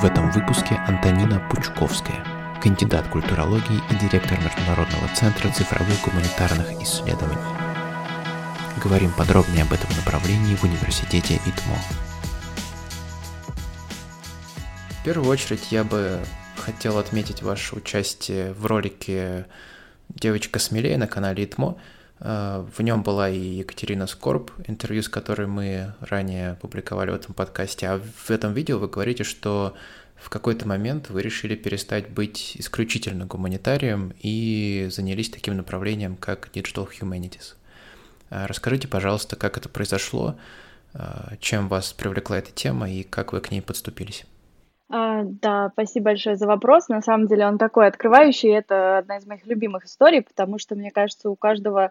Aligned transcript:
В 0.00 0.04
этом 0.04 0.30
выпуске 0.30 0.76
Антонина 0.86 1.40
Пучковская, 1.50 2.24
кандидат 2.62 3.08
культурологии 3.08 3.80
и 3.90 3.94
директор 3.96 4.38
Международного 4.38 5.08
центра 5.08 5.50
цифровых 5.50 6.00
гуманитарных 6.04 6.80
исследований. 6.80 7.36
Говорим 8.80 9.10
подробнее 9.10 9.64
об 9.64 9.72
этом 9.72 9.90
направлении 9.96 10.54
в 10.54 10.62
университете 10.62 11.34
ИТМО. 11.34 11.74
В 15.00 15.04
первую 15.04 15.28
очередь 15.28 15.72
я 15.72 15.82
бы 15.82 16.20
хотел 16.56 16.98
отметить 16.98 17.42
ваше 17.42 17.74
участие 17.74 18.52
в 18.52 18.66
ролике 18.66 19.46
«Девочка 20.10 20.60
смелее» 20.60 20.96
на 20.96 21.08
канале 21.08 21.42
ИТМО. 21.42 21.76
Э, 22.20 22.66
в 22.76 22.82
нем 22.82 23.02
была 23.02 23.28
и 23.28 23.38
Екатерина 23.38 24.06
Скорб, 24.06 24.50
интервью 24.66 25.02
с 25.02 25.08
которой 25.08 25.46
мы 25.46 25.94
ранее 26.00 26.56
публиковали 26.60 27.10
в 27.10 27.14
этом 27.14 27.34
подкасте. 27.34 27.88
А 27.88 27.98
в 27.98 28.30
этом 28.30 28.52
видео 28.52 28.78
вы 28.78 28.88
говорите, 28.88 29.24
что 29.24 29.74
в 30.16 30.30
какой-то 30.30 30.66
момент 30.66 31.10
вы 31.10 31.22
решили 31.22 31.54
перестать 31.54 32.08
быть 32.10 32.56
исключительно 32.56 33.26
гуманитарием 33.26 34.12
и 34.20 34.88
занялись 34.90 35.30
таким 35.30 35.56
направлением, 35.56 36.16
как 36.16 36.50
Digital 36.52 36.88
Humanities. 37.00 37.54
Э, 38.30 38.46
расскажите, 38.46 38.88
пожалуйста, 38.88 39.36
как 39.36 39.56
это 39.56 39.68
произошло, 39.68 40.36
э, 40.94 41.36
чем 41.40 41.68
вас 41.68 41.92
привлекла 41.92 42.38
эта 42.38 42.50
тема 42.50 42.90
и 42.90 43.02
как 43.04 43.32
вы 43.32 43.40
к 43.40 43.50
ней 43.50 43.62
подступились. 43.62 44.24
А, 44.90 45.22
да, 45.24 45.70
спасибо 45.72 46.06
большое 46.06 46.36
за 46.36 46.46
вопрос. 46.46 46.88
На 46.88 47.02
самом 47.02 47.26
деле 47.26 47.46
он 47.46 47.58
такой 47.58 47.86
открывающий. 47.86 48.50
Это 48.50 48.98
одна 48.98 49.18
из 49.18 49.26
моих 49.26 49.46
любимых 49.46 49.84
историй, 49.84 50.22
потому 50.22 50.58
что, 50.58 50.74
мне 50.74 50.90
кажется, 50.90 51.28
у 51.28 51.36
каждого 51.36 51.90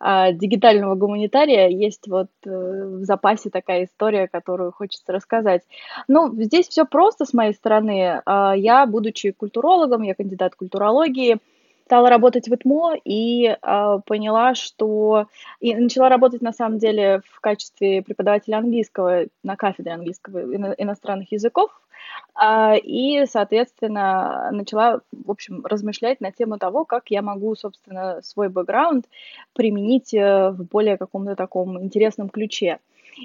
а, 0.00 0.30
дигитального 0.30 0.94
гуманитария 0.94 1.68
есть 1.68 2.06
вот 2.06 2.28
э, 2.46 2.50
в 2.50 3.04
запасе 3.04 3.50
такая 3.50 3.84
история, 3.84 4.28
которую 4.28 4.70
хочется 4.70 5.12
рассказать. 5.12 5.62
Ну, 6.06 6.32
здесь 6.40 6.68
все 6.68 6.84
просто 6.84 7.24
с 7.24 7.32
моей 7.32 7.52
стороны. 7.52 8.22
А, 8.24 8.54
я, 8.56 8.86
будучи 8.86 9.32
культурологом, 9.32 10.02
я 10.02 10.14
кандидат 10.14 10.54
культурологии, 10.54 11.38
стала 11.88 12.10
работать 12.10 12.48
в 12.48 12.54
ИТМО 12.54 12.96
и 13.02 13.46
э, 13.46 13.98
поняла, 14.04 14.54
что... 14.54 15.26
И 15.58 15.74
начала 15.74 16.10
работать, 16.10 16.42
на 16.42 16.52
самом 16.52 16.78
деле, 16.78 17.22
в 17.24 17.40
качестве 17.40 18.02
преподавателя 18.02 18.58
английского 18.58 19.24
на 19.42 19.56
кафедре 19.56 19.92
английского 19.92 20.54
ино- 20.54 20.74
иностранных 20.76 21.32
языков 21.32 21.70
а, 22.34 22.76
и, 22.76 23.24
соответственно, 23.24 24.50
начала, 24.52 25.00
в 25.12 25.30
общем, 25.30 25.64
размышлять 25.64 26.20
на 26.20 26.30
тему 26.30 26.58
того, 26.58 26.84
как 26.84 27.04
я 27.08 27.22
могу, 27.22 27.54
собственно, 27.56 28.20
свой 28.22 28.50
бэкграунд 28.50 29.06
применить 29.54 30.12
э, 30.12 30.50
в 30.50 30.64
более 30.66 30.98
каком-то 30.98 31.36
таком 31.36 31.82
интересном 31.82 32.28
ключе. 32.28 32.80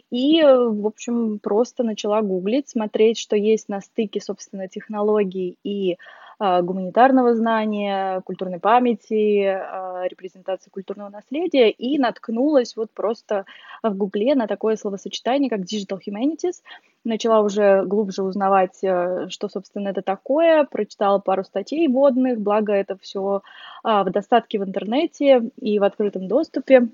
И, 0.10 0.42
в 0.42 0.88
общем, 0.88 1.40
просто 1.40 1.84
начала 1.84 2.22
гуглить, 2.22 2.70
смотреть, 2.70 3.20
что 3.20 3.36
есть 3.36 3.68
на 3.68 3.82
стыке, 3.82 4.22
собственно, 4.22 4.70
технологий 4.70 5.58
и 5.66 5.98
гуманитарного 6.40 7.36
знания, 7.36 8.22
культурной 8.22 8.60
памяти, 8.60 9.46
а, 9.46 10.04
репрезентации 10.08 10.70
культурного 10.70 11.10
наследия, 11.10 11.70
и 11.70 11.98
наткнулась 11.98 12.76
вот 12.76 12.92
просто 12.92 13.46
в 13.82 13.96
Гугле 13.96 14.36
на 14.36 14.48
такое 14.48 14.76
словосочетание, 14.76 15.50
как 15.50 15.62
Digital 15.62 16.00
Humanities. 16.06 16.62
Начала 17.04 17.42
уже 17.42 17.84
глубже 17.86 18.24
узнавать, 18.24 18.84
э, 18.84 19.28
что, 19.30 19.50
собственно, 19.50 19.90
это 19.90 20.02
такое, 20.02 20.64
прочитала 20.64 21.20
пару 21.20 21.44
статей 21.44 21.88
водных, 21.88 22.40
благо 22.40 22.74
это 22.74 22.98
все 22.98 23.42
а, 23.84 24.04
в 24.04 24.12
достатке 24.12 24.60
в 24.60 24.64
интернете 24.64 25.52
и 25.60 25.80
в 25.80 25.84
открытом 25.84 26.28
доступе. 26.28 26.90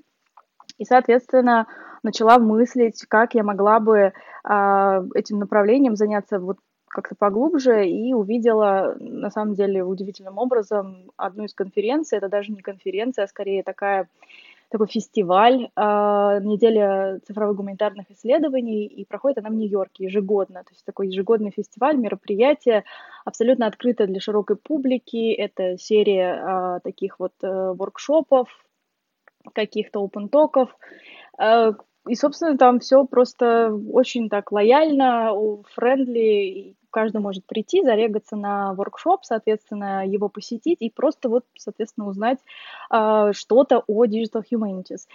И, 0.78 0.84
соответственно, 0.84 1.66
начала 2.02 2.38
мыслить, 2.38 3.04
как 3.06 3.34
я 3.34 3.42
могла 3.42 3.80
бы 3.80 4.12
этим 4.42 5.38
направлением 5.38 5.96
заняться 5.96 6.38
вот 6.38 6.56
как-то 6.90 7.14
поглубже 7.14 7.88
и 7.88 8.12
увидела, 8.12 8.96
на 8.98 9.30
самом 9.30 9.54
деле, 9.54 9.84
удивительным 9.84 10.38
образом 10.38 11.10
одну 11.16 11.44
из 11.44 11.54
конференций. 11.54 12.18
Это 12.18 12.28
даже 12.28 12.52
не 12.52 12.62
конференция, 12.62 13.24
а 13.24 13.28
скорее 13.28 13.62
такая 13.62 14.08
такой 14.70 14.86
фестиваль, 14.86 15.64
э, 15.64 15.80
неделя 16.42 17.20
цифровых 17.26 17.56
гуманитарных 17.56 18.10
исследований, 18.10 18.86
и 18.86 19.04
проходит 19.04 19.38
она 19.38 19.50
в 19.50 19.54
Нью-Йорке 19.54 20.04
ежегодно. 20.04 20.62
То 20.62 20.70
есть 20.70 20.84
такой 20.84 21.08
ежегодный 21.08 21.50
фестиваль, 21.50 21.96
мероприятие, 21.96 22.84
абсолютно 23.24 23.66
открытое 23.66 24.06
для 24.06 24.20
широкой 24.20 24.56
публики. 24.56 25.32
Это 25.32 25.76
серия 25.76 26.34
э, 26.34 26.80
таких 26.84 27.18
вот 27.18 27.32
э, 27.42 27.72
воркшопов, 27.72 28.48
каких-то 29.52 30.00
open 30.00 30.26
talk 30.26 30.51
ов, 30.51 30.70
э, 31.38 31.72
и, 32.08 32.14
собственно, 32.14 32.56
там 32.56 32.80
все 32.80 33.04
просто 33.04 33.72
очень 33.92 34.28
так 34.28 34.52
лояльно, 34.52 35.32
friendly, 35.74 36.76
каждый 36.90 37.20
может 37.20 37.46
прийти, 37.46 37.82
зарегаться 37.82 38.36
на 38.36 38.74
воркшоп, 38.74 39.24
соответственно, 39.24 40.06
его 40.06 40.28
посетить 40.28 40.78
и 40.80 40.90
просто 40.90 41.28
вот, 41.28 41.44
соответственно, 41.56 42.08
узнать 42.08 42.38
э, 42.92 43.32
что-то 43.32 43.84
о 43.86 44.06
Digital 44.06 44.42
Humanities. 44.50 45.06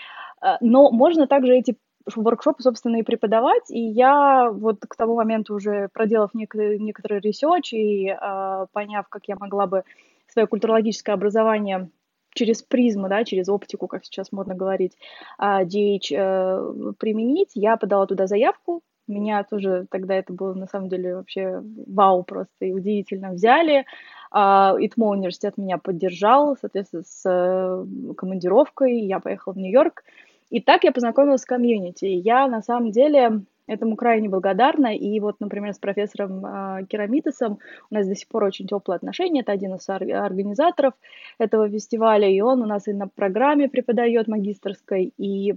А, 0.41 0.57
но 0.61 0.91
можно 0.91 1.27
также 1.27 1.55
эти 1.55 1.75
воркшопы, 2.15 2.61
собственно, 2.61 2.97
и 2.97 3.03
преподавать, 3.03 3.69
и 3.69 3.79
я 3.79 4.49
вот 4.51 4.79
к 4.87 4.95
тому 4.95 5.15
моменту 5.15 5.55
уже 5.55 5.89
проделав 5.91 6.33
некоторый, 6.33 6.79
некоторый 6.79 7.19
research 7.19 7.73
и 7.73 8.09
э, 8.09 8.65
поняв, 8.71 9.07
как 9.09 9.27
я 9.27 9.35
могла 9.39 9.65
бы 9.65 9.83
свое 10.27 10.47
культурологическое 10.47 11.15
образование 11.15 11.89
через 12.35 12.61
призму, 12.61 13.09
да, 13.09 13.23
через 13.23 13.49
оптику, 13.49 13.87
как 13.87 14.05
сейчас 14.05 14.31
модно 14.31 14.53
говорить, 14.53 14.95
DH 15.41 16.11
э, 16.11 16.93
применить, 16.99 17.51
я 17.55 17.77
подала 17.77 18.05
туда 18.05 18.27
заявку, 18.27 18.83
меня 19.07 19.43
тоже 19.43 19.85
тогда 19.89 20.15
это 20.15 20.33
было 20.33 20.53
на 20.53 20.67
самом 20.67 20.89
деле 20.89 21.15
вообще 21.15 21.61
вау 21.87 22.23
просто 22.23 22.65
и 22.65 22.71
удивительно 22.71 23.31
взяли. 23.31 23.85
Uh, 24.33 24.75
ИТМО 24.79 25.09
университет 25.09 25.57
меня 25.57 25.77
поддержал, 25.77 26.57
соответственно, 26.59 27.03
с 27.03 27.23
э, 27.25 28.13
командировкой. 28.15 28.99
Я 28.99 29.19
поехала 29.21 29.53
в 29.53 29.57
Нью-Йорк. 29.57 30.03
И 30.49 30.61
так 30.61 30.83
я 30.83 30.91
познакомилась 30.91 31.41
с 31.41 31.45
комьюнити. 31.45 32.05
Я 32.05 32.47
на 32.47 32.61
самом 32.61 32.91
деле 32.91 33.41
этому 33.67 33.95
крайне 33.95 34.29
благодарна. 34.29 34.95
И 34.95 35.19
вот, 35.19 35.39
например, 35.39 35.73
с 35.73 35.79
профессором 35.79 36.45
э, 36.45 36.85
Керамитесом 36.87 37.59
у 37.89 37.95
нас 37.95 38.07
до 38.07 38.15
сих 38.15 38.27
пор 38.27 38.43
очень 38.43 38.67
теплые 38.67 38.97
отношения. 38.97 39.41
Это 39.41 39.51
один 39.51 39.75
из 39.75 39.89
организаторов 39.89 40.93
этого 41.39 41.69
фестиваля. 41.69 42.29
И 42.29 42.41
он 42.41 42.61
у 42.61 42.65
нас 42.65 42.87
и 42.87 42.93
на 42.93 43.07
программе 43.07 43.69
преподает 43.69 44.27
магистрской, 44.27 45.13
и 45.17 45.55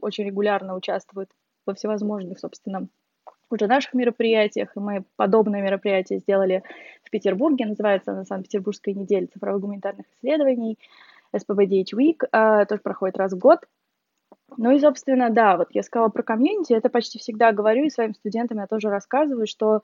очень 0.00 0.24
регулярно 0.24 0.74
участвует 0.74 1.28
во 1.66 1.74
всевозможных, 1.74 2.38
собственно, 2.38 2.88
уже 3.50 3.66
наших 3.66 3.92
мероприятиях, 3.94 4.70
и 4.74 4.80
мы 4.80 5.04
подобное 5.16 5.62
мероприятие 5.62 6.20
сделали 6.20 6.62
в 7.04 7.10
Петербурге, 7.10 7.66
называется 7.66 8.12
она 8.12 8.24
Санкт-Петербургская 8.24 8.94
неделя 8.94 9.26
цифровых 9.26 9.60
гуманитарных 9.60 10.06
исследований, 10.16 10.78
SPBDH 11.36 11.94
Week, 11.94 12.24
э, 12.32 12.66
тоже 12.66 12.80
проходит 12.80 13.18
раз 13.18 13.32
в 13.32 13.38
год. 13.38 13.60
Ну 14.56 14.70
и, 14.70 14.80
собственно, 14.80 15.30
да, 15.30 15.56
вот 15.56 15.68
я 15.72 15.82
сказала 15.82 16.08
про 16.08 16.22
комьюнити, 16.22 16.72
это 16.72 16.88
почти 16.88 17.18
всегда 17.18 17.52
говорю, 17.52 17.84
и 17.84 17.90
своим 17.90 18.14
студентам 18.14 18.58
я 18.58 18.66
тоже 18.66 18.88
рассказываю, 18.88 19.46
что 19.46 19.82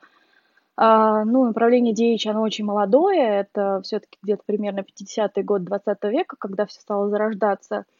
Uh, 0.80 1.24
ну, 1.24 1.44
направление 1.44 1.92
DH, 1.92 2.30
оно 2.30 2.40
очень 2.40 2.64
молодое, 2.64 3.40
это 3.40 3.80
все-таки 3.82 4.16
где-то 4.22 4.44
примерно 4.46 4.84
50-й 4.84 5.42
год 5.42 5.64
20 5.64 6.04
века, 6.04 6.36
когда 6.38 6.66
все 6.66 6.80
стало 6.80 7.08
зарождаться– 7.08 7.84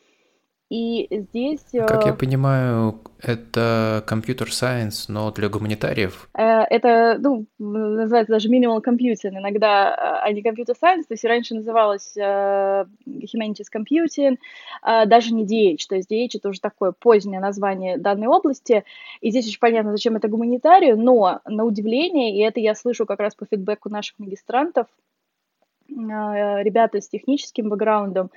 и 0.71 1.09
здесь... 1.11 1.65
Как 1.73 2.05
я 2.05 2.13
э, 2.13 2.15
понимаю, 2.15 3.01
это 3.23 4.05
компьютер 4.07 4.49
science, 4.49 5.07
но 5.09 5.31
для 5.33 5.49
гуманитариев? 5.49 6.29
Э, 6.35 6.61
это, 6.69 7.17
ну, 7.19 7.47
называется 7.59 8.35
даже 8.35 8.51
minimal 8.51 8.83
computing. 8.85 9.39
Иногда, 9.39 9.91
э, 9.91 10.27
а 10.27 10.33
не 10.33 10.43
computer 10.43 10.75
science, 10.81 11.05
то 11.09 11.15
есть 11.15 11.25
раньше 11.25 11.55
называлось 11.55 12.15
humanities 12.17 13.69
computing, 13.75 14.37
даже 15.07 15.33
не 15.33 15.47
DH. 15.47 15.87
То 15.89 15.97
есть 15.97 16.13
DH 16.13 16.39
это 16.39 16.51
уже 16.51 16.61
такое 16.61 16.93
позднее 16.93 17.41
название 17.41 17.97
данной 17.97 18.27
области. 18.27 18.85
И 19.23 19.31
здесь 19.31 19.49
очень 19.49 19.61
понятно, 19.61 19.93
зачем 19.93 20.17
это 20.17 20.29
гуманитарию, 20.29 20.99
но 20.99 21.41
на 21.47 21.65
удивление, 21.65 22.37
и 22.37 22.41
это 22.41 22.61
я 22.61 22.75
слышу 22.75 23.07
как 23.07 23.21
раз 23.21 23.35
по 23.35 23.47
фидбэку 23.47 23.89
наших 23.89 24.19
магистрантов, 24.19 24.87
ребята 25.89 27.01
с 27.01 27.09
техническим 27.09 27.69
бэкграундом, 27.69 28.31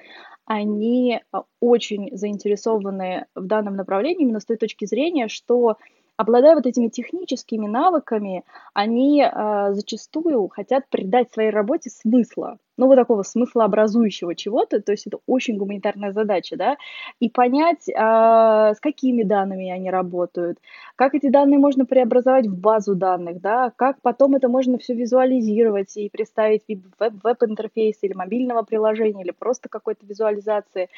они 0.45 1.21
а, 1.31 1.43
очень 1.59 2.15
заинтересованы 2.15 3.25
в 3.35 3.45
данном 3.45 3.75
направлении 3.75 4.23
именно 4.23 4.39
с 4.39 4.45
той 4.45 4.57
точки 4.57 4.85
зрения, 4.85 5.27
что 5.27 5.77
обладая 6.17 6.55
вот 6.55 6.65
этими 6.65 6.87
техническими 6.87 7.67
навыками, 7.67 8.43
они 8.73 9.23
э, 9.23 9.73
зачастую 9.73 10.47
хотят 10.49 10.87
придать 10.89 11.31
своей 11.31 11.49
работе 11.49 11.89
смысла, 11.89 12.57
ну, 12.77 12.87
вот 12.87 12.95
такого 12.95 13.23
смыслообразующего 13.23 14.35
чего-то, 14.35 14.81
то 14.81 14.91
есть 14.91 15.05
это 15.05 15.19
очень 15.27 15.57
гуманитарная 15.57 16.11
задача, 16.13 16.57
да, 16.57 16.77
и 17.19 17.29
понять, 17.29 17.87
э, 17.87 17.93
с 17.93 18.79
какими 18.79 19.23
данными 19.23 19.69
они 19.69 19.89
работают, 19.91 20.57
как 20.95 21.13
эти 21.13 21.29
данные 21.29 21.59
можно 21.59 21.85
преобразовать 21.85 22.47
в 22.47 22.59
базу 22.59 22.95
данных, 22.95 23.41
да, 23.41 23.71
как 23.75 24.01
потом 24.01 24.35
это 24.35 24.49
можно 24.49 24.77
все 24.77 24.93
визуализировать 24.93 25.95
и 25.97 26.09
представить 26.09 26.63
в 26.67 27.11
веб-интерфейсе 27.23 28.07
или 28.07 28.13
мобильного 28.13 28.63
приложения, 28.63 29.23
или 29.23 29.31
просто 29.31 29.69
какой-то 29.69 30.05
визуализации. 30.05 30.89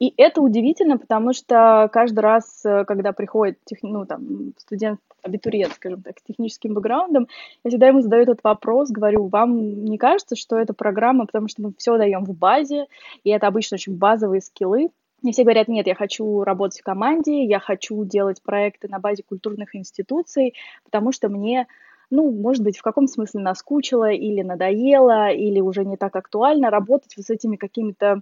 И 0.00 0.12
это 0.16 0.40
удивительно, 0.40 0.98
потому 0.98 1.32
что 1.32 1.88
каждый 1.92 2.20
раз, 2.20 2.64
э, 2.64 2.84
когда 2.84 3.12
приходит 3.12 3.58
тех, 3.64 3.78
ну, 3.82 4.04
там, 4.06 4.52
студент, 4.58 5.00
абитуриент, 5.22 5.74
скажем 5.74 6.02
так, 6.02 6.18
с 6.18 6.22
техническим 6.22 6.74
бэкграундом, 6.74 7.28
я 7.62 7.70
всегда 7.70 7.88
ему 7.88 8.00
задаю 8.00 8.24
этот 8.24 8.40
вопрос, 8.42 8.90
говорю, 8.90 9.28
вам 9.28 9.84
не 9.84 9.96
кажется, 9.96 10.36
что 10.36 10.58
это 10.58 10.74
программа, 10.74 11.26
потому 11.26 11.48
что 11.48 11.62
мы 11.62 11.72
все 11.78 11.96
даем 11.96 12.24
в 12.24 12.36
базе, 12.36 12.86
и 13.22 13.30
это 13.30 13.46
обычно 13.46 13.76
очень 13.76 13.96
базовые 13.96 14.40
скиллы, 14.40 14.90
мне 15.22 15.32
все 15.32 15.44
говорят, 15.44 15.68
нет, 15.68 15.86
я 15.86 15.94
хочу 15.94 16.42
работать 16.42 16.80
в 16.80 16.84
команде, 16.84 17.44
я 17.44 17.58
хочу 17.58 18.04
делать 18.04 18.42
проекты 18.42 18.88
на 18.88 18.98
базе 18.98 19.22
культурных 19.22 19.74
институций, 19.74 20.54
потому 20.84 21.12
что 21.12 21.30
мне 21.30 21.66
ну, 22.10 22.30
может 22.30 22.62
быть, 22.62 22.76
в 22.76 22.82
каком 22.82 23.08
смысле 23.08 23.40
наскучило 23.40 24.10
или 24.10 24.42
надоело, 24.42 25.30
или 25.30 25.60
уже 25.60 25.84
не 25.84 25.96
так 25.96 26.14
актуально 26.14 26.70
работать 26.70 27.16
вот 27.16 27.24
с 27.24 27.30
этими 27.30 27.56
какими-то 27.56 28.20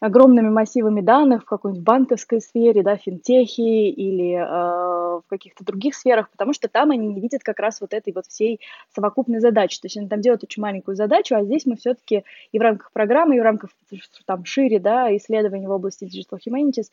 огромными 0.00 0.50
массивами 0.50 1.00
данных 1.00 1.42
в 1.42 1.46
какой-нибудь 1.46 1.84
банковской 1.84 2.40
сфере, 2.40 2.82
да, 2.82 2.96
финтехи 2.96 3.60
или 3.60 4.34
э, 4.34 5.20
в 5.20 5.24
каких-то 5.28 5.64
других 5.64 5.94
сферах, 5.94 6.30
потому 6.30 6.52
что 6.52 6.68
там 6.68 6.90
они 6.90 7.06
не 7.06 7.20
видят 7.20 7.42
как 7.42 7.58
раз 7.58 7.80
вот 7.80 7.94
этой 7.94 8.12
вот 8.12 8.26
всей 8.26 8.60
совокупной 8.94 9.40
задачи. 9.40 9.80
То 9.80 9.86
есть 9.86 9.96
они 9.96 10.08
там 10.08 10.20
делают 10.20 10.44
очень 10.44 10.62
маленькую 10.62 10.96
задачу, 10.96 11.34
а 11.34 11.44
здесь 11.44 11.64
мы 11.64 11.76
все-таки 11.76 12.24
и 12.52 12.58
в 12.58 12.62
рамках 12.62 12.92
программы, 12.92 13.36
и 13.36 13.40
в 13.40 13.42
рамках 13.42 13.70
там 14.26 14.44
шире, 14.44 14.78
да, 14.78 15.14
исследований 15.16 15.66
в 15.66 15.70
области 15.70 16.04
Digital 16.04 16.38
Humanities, 16.46 16.90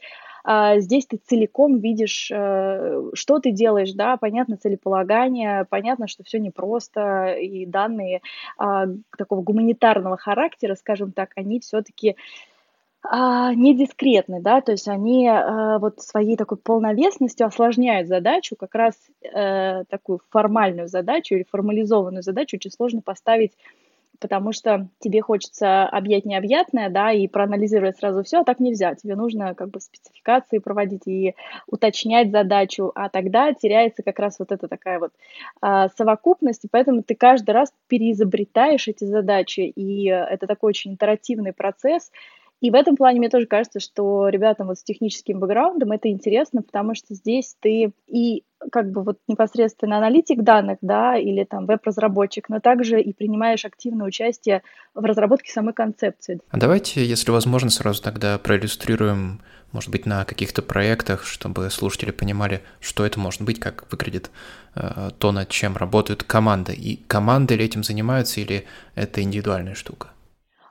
э, 0.48 0.80
здесь 0.80 1.06
ты 1.06 1.18
целиком 1.18 1.80
видишь, 1.80 2.32
э, 2.34 3.10
что 3.14 3.40
ты 3.40 3.52
делаешь, 3.52 3.92
да, 3.92 4.16
понятно 4.16 4.56
целеполагание, 4.56 5.66
понятно, 5.70 6.08
что 6.08 6.24
все 6.24 6.40
непросто, 6.40 7.34
и 7.34 7.66
данные 7.66 8.22
э, 8.62 8.86
такого 9.18 9.42
гуманитарного 9.42 10.16
характера, 10.16 10.76
скажем 10.76 11.12
так, 11.12 11.32
они 11.36 11.60
все-таки 11.60 12.16
а, 13.04 13.54
не 13.54 13.76
дискретны, 13.76 14.42
да, 14.42 14.62
то 14.62 14.72
есть 14.72 14.88
они 14.88 15.28
а, 15.28 15.78
вот 15.80 16.02
своей 16.02 16.38
такой 16.38 16.58
полновесностью 16.58 17.46
осложняют 17.46 18.08
задачу, 18.08 18.56
как 18.56 18.74
раз 18.76 18.96
э, 19.22 19.84
такую 19.90 20.22
формальную 20.30 20.88
задачу 20.88 21.36
или 21.36 21.46
формализованную 21.50 22.24
задачу 22.24 22.56
очень 22.56 22.72
сложно 22.72 23.02
поставить 23.02 23.52
потому 24.24 24.54
что 24.54 24.88
тебе 25.00 25.22
хочется 25.22 25.84
объять 25.86 26.24
необъятное, 26.24 26.90
да, 26.90 27.12
и 27.12 27.28
проанализировать 27.28 27.98
сразу 27.98 28.24
все, 28.24 28.40
а 28.40 28.44
так 28.46 28.62
нельзя. 28.62 28.96
Тебе 28.96 29.18
нужно 29.18 29.54
как 29.54 29.70
бы 29.70 29.82
спецификации 29.82 30.60
проводить 30.60 31.06
и 31.08 31.36
уточнять 31.68 32.32
задачу, 32.32 32.94
а 32.96 33.10
тогда 33.10 33.52
теряется 33.52 34.02
как 34.02 34.20
раз 34.20 34.40
вот 34.40 34.54
эта 34.54 34.70
такая 34.70 35.00
вот 35.00 35.12
а, 35.60 35.90
совокупность, 35.90 36.64
и 36.64 36.70
поэтому 36.72 37.04
ты 37.04 37.16
каждый 37.16 37.52
раз 37.52 37.74
переизобретаешь 37.88 38.88
эти 38.88 39.04
задачи, 39.04 39.60
и 39.60 40.06
это 40.06 40.48
такой 40.48 40.70
очень 40.70 40.94
интерактивный 40.94 41.52
процесс, 41.52 42.10
и 42.64 42.72
в 42.72 42.76
этом 42.76 42.96
плане 42.96 43.20
мне 43.20 43.28
тоже 43.28 43.46
кажется, 43.46 43.82
что 43.82 44.30
ребятам 44.30 44.68
вот 44.68 44.80
с 44.80 44.84
техническим 44.84 45.42
бэкграундом 45.42 45.92
это 45.92 46.08
интересно, 46.08 46.62
потому 46.62 46.96
что 46.96 47.14
здесь 47.14 47.58
ты 47.60 47.92
и 48.08 48.46
как 48.72 48.90
бы 48.90 49.04
вот 49.04 49.18
непосредственно 49.28 49.98
аналитик 49.98 50.44
данных, 50.44 50.78
да, 50.82 51.18
или 51.18 51.44
там 51.44 51.66
веб-разработчик, 51.66 52.48
но 52.48 52.62
также 52.62 53.02
и 53.02 53.12
принимаешь 53.12 53.66
активное 53.66 54.08
участие 54.08 54.64
в 54.94 55.04
разработке 55.04 55.52
самой 55.52 55.74
концепции. 55.74 56.40
А 56.52 56.58
давайте, 56.58 57.06
если 57.06 57.32
возможно, 57.32 57.70
сразу 57.70 58.02
тогда 58.02 58.40
проиллюстрируем, 58.40 59.42
может 59.74 59.90
быть, 59.90 60.06
на 60.06 60.24
каких-то 60.24 60.62
проектах, 60.62 61.26
чтобы 61.26 61.70
слушатели 61.70 62.12
понимали, 62.12 62.62
что 62.80 63.06
это 63.06 63.20
может 63.20 63.42
быть, 63.42 63.60
как 63.60 63.92
выглядит 63.92 64.32
э, 64.76 65.10
то, 65.20 65.34
над 65.34 65.50
чем 65.50 65.76
работают 65.76 66.24
команды. 66.24 66.74
И 66.74 66.96
команды 67.08 67.56
ли 67.56 67.66
этим 67.66 67.84
занимаются, 67.84 68.40
или 68.40 68.64
это 68.96 69.22
индивидуальная 69.22 69.76
штука? 69.76 70.13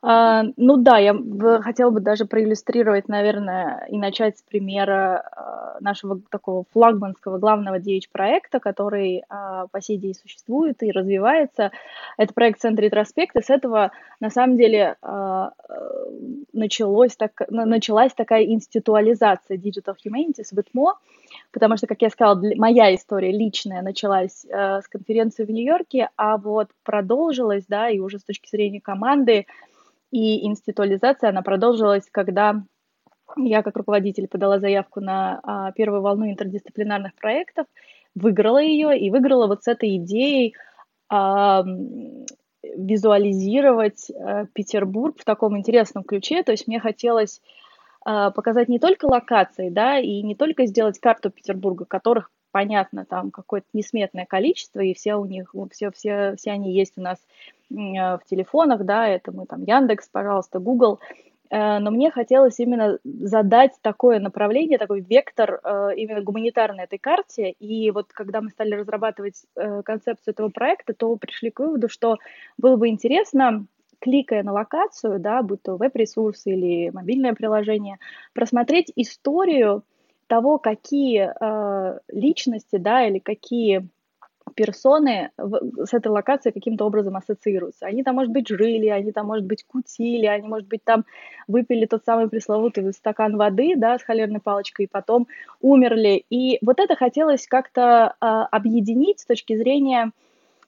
А, 0.05 0.43
ну 0.57 0.79
да, 0.79 0.99
я 0.99 1.15
хотела 1.61 1.91
бы 1.91 2.01
даже 2.01 2.25
проиллюстрировать, 2.25 3.07
наверное, 3.07 3.87
и 3.89 3.97
начать 3.97 4.37
с 4.37 4.43
примера 4.43 5.23
а, 5.31 5.77
нашего 5.81 6.21
такого 6.29 6.65
флагманского 6.73 7.39
главного 7.39 7.79
DH-проекта, 7.79 8.59
который 8.59 9.23
а, 9.29 9.69
по 9.69 9.81
сей 9.81 9.99
день 9.99 10.15
существует 10.15 10.83
и 10.83 10.91
развивается. 10.91 11.71
Это 12.17 12.35
проект 12.35 12.61
«Центр 12.61 12.83
ретроспект», 12.83 13.37
с 13.37 13.49
этого, 13.49 13.93
на 14.19 14.31
самом 14.31 14.57
деле, 14.57 14.97
началось 16.53 17.17
так, 17.17 17.43
началась 17.49 18.13
такая 18.13 18.45
институализация 18.45 19.57
Digital 19.57 19.95
Humanities 20.05 20.49
в 20.51 20.59
ИТМО, 20.59 20.99
потому 21.53 21.77
что, 21.77 21.87
как 21.87 22.03
я 22.03 22.11
сказала, 22.11 22.41
моя 22.57 22.95
история 22.95 23.33
личная 23.33 23.83
началась 23.83 24.45
с 24.45 24.87
конференции 24.89 25.45
в 25.45 25.51
Нью-Йорке, 25.51 26.09
а 26.17 26.37
вот 26.37 26.69
продолжилась, 26.85 27.65
да, 27.69 27.89
и 27.89 28.01
уже 28.01 28.19
с 28.19 28.25
точки 28.25 28.49
зрения 28.51 28.81
команды, 28.81 29.47
и 30.13 30.47
институализация, 30.47 31.31
она 31.31 31.43
продолжилась, 31.43 32.09
когда 32.13 32.63
я 33.37 33.63
как 33.63 33.77
руководитель 33.77 34.29
подала 34.29 34.61
заявку 34.61 35.01
на 35.01 35.41
а, 35.43 35.73
первую 35.73 36.03
волну 36.03 36.31
интердисциплинарных 36.31 37.15
проектов, 37.15 37.67
выиграла 38.15 38.63
ее 38.63 38.97
и 38.99 39.11
выиграла 39.11 39.47
вот 39.47 39.65
с 39.65 39.69
этой 39.69 39.97
идеей 39.97 40.55
а, 41.09 41.65
визуализировать 42.63 44.11
а, 44.11 44.45
Петербург 44.53 45.17
в 45.19 45.25
таком 45.25 45.57
интересном 45.57 46.05
ключе. 46.05 46.43
То 46.43 46.53
есть 46.53 46.67
мне 46.67 46.79
хотелось 46.79 47.41
а, 48.05 48.31
показать 48.31 48.69
не 48.69 48.79
только 48.79 49.07
локации, 49.07 49.71
да, 49.71 49.99
и 49.99 50.23
не 50.23 50.35
только 50.35 50.67
сделать 50.67 50.99
карту 50.99 51.31
Петербурга, 51.31 51.87
которых 51.87 52.31
понятно, 52.53 53.05
там 53.05 53.31
какое-то 53.31 53.67
несметное 53.73 54.27
количество, 54.27 54.81
и 54.81 54.95
все 54.95 55.17
у 55.17 55.25
них, 55.25 55.55
все, 55.73 55.91
все, 55.91 56.37
все 56.37 56.53
они 56.53 56.73
есть 56.73 56.93
у 56.97 57.01
нас 57.01 57.19
э, 57.71 57.75
в 57.75 58.21
телефонах, 58.27 58.85
да, 58.85 59.09
это 59.09 59.33
мы 59.33 59.47
там 59.47 59.65
Яндекс, 59.65 60.09
пожалуйста, 60.13 60.61
Google, 60.61 61.01
э, 61.51 61.79
но 61.79 61.91
мне 61.91 62.11
хотелось 62.11 62.61
именно 62.61 62.99
задать 63.03 63.73
такое 63.81 64.21
направление, 64.21 64.79
такой 64.79 65.01
вектор 65.01 65.61
э, 65.65 65.91
именно 65.97 66.21
гуманитарной 66.21 66.85
этой 66.85 66.99
карте. 66.99 67.51
И 67.51 67.91
вот 67.91 68.13
когда 68.13 68.41
мы 68.41 68.51
стали 68.51 68.75
разрабатывать 68.75 69.43
концепцию 69.85 70.33
этого 70.33 70.51
проекта, 70.51 70.93
то 70.93 71.17
пришли 71.17 71.51
к 71.51 71.59
выводу, 71.59 71.89
что 71.89 72.19
было 72.59 72.77
бы 72.77 72.89
интересно, 72.89 73.67
кликая 73.99 74.43
на 74.43 74.53
локацию, 74.53 75.19
да, 75.21 75.43
будь 75.43 75.63
то 75.63 75.77
веб-ресурс 75.77 76.43
или 76.47 76.91
мобильное 76.91 77.35
приложение, 77.35 77.99
просмотреть 78.35 78.93
историю 78.97 79.85
того, 80.33 80.57
какие 80.57 81.29
э, 81.29 81.99
личности, 82.09 82.79
да, 82.79 83.07
или 83.07 83.19
какие 83.19 83.87
персоны 84.55 85.31
в, 85.37 85.85
с 85.85 85.93
этой 85.93 86.09
локацией 86.09 86.55
каким-то 86.55 86.87
образом 86.87 87.17
ассоциируются. 87.19 87.85
Они 87.85 88.03
там, 88.03 88.15
может 88.15 88.33
быть, 88.33 88.49
жили, 88.49 88.87
они 88.87 89.13
там, 89.13 89.27
может 89.27 89.45
быть, 89.45 89.63
кутили, 89.65 90.25
они, 90.25 90.49
может 90.49 90.67
быть, 90.69 90.83
там 90.85 91.05
выпили 91.49 91.85
тот 91.85 92.07
самый 92.07 92.31
пресловутый 92.31 92.91
стакан 92.95 93.37
воды, 93.37 93.75
да, 93.77 93.99
с 93.99 94.03
холерной 94.03 94.41
палочкой, 94.41 94.87
и 94.87 94.89
потом 94.91 95.29
умерли. 95.61 96.25
И 96.31 96.59
вот 96.63 96.81
это 96.81 96.97
хотелось 96.97 97.47
как-то 97.47 98.15
э, 98.19 98.27
объединить 98.27 99.21
с 99.21 99.27
точки 99.27 99.55
зрения 99.55 100.13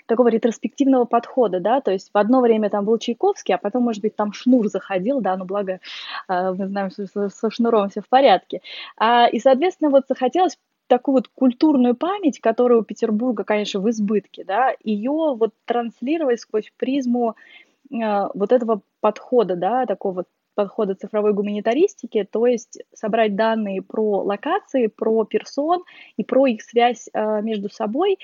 такого 0.07 0.29
ретроспективного 0.29 1.05
подхода, 1.05 1.61
да, 1.61 1.81
то 1.81 1.91
есть 1.91 2.11
в 2.13 2.19
одно 2.19 2.41
время 2.41 2.71
там 2.71 2.85
был 2.85 2.99
Чайковский, 2.99 3.55
а 3.55 3.59
потом, 3.59 3.85
может 3.85 4.03
быть, 4.03 4.17
там 4.17 4.33
Шнур 4.33 4.69
заходил, 4.69 5.21
да, 5.21 5.37
ну, 5.37 5.45
благо 5.45 5.81
э, 6.29 6.53
мы 6.53 6.67
знаем, 6.67 6.91
что 6.91 7.29
со 7.29 7.51
Шнуром 7.51 7.89
все 7.91 8.01
в 8.01 8.09
порядке. 8.09 8.61
А, 8.97 9.27
и, 9.27 9.39
соответственно, 9.41 9.91
вот 9.91 10.05
захотелось 10.09 10.59
такую 10.87 11.17
вот 11.17 11.29
культурную 11.29 11.95
память, 11.95 12.41
которая 12.41 12.81
у 12.81 12.85
Петербурга, 12.85 13.45
конечно, 13.45 13.81
в 13.81 13.89
избытке, 13.91 14.45
да, 14.45 14.75
ее 14.83 15.35
вот 15.37 15.53
транслировать 15.65 16.41
сквозь 16.41 16.71
призму 16.77 17.37
э, 17.91 18.29
вот 18.35 18.53
этого 18.53 18.83
подхода, 19.01 19.57
да, 19.57 19.87
такого 19.87 20.15
вот 20.15 20.27
подхода 20.55 20.95
цифровой 20.95 21.33
гуманитаристики, 21.33 22.27
то 22.31 22.47
есть 22.47 22.81
собрать 22.95 23.35
данные 23.35 23.83
про 23.83 24.23
локации, 24.23 24.87
про 24.87 25.25
персон 25.25 25.83
и 26.17 26.25
про 26.25 26.47
их 26.47 26.63
связь 26.63 27.09
э, 27.13 27.43
между 27.43 27.69
собой 27.71 28.19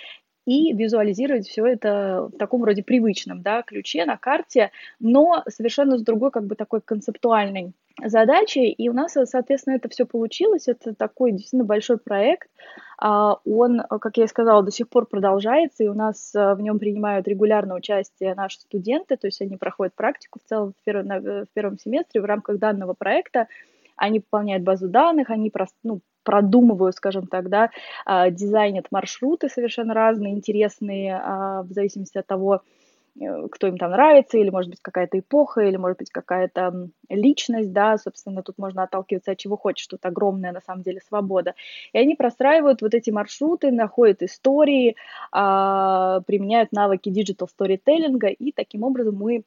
и 0.51 0.73
визуализировать 0.73 1.47
все 1.47 1.65
это 1.65 2.29
в 2.33 2.37
таком 2.37 2.63
вроде 2.63 2.83
привычном 2.83 3.41
да, 3.41 3.63
ключе 3.63 4.05
на 4.05 4.17
карте, 4.17 4.73
но 4.99 5.45
совершенно 5.49 5.97
с 5.97 6.03
другой 6.03 6.33
как 6.33 6.45
бы 6.47 6.57
такой 6.57 6.81
концептуальной 6.81 7.73
задачей. 8.05 8.73
И 8.73 8.89
у 8.89 8.93
нас, 8.93 9.13
соответственно, 9.13 9.77
это 9.77 9.89
все 9.89 10.07
получилось. 10.07 10.67
Это 10.67 10.93
такой 10.93 11.31
действительно 11.31 11.63
большой 11.63 11.99
проект. 11.99 12.49
А, 12.99 13.37
он, 13.45 13.81
как 14.01 14.17
я 14.17 14.25
и 14.25 14.27
сказала, 14.27 14.65
до 14.65 14.73
сих 14.73 14.89
пор 14.89 15.07
продолжается, 15.07 15.85
и 15.85 15.89
у 15.89 15.95
нас 15.95 16.35
э, 16.35 16.55
в 16.55 16.61
нем 16.61 16.81
принимают 16.81 17.29
регулярно 17.29 17.77
участие 17.77 18.35
наши 18.35 18.59
студенты, 18.59 19.17
то 19.17 19.29
есть 19.29 19.41
они 19.41 19.57
проходят 19.57 19.95
практику 19.95 20.41
в 20.45 20.49
целом 20.49 20.73
в 20.73 20.85
первом, 20.85 21.07
в 21.07 21.47
первом 21.55 21.79
семестре 21.79 22.21
в 22.21 22.25
рамках 22.25 22.59
данного 22.59 22.95
проекта. 22.95 23.47
Они 23.95 24.19
пополняют 24.19 24.65
базу 24.65 24.89
данных, 24.89 25.31
они 25.31 25.49
просто, 25.51 25.77
ну, 25.85 26.01
продумывают, 26.31 26.93
скажем 26.93 27.27
так, 27.27 27.49
да, 27.49 27.71
а, 28.07 28.31
дизайнят 28.31 28.87
маршруты 28.93 29.49
совершенно 29.49 29.95
разные, 29.95 30.33
интересные, 30.33 31.21
а, 31.21 31.63
в 31.63 31.73
зависимости 31.73 32.19
от 32.19 32.27
того, 32.29 32.63
э, 33.21 33.49
кто 33.51 33.67
им 33.67 33.77
там 33.79 33.91
нравится, 33.91 34.39
или, 34.39 34.49
может 34.51 34.71
быть, 34.71 34.79
какая-то 34.81 35.19
эпоха, 35.19 35.63
или, 35.63 35.77
может 35.77 35.99
быть, 35.99 36.11
какая-то 36.11 36.89
личность, 37.09 37.73
да, 37.73 37.99
собственно, 37.99 38.45
тут 38.45 38.59
можно 38.59 38.85
отталкиваться 38.85 39.33
от 39.33 39.39
чего 39.39 39.57
хочешь, 39.57 39.89
тут 39.89 40.07
огромная, 40.07 40.53
на 40.53 40.61
самом 40.61 40.83
деле, 40.83 41.01
свобода. 41.01 41.55
И 41.93 41.99
они 41.99 42.15
простраивают 42.15 42.81
вот 42.81 42.95
эти 42.95 43.11
маршруты, 43.11 43.73
находят 43.73 44.23
истории, 44.23 44.95
а, 45.33 46.21
применяют 46.29 46.71
навыки 46.71 47.11
digital 47.11 47.49
сторителлинга, 47.49 48.29
и 48.29 48.53
таким 48.53 48.85
образом 48.85 49.17
мы 49.17 49.43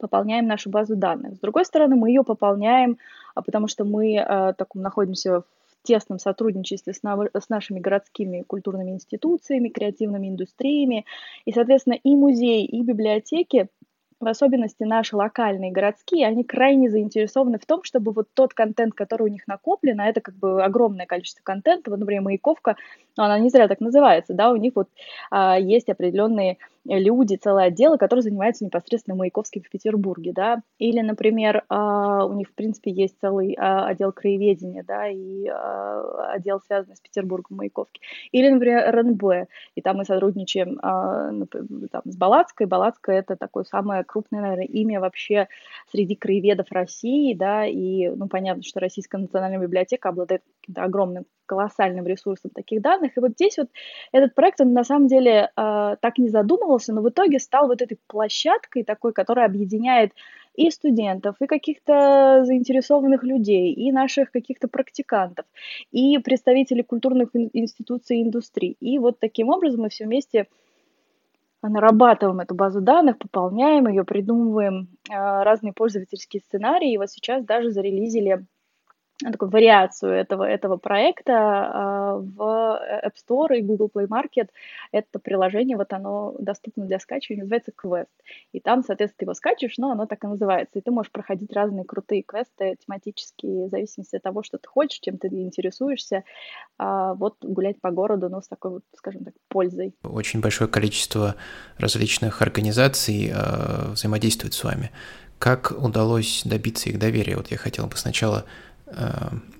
пополняем 0.00 0.46
нашу 0.46 0.70
базу 0.70 0.94
данных. 0.94 1.34
С 1.34 1.40
другой 1.40 1.64
стороны, 1.64 1.96
мы 1.96 2.10
ее 2.10 2.22
пополняем, 2.22 2.98
потому 3.34 3.66
что 3.66 3.84
мы 3.84 4.14
э, 4.14 4.52
так, 4.56 4.74
находимся 4.74 5.42
тесном 5.84 6.18
сотрудничестве 6.18 6.92
с, 6.92 7.02
на, 7.04 7.16
с 7.32 7.48
нашими 7.48 7.78
городскими 7.78 8.42
культурными 8.42 8.90
институциями, 8.90 9.68
креативными 9.68 10.28
индустриями. 10.28 11.04
И, 11.44 11.52
соответственно, 11.52 11.94
и 11.94 12.16
музеи, 12.16 12.64
и 12.64 12.82
библиотеки 12.82 13.68
в 14.20 14.28
особенности 14.28 14.84
наши 14.84 15.16
локальные 15.16 15.70
городские, 15.70 16.26
они 16.26 16.44
крайне 16.44 16.90
заинтересованы 16.90 17.58
в 17.58 17.66
том, 17.66 17.84
чтобы 17.84 18.12
вот 18.12 18.28
тот 18.32 18.54
контент, 18.54 18.94
который 18.94 19.24
у 19.24 19.32
них 19.32 19.46
накоплен, 19.46 20.00
а 20.00 20.06
это 20.06 20.20
как 20.20 20.34
бы 20.36 20.64
огромное 20.64 21.06
количество 21.06 21.42
контента, 21.42 21.90
вот, 21.90 22.00
например, 22.00 22.22
Маяковка, 22.22 22.76
но 23.16 23.24
она 23.24 23.38
не 23.38 23.50
зря 23.50 23.68
так 23.68 23.80
называется, 23.80 24.32
да, 24.32 24.50
у 24.50 24.56
них 24.56 24.72
вот 24.76 24.88
а, 25.30 25.58
есть 25.58 25.88
определенные 25.88 26.56
люди, 26.84 27.36
целые 27.36 27.68
отделы, 27.68 27.98
которые 27.98 28.22
занимаются 28.22 28.64
непосредственно 28.64 29.16
Маяковским 29.16 29.62
в 29.62 29.70
Петербурге, 29.70 30.32
да, 30.34 30.62
или, 30.78 31.00
например, 31.00 31.64
а, 31.68 32.26
у 32.26 32.34
них, 32.34 32.48
в 32.48 32.54
принципе, 32.54 32.90
есть 32.90 33.18
целый 33.20 33.54
а, 33.58 33.86
отдел 33.86 34.12
краеведения, 34.12 34.84
да, 34.86 35.08
и 35.08 35.46
а, 35.46 36.32
отдел, 36.32 36.60
связанный 36.66 36.96
с 36.96 37.00
Петербургом 37.00 37.56
Маяковки, 37.58 38.00
или, 38.32 38.48
например, 38.48 38.94
РНБ, 38.94 39.48
и 39.74 39.80
там 39.80 39.96
мы 39.96 40.04
сотрудничаем 40.04 40.78
там, 40.78 42.02
с 42.04 42.16
Балацкой, 42.16 42.66
Балацкая 42.66 43.18
это 43.20 43.36
такое 43.36 43.64
самое 43.64 44.04
крупное, 44.04 44.40
наверное, 44.40 44.66
имя 44.66 45.00
вообще 45.00 45.48
среди 45.90 46.14
краеведов 46.16 46.66
России, 46.70 47.34
да, 47.34 47.66
и, 47.66 48.08
ну, 48.08 48.28
понятно, 48.28 48.62
что 48.62 48.80
Российская 48.80 49.18
национальная 49.18 49.58
библиотека 49.60 50.10
обладает 50.10 50.42
огромным 50.74 51.24
колоссальным 51.46 52.06
ресурсом 52.06 52.50
таких 52.54 52.80
данных. 52.80 53.16
И 53.16 53.20
вот 53.20 53.32
здесь 53.32 53.58
вот 53.58 53.68
этот 54.12 54.34
проект, 54.34 54.60
он 54.60 54.72
на 54.72 54.84
самом 54.84 55.08
деле 55.08 55.50
э, 55.56 55.96
так 56.00 56.18
не 56.18 56.28
задумывался, 56.28 56.92
но 56.94 57.02
в 57.02 57.08
итоге 57.08 57.38
стал 57.38 57.68
вот 57.68 57.82
этой 57.82 57.98
площадкой 58.06 58.84
такой, 58.84 59.12
которая 59.12 59.46
объединяет 59.46 60.12
и 60.54 60.70
студентов, 60.70 61.36
и 61.40 61.46
каких-то 61.46 62.44
заинтересованных 62.44 63.24
людей, 63.24 63.72
и 63.72 63.90
наших 63.92 64.30
каких-то 64.30 64.68
практикантов, 64.68 65.46
и 65.90 66.16
представителей 66.18 66.82
культурных 66.82 67.30
институций 67.34 68.18
и 68.18 68.22
индустрий. 68.22 68.76
И 68.80 68.98
вот 68.98 69.18
таким 69.18 69.48
образом 69.48 69.82
мы 69.82 69.88
все 69.88 70.04
вместе 70.04 70.46
нарабатываем 71.62 72.40
эту 72.40 72.54
базу 72.54 72.80
данных, 72.80 73.18
пополняем 73.18 73.88
ее, 73.88 74.04
придумываем 74.04 74.88
э, 75.10 75.14
разные 75.14 75.72
пользовательские 75.72 76.42
сценарии. 76.42 76.92
И 76.92 76.98
вот 76.98 77.10
сейчас 77.10 77.44
даже 77.44 77.70
зарелизили 77.70 78.44
такую 79.18 79.50
вариацию 79.50 80.12
этого, 80.12 80.44
этого 80.44 80.76
проекта 80.76 81.32
а, 81.32 82.16
в 82.16 82.40
App 83.04 83.12
Store 83.14 83.56
и 83.56 83.62
Google 83.62 83.90
Play 83.94 84.08
Market. 84.08 84.48
Это 84.92 85.18
приложение, 85.18 85.76
вот 85.76 85.92
оно 85.92 86.34
доступно 86.38 86.84
для 86.84 86.98
скачивания, 86.98 87.44
называется 87.44 87.72
Quest. 87.72 88.08
И 88.52 88.60
там, 88.60 88.82
соответственно, 88.82 89.18
ты 89.18 89.24
его 89.24 89.34
скачиваешь, 89.34 89.78
но 89.78 89.92
оно 89.92 90.06
так 90.06 90.24
и 90.24 90.26
называется. 90.26 90.78
И 90.78 90.82
ты 90.82 90.90
можешь 90.90 91.12
проходить 91.12 91.52
разные 91.52 91.84
крутые 91.84 92.22
квесты 92.22 92.76
тематические, 92.84 93.66
в 93.66 93.70
зависимости 93.70 94.16
от 94.16 94.22
того, 94.22 94.42
что 94.42 94.58
ты 94.58 94.68
хочешь, 94.68 94.98
чем 95.00 95.18
ты 95.18 95.28
интересуешься. 95.28 96.24
А, 96.78 97.14
вот 97.14 97.36
гулять 97.42 97.80
по 97.80 97.90
городу, 97.90 98.28
но 98.28 98.40
с 98.40 98.48
такой 98.48 98.72
вот, 98.72 98.84
скажем 98.96 99.24
так, 99.24 99.34
пользой. 99.48 99.94
Очень 100.02 100.40
большое 100.40 100.68
количество 100.68 101.36
различных 101.78 102.42
организаций 102.42 103.30
э, 103.32 103.92
взаимодействует 103.92 104.54
с 104.54 104.64
вами. 104.64 104.90
Как 105.38 105.72
удалось 105.72 106.42
добиться 106.44 106.88
их 106.88 106.98
доверия? 106.98 107.36
Вот 107.36 107.50
я 107.50 107.58
хотел 107.58 107.86
бы 107.86 107.96
сначала 107.96 108.44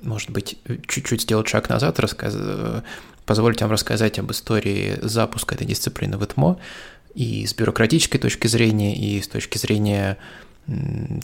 может 0.03 0.31
быть, 0.31 0.59
чуть-чуть 0.87 1.23
сделать 1.23 1.49
шаг 1.49 1.69
назад, 1.69 1.99
рассказ... 2.01 2.35
Э, 2.37 2.83
позволить 3.27 3.63
вам 3.63 3.73
рассказать 3.73 4.19
об 4.19 4.31
истории 4.33 4.99
запуска 5.01 5.55
этой 5.55 5.67
дисциплины 5.67 6.19
в 6.19 6.25
ИТМО 6.25 6.59
и 7.15 7.47
с 7.47 7.55
бюрократической 7.55 8.19
точки 8.19 8.47
зрения, 8.49 8.95
и 8.95 9.21
с 9.23 9.29
точки 9.29 9.57
зрения 9.57 10.19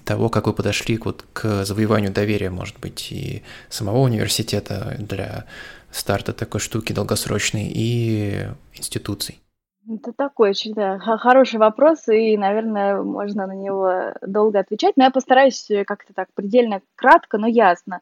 того, 0.04 0.28
как 0.28 0.46
вы 0.46 0.52
подошли 0.52 0.98
вот 0.98 1.24
к 1.32 1.64
завоеванию 1.64 2.12
доверия, 2.12 2.50
может 2.50 2.78
быть, 2.78 3.08
и 3.10 3.42
самого 3.68 3.98
университета 3.98 4.96
для 4.98 5.46
старта 5.90 6.32
такой 6.32 6.60
штуки 6.60 6.92
долгосрочной, 6.92 7.70
и 7.72 8.48
институций. 8.74 9.40
Это 9.88 10.12
такой 10.12 10.50
очень 10.50 10.74
да, 10.74 10.98
хороший 10.98 11.58
вопрос, 11.58 12.06
и, 12.08 12.36
наверное, 12.36 13.02
можно 13.02 13.46
на 13.46 13.54
него 13.54 14.12
долго 14.20 14.58
отвечать, 14.58 14.96
но 14.96 15.04
я 15.04 15.10
постараюсь 15.10 15.66
как-то 15.86 16.12
так 16.12 16.28
предельно 16.34 16.82
кратко, 16.96 17.38
но 17.38 17.46
ясно. 17.46 18.00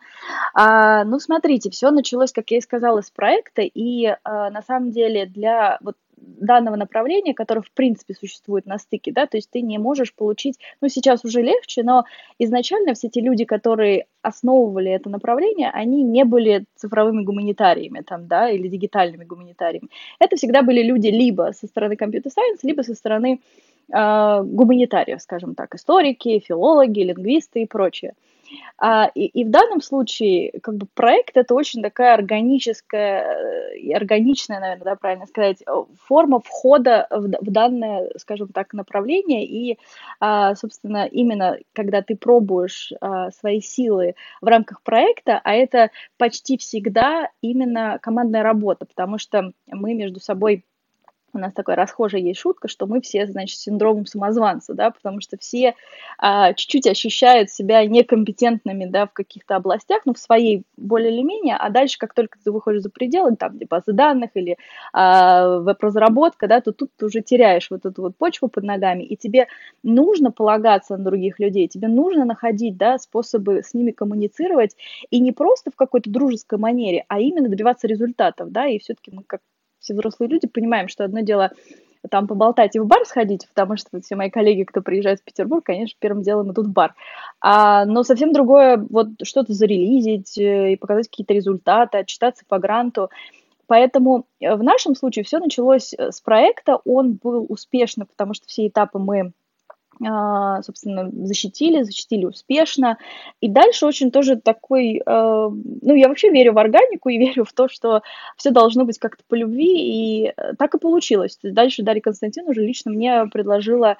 А, 0.54 1.04
ну, 1.04 1.20
смотрите, 1.20 1.70
все 1.70 1.90
началось, 1.90 2.32
как 2.32 2.50
я 2.50 2.58
и 2.58 2.62
сказала, 2.62 3.00
с 3.00 3.10
проекта, 3.10 3.62
и 3.62 4.06
а, 4.06 4.50
на 4.50 4.62
самом 4.62 4.90
деле 4.90 5.26
для 5.26 5.78
вот 5.80 5.94
данного 6.40 6.76
направления, 6.76 7.34
которое 7.34 7.62
в 7.62 7.70
принципе 7.72 8.14
существует 8.14 8.66
на 8.66 8.78
стыке, 8.78 9.12
да, 9.12 9.26
то 9.26 9.36
есть 9.36 9.50
ты 9.50 9.60
не 9.60 9.78
можешь 9.78 10.14
получить, 10.14 10.58
ну 10.80 10.88
сейчас 10.88 11.24
уже 11.24 11.42
легче, 11.42 11.82
но 11.82 12.04
изначально 12.38 12.94
все 12.94 13.08
те 13.08 13.20
люди, 13.20 13.44
которые 13.44 14.06
основывали 14.22 14.90
это 14.90 15.08
направление, 15.08 15.70
они 15.70 16.02
не 16.02 16.24
были 16.24 16.64
цифровыми 16.76 17.22
гуманитариями 17.22 18.00
там, 18.00 18.26
да, 18.26 18.50
или 18.50 18.68
дигитальными 18.68 19.24
гуманитариями. 19.24 19.88
Это 20.18 20.36
всегда 20.36 20.62
были 20.62 20.82
люди 20.82 21.08
либо 21.08 21.52
со 21.58 21.66
стороны 21.66 21.96
компьютер-сайенс, 21.96 22.62
либо 22.62 22.82
со 22.82 22.94
стороны 22.94 23.40
э, 23.92 24.42
гуманитариев, 24.42 25.20
скажем 25.22 25.54
так, 25.54 25.74
историки, 25.74 26.38
филологи, 26.40 27.00
лингвисты 27.00 27.62
и 27.62 27.66
прочее. 27.66 28.12
А, 28.12 28.37
и, 29.14 29.26
и 29.26 29.44
в 29.44 29.50
данном 29.50 29.80
случае 29.80 30.52
как 30.62 30.76
бы 30.76 30.86
проект 30.94 31.36
это 31.36 31.54
очень 31.54 31.82
такая 31.82 32.14
органическая, 32.14 33.72
и 33.74 33.92
органичная, 33.92 34.60
наверное, 34.60 34.84
да, 34.84 34.96
правильно 34.96 35.26
сказать, 35.26 35.62
форма 36.06 36.40
входа 36.40 37.06
в, 37.10 37.28
в 37.40 37.50
данное, 37.50 38.10
скажем 38.16 38.48
так, 38.48 38.72
направление. 38.72 39.44
И, 39.44 39.78
а, 40.20 40.54
собственно, 40.54 41.06
именно 41.06 41.58
когда 41.72 42.02
ты 42.02 42.16
пробуешь 42.16 42.92
а, 43.00 43.30
свои 43.30 43.60
силы 43.60 44.14
в 44.40 44.46
рамках 44.46 44.82
проекта, 44.82 45.40
а 45.42 45.54
это 45.54 45.90
почти 46.16 46.58
всегда 46.58 47.30
именно 47.40 47.98
командная 48.00 48.42
работа, 48.42 48.86
потому 48.86 49.18
что 49.18 49.52
мы 49.66 49.94
между 49.94 50.20
собой 50.20 50.64
у 51.38 51.40
нас 51.42 51.52
такая 51.52 51.76
расхожая 51.76 52.20
есть 52.20 52.40
шутка, 52.40 52.68
что 52.68 52.86
мы 52.86 53.00
все, 53.00 53.26
значит, 53.26 53.58
синдромом 53.58 54.06
самозванца, 54.06 54.74
да, 54.74 54.90
потому 54.90 55.20
что 55.20 55.38
все 55.38 55.74
а, 56.18 56.52
чуть-чуть 56.52 56.86
ощущают 56.86 57.50
себя 57.50 57.84
некомпетентными, 57.86 58.84
да, 58.84 59.06
в 59.06 59.12
каких-то 59.12 59.56
областях, 59.56 60.02
ну, 60.04 60.14
в 60.14 60.18
своей 60.18 60.64
более 60.76 61.12
или 61.12 61.22
менее, 61.22 61.56
а 61.56 61.70
дальше, 61.70 61.98
как 61.98 62.14
только 62.14 62.38
ты 62.42 62.50
выходишь 62.50 62.82
за 62.82 62.90
пределы, 62.90 63.36
там, 63.36 63.56
где 63.56 63.66
базы 63.66 63.92
данных 63.92 64.30
или 64.34 64.58
а, 64.92 65.58
веб-разработка, 65.60 66.48
да, 66.48 66.60
то 66.60 66.72
тут 66.72 66.90
ты 66.96 67.06
уже 67.06 67.22
теряешь 67.22 67.70
вот 67.70 67.86
эту 67.86 68.02
вот 68.02 68.16
почву 68.16 68.48
под 68.48 68.64
ногами, 68.64 69.04
и 69.04 69.16
тебе 69.16 69.46
нужно 69.82 70.30
полагаться 70.30 70.96
на 70.96 71.04
других 71.04 71.38
людей, 71.40 71.68
тебе 71.68 71.88
нужно 71.88 72.24
находить, 72.24 72.76
да, 72.76 72.98
способы 72.98 73.62
с 73.62 73.74
ними 73.74 73.92
коммуницировать, 73.92 74.76
и 75.10 75.20
не 75.20 75.32
просто 75.32 75.70
в 75.70 75.76
какой-то 75.76 76.10
дружеской 76.10 76.58
манере, 76.58 77.04
а 77.08 77.20
именно 77.20 77.48
добиваться 77.48 77.86
результатов, 77.86 78.50
да, 78.50 78.66
и 78.66 78.78
все-таки 78.78 79.10
мы 79.12 79.22
как 79.22 79.40
все 79.80 79.94
взрослые 79.94 80.28
люди 80.28 80.46
понимаем, 80.46 80.88
что 80.88 81.04
одно 81.04 81.20
дело 81.20 81.50
там 82.10 82.26
поболтать 82.26 82.76
и 82.76 82.78
в 82.78 82.86
бар 82.86 83.04
сходить, 83.04 83.48
потому 83.48 83.76
что 83.76 84.00
все 84.00 84.16
мои 84.16 84.30
коллеги, 84.30 84.62
кто 84.62 84.82
приезжает 84.82 85.20
в 85.20 85.24
Петербург, 85.24 85.64
конечно, 85.64 85.96
первым 85.98 86.22
делом 86.22 86.52
идут 86.52 86.66
в 86.66 86.72
бар. 86.72 86.94
А, 87.40 87.84
но 87.84 88.02
совсем 88.04 88.32
другое, 88.32 88.84
вот 88.90 89.08
что-то 89.24 89.52
зарелизить 89.52 90.38
э, 90.38 90.72
и 90.72 90.76
показать 90.76 91.08
какие-то 91.08 91.34
результаты, 91.34 91.98
отчитаться 91.98 92.44
по 92.46 92.58
гранту. 92.58 93.10
Поэтому 93.66 94.26
э, 94.40 94.54
в 94.54 94.62
нашем 94.62 94.94
случае 94.94 95.24
все 95.24 95.38
началось 95.38 95.92
э, 95.92 96.10
с 96.12 96.20
проекта, 96.20 96.80
он 96.84 97.18
был 97.22 97.46
успешный, 97.48 98.06
потому 98.06 98.34
что 98.34 98.46
все 98.46 98.68
этапы 98.68 98.98
мы 98.98 99.32
собственно, 100.62 101.10
защитили, 101.26 101.82
защитили 101.82 102.24
успешно. 102.24 102.98
И 103.40 103.48
дальше 103.48 103.86
очень 103.86 104.10
тоже 104.10 104.36
такой, 104.36 105.02
а, 105.04 105.48
ну, 105.48 105.94
я 105.94 106.08
вообще 106.08 106.30
верю 106.30 106.52
в 106.52 106.58
органику 106.58 107.08
и 107.08 107.18
верю 107.18 107.44
в 107.44 107.52
то, 107.52 107.68
что 107.68 108.02
все 108.36 108.50
должно 108.50 108.84
быть 108.84 108.98
как-то 108.98 109.24
по 109.28 109.34
любви, 109.34 109.66
и 109.66 110.32
э, 110.36 110.54
так 110.58 110.74
и 110.74 110.78
получилось. 110.78 111.38
Дальше 111.42 111.82
Дарья 111.82 112.00
Константиновна 112.00 112.52
уже 112.52 112.62
лично 112.62 112.90
мне 112.90 113.26
предложила 113.26 113.96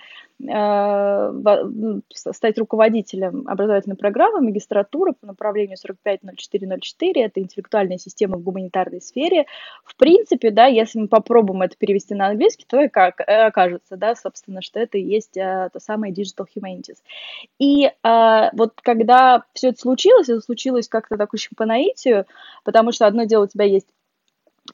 стать 2.14 2.59
руководителем 2.59 3.45
образовательной 3.49 3.97
программы 3.97 4.40
магистратуры 4.40 5.12
по 5.12 5.26
направлению 5.26 5.76
450404, 5.76 7.12
это 7.16 7.40
интеллектуальная 7.40 7.99
система 7.99 8.37
в 8.37 8.42
гуманитарной 8.42 9.00
сфере. 9.00 9.47
В 9.85 9.97
принципе, 9.97 10.50
да, 10.50 10.66
если 10.66 11.00
мы 11.00 11.09
попробуем 11.09 11.62
это 11.62 11.76
перевести 11.76 12.14
на 12.14 12.28
английский, 12.28 12.66
то 12.68 12.80
и 12.80 12.88
как 12.88 13.21
э, 13.21 13.47
окажется, 13.47 13.97
да, 13.97 14.14
собственно, 14.14 14.62
что 14.62 14.78
это 14.78 14.99
и 14.99 15.02
есть 15.02 15.37
а, 15.37 15.71
то 15.71 15.80
самое 15.80 16.12
Digital 16.12 16.47
Humanities. 16.57 16.99
И 17.59 17.90
вот 18.02 18.80
когда 18.83 19.45
все 19.52 19.68
это 19.68 19.80
случилось, 19.80 20.28
это 20.28 20.40
случилось 20.40 20.88
как-то 20.88 21.16
так 21.16 21.35
очень 21.35 21.57
по 21.57 21.66
наитию, 21.66 22.26
потому 22.64 22.92
что 22.92 23.07
одно 23.07 23.25
дело 23.25 23.45
у 23.45 23.49
тебя 23.49 23.64
есть 23.64 23.88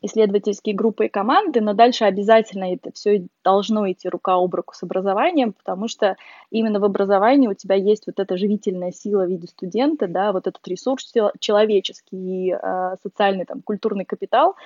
исследовательские 0.03 0.75
группы 0.75 1.07
и 1.07 1.09
команды, 1.09 1.61
но 1.61 1.73
дальше 1.73 2.05
обязательно 2.05 2.75
это 2.75 2.93
все 2.93 3.27
должно 3.43 3.91
идти 3.91 4.09
рука 4.09 4.35
об 4.35 4.55
руку 4.55 4.75
с 4.75 4.83
образованием, 4.83 5.53
потому 5.53 5.89
что 5.89 6.17
именно 6.51 6.81
в 6.81 6.85
образовании 6.85 7.49
у 7.49 7.55
тебя 7.55 7.77
есть 7.77 8.07
вот 8.07 8.19
эта 8.19 8.37
живительная 8.37 8.93
сила 8.93 9.25
в 9.25 9.29
виде 9.29 9.47
студента, 9.47 10.07
да, 10.07 10.33
вот 10.33 10.47
этот 10.47 10.67
ресурс 10.69 11.13
человеческий, 11.39 12.53
э, 12.53 12.97
социальный, 13.03 13.45
там, 13.45 13.63
культурный 13.63 14.05
капитал. 14.05 14.57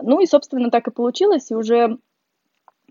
Ну 0.00 0.20
и, 0.20 0.26
собственно, 0.26 0.70
так 0.70 0.88
и 0.88 0.90
получилось, 0.90 1.50
и 1.50 1.54
уже 1.54 1.98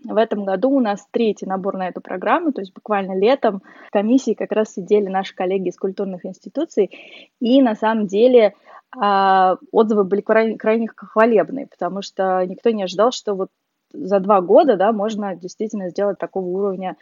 В 0.04 0.16
этом 0.16 0.44
году 0.44 0.70
у 0.70 0.80
нас 0.80 1.06
третий 1.10 1.46
набор 1.46 1.76
на 1.76 1.88
эту 1.88 2.00
программу, 2.00 2.52
то 2.52 2.60
есть 2.60 2.74
буквально 2.74 3.18
летом 3.18 3.62
в 3.88 3.90
комиссии 3.90 4.34
как 4.34 4.52
раз 4.52 4.72
сидели 4.72 5.08
наши 5.08 5.34
коллеги 5.34 5.68
из 5.68 5.76
культурных 5.76 6.26
институций, 6.26 6.90
и 7.40 7.62
на 7.62 7.74
самом 7.74 8.06
деле 8.06 8.54
а, 8.94 9.56
отзывы 9.72 10.04
были 10.04 10.20
крайне, 10.20 10.58
крайне 10.58 10.88
хвалебные, 10.94 11.66
потому 11.66 12.02
что 12.02 12.44
никто 12.46 12.70
не 12.70 12.84
ожидал, 12.84 13.10
что 13.10 13.34
вот 13.34 13.48
за 13.92 14.20
два 14.20 14.40
года, 14.40 14.76
да, 14.76 14.92
можно 14.92 15.34
действительно 15.34 15.88
сделать 15.88 16.18
такого 16.18 16.44
уровня 16.46 16.96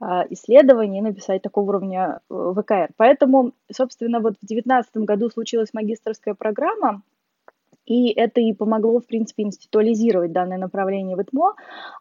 э, 0.00 0.04
исследований 0.30 0.98
и 0.98 1.02
написать 1.02 1.42
такого 1.42 1.68
уровня 1.68 2.20
э, 2.30 2.54
ВКР. 2.56 2.90
Поэтому, 2.96 3.52
собственно, 3.70 4.20
вот 4.20 4.34
в 4.34 4.46
2019 4.46 4.96
году 4.98 5.30
случилась 5.30 5.74
магистрская 5.74 6.34
программа, 6.34 7.02
и 7.88 8.12
это 8.12 8.40
и 8.40 8.52
помогло, 8.52 9.00
в 9.00 9.06
принципе, 9.06 9.44
институализировать 9.44 10.32
данное 10.32 10.58
направление 10.58 11.16
в 11.16 11.22
ИТМО. 11.22 11.54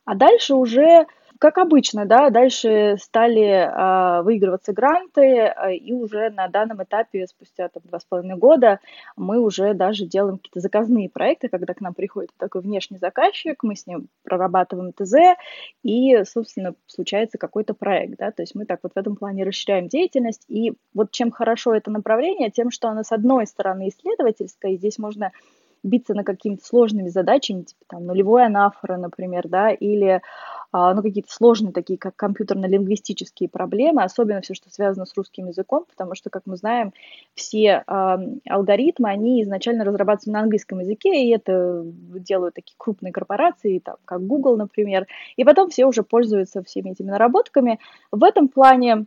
А 0.05 0.15
дальше 0.15 0.53
уже 0.53 1.07
как 1.39 1.57
обычно, 1.59 2.05
да, 2.05 2.29
дальше 2.31 2.95
стали 2.99 3.43
э, 3.43 4.23
выигрываться 4.23 4.73
гранты, 4.73 5.21
э, 5.21 5.75
и 5.75 5.93
уже 5.93 6.31
на 6.31 6.47
данном 6.47 6.83
этапе, 6.83 7.27
спустя 7.27 7.69
там, 7.69 7.83
два 7.85 7.99
с 7.99 8.05
половиной 8.05 8.37
года, 8.37 8.79
мы 9.15 9.39
уже 9.39 9.75
даже 9.75 10.05
делаем 10.05 10.37
какие-то 10.37 10.61
заказные 10.61 11.09
проекты, 11.09 11.47
когда 11.49 11.73
к 11.73 11.81
нам 11.81 11.93
приходит 11.93 12.31
такой 12.37 12.61
внешний 12.61 12.97
заказчик, 12.97 13.61
мы 13.61 13.75
с 13.75 13.85
ним 13.85 14.07
прорабатываем 14.23 14.93
ТЗ, 14.93 15.37
и, 15.83 16.23
собственно, 16.23 16.73
случается 16.87 17.37
какой-то 17.37 17.75
проект, 17.75 18.17
да, 18.17 18.31
то 18.31 18.41
есть 18.41 18.55
мы 18.55 18.65
так 18.65 18.79
вот 18.81 18.93
в 18.93 18.97
этом 18.97 19.15
плане 19.15 19.43
расширяем 19.43 19.87
деятельность, 19.89 20.43
и 20.47 20.73
вот 20.95 21.11
чем 21.11 21.31
хорошо 21.31 21.75
это 21.75 21.91
направление, 21.91 22.49
тем, 22.49 22.71
что 22.71 22.89
оно, 22.89 23.03
с 23.03 23.11
одной 23.11 23.45
стороны, 23.45 23.89
исследовательское, 23.89 24.71
и 24.71 24.77
здесь 24.77 24.97
можно 24.97 25.31
биться 25.83 26.13
на 26.13 26.23
какими-то 26.23 26.65
сложными 26.65 27.09
задачами, 27.09 27.63
типа 27.63 27.81
там 27.87 28.05
нулевой 28.05 28.45
анафора, 28.45 28.97
например, 28.97 29.47
да, 29.47 29.71
или 29.71 30.21
а, 30.71 30.93
ну, 30.93 31.01
какие-то 31.01 31.31
сложные 31.33 31.71
такие, 31.71 31.97
как 31.97 32.15
компьютерно-лингвистические 32.15 33.47
проблемы, 33.47 34.03
особенно 34.03 34.41
все, 34.41 34.53
что 34.53 34.69
связано 34.69 35.05
с 35.05 35.15
русским 35.15 35.47
языком, 35.47 35.85
потому 35.89 36.13
что, 36.13 36.29
как 36.29 36.43
мы 36.45 36.57
знаем, 36.57 36.93
все 37.35 37.83
э, 37.87 38.17
алгоритмы, 38.49 39.09
они 39.09 39.41
изначально 39.43 39.85
разрабатываются 39.85 40.31
на 40.31 40.41
английском 40.41 40.79
языке, 40.79 41.23
и 41.23 41.29
это 41.29 41.83
делают 41.83 42.55
такие 42.55 42.75
крупные 42.77 43.13
корпорации, 43.13 43.79
там, 43.79 43.95
как 44.03 44.25
Google, 44.27 44.57
например, 44.57 45.07
и 45.37 45.43
потом 45.45 45.69
все 45.69 45.85
уже 45.85 46.03
пользуются 46.03 46.61
всеми 46.63 46.91
этими 46.91 47.09
наработками. 47.09 47.79
В 48.11 48.23
этом 48.23 48.49
плане 48.49 49.05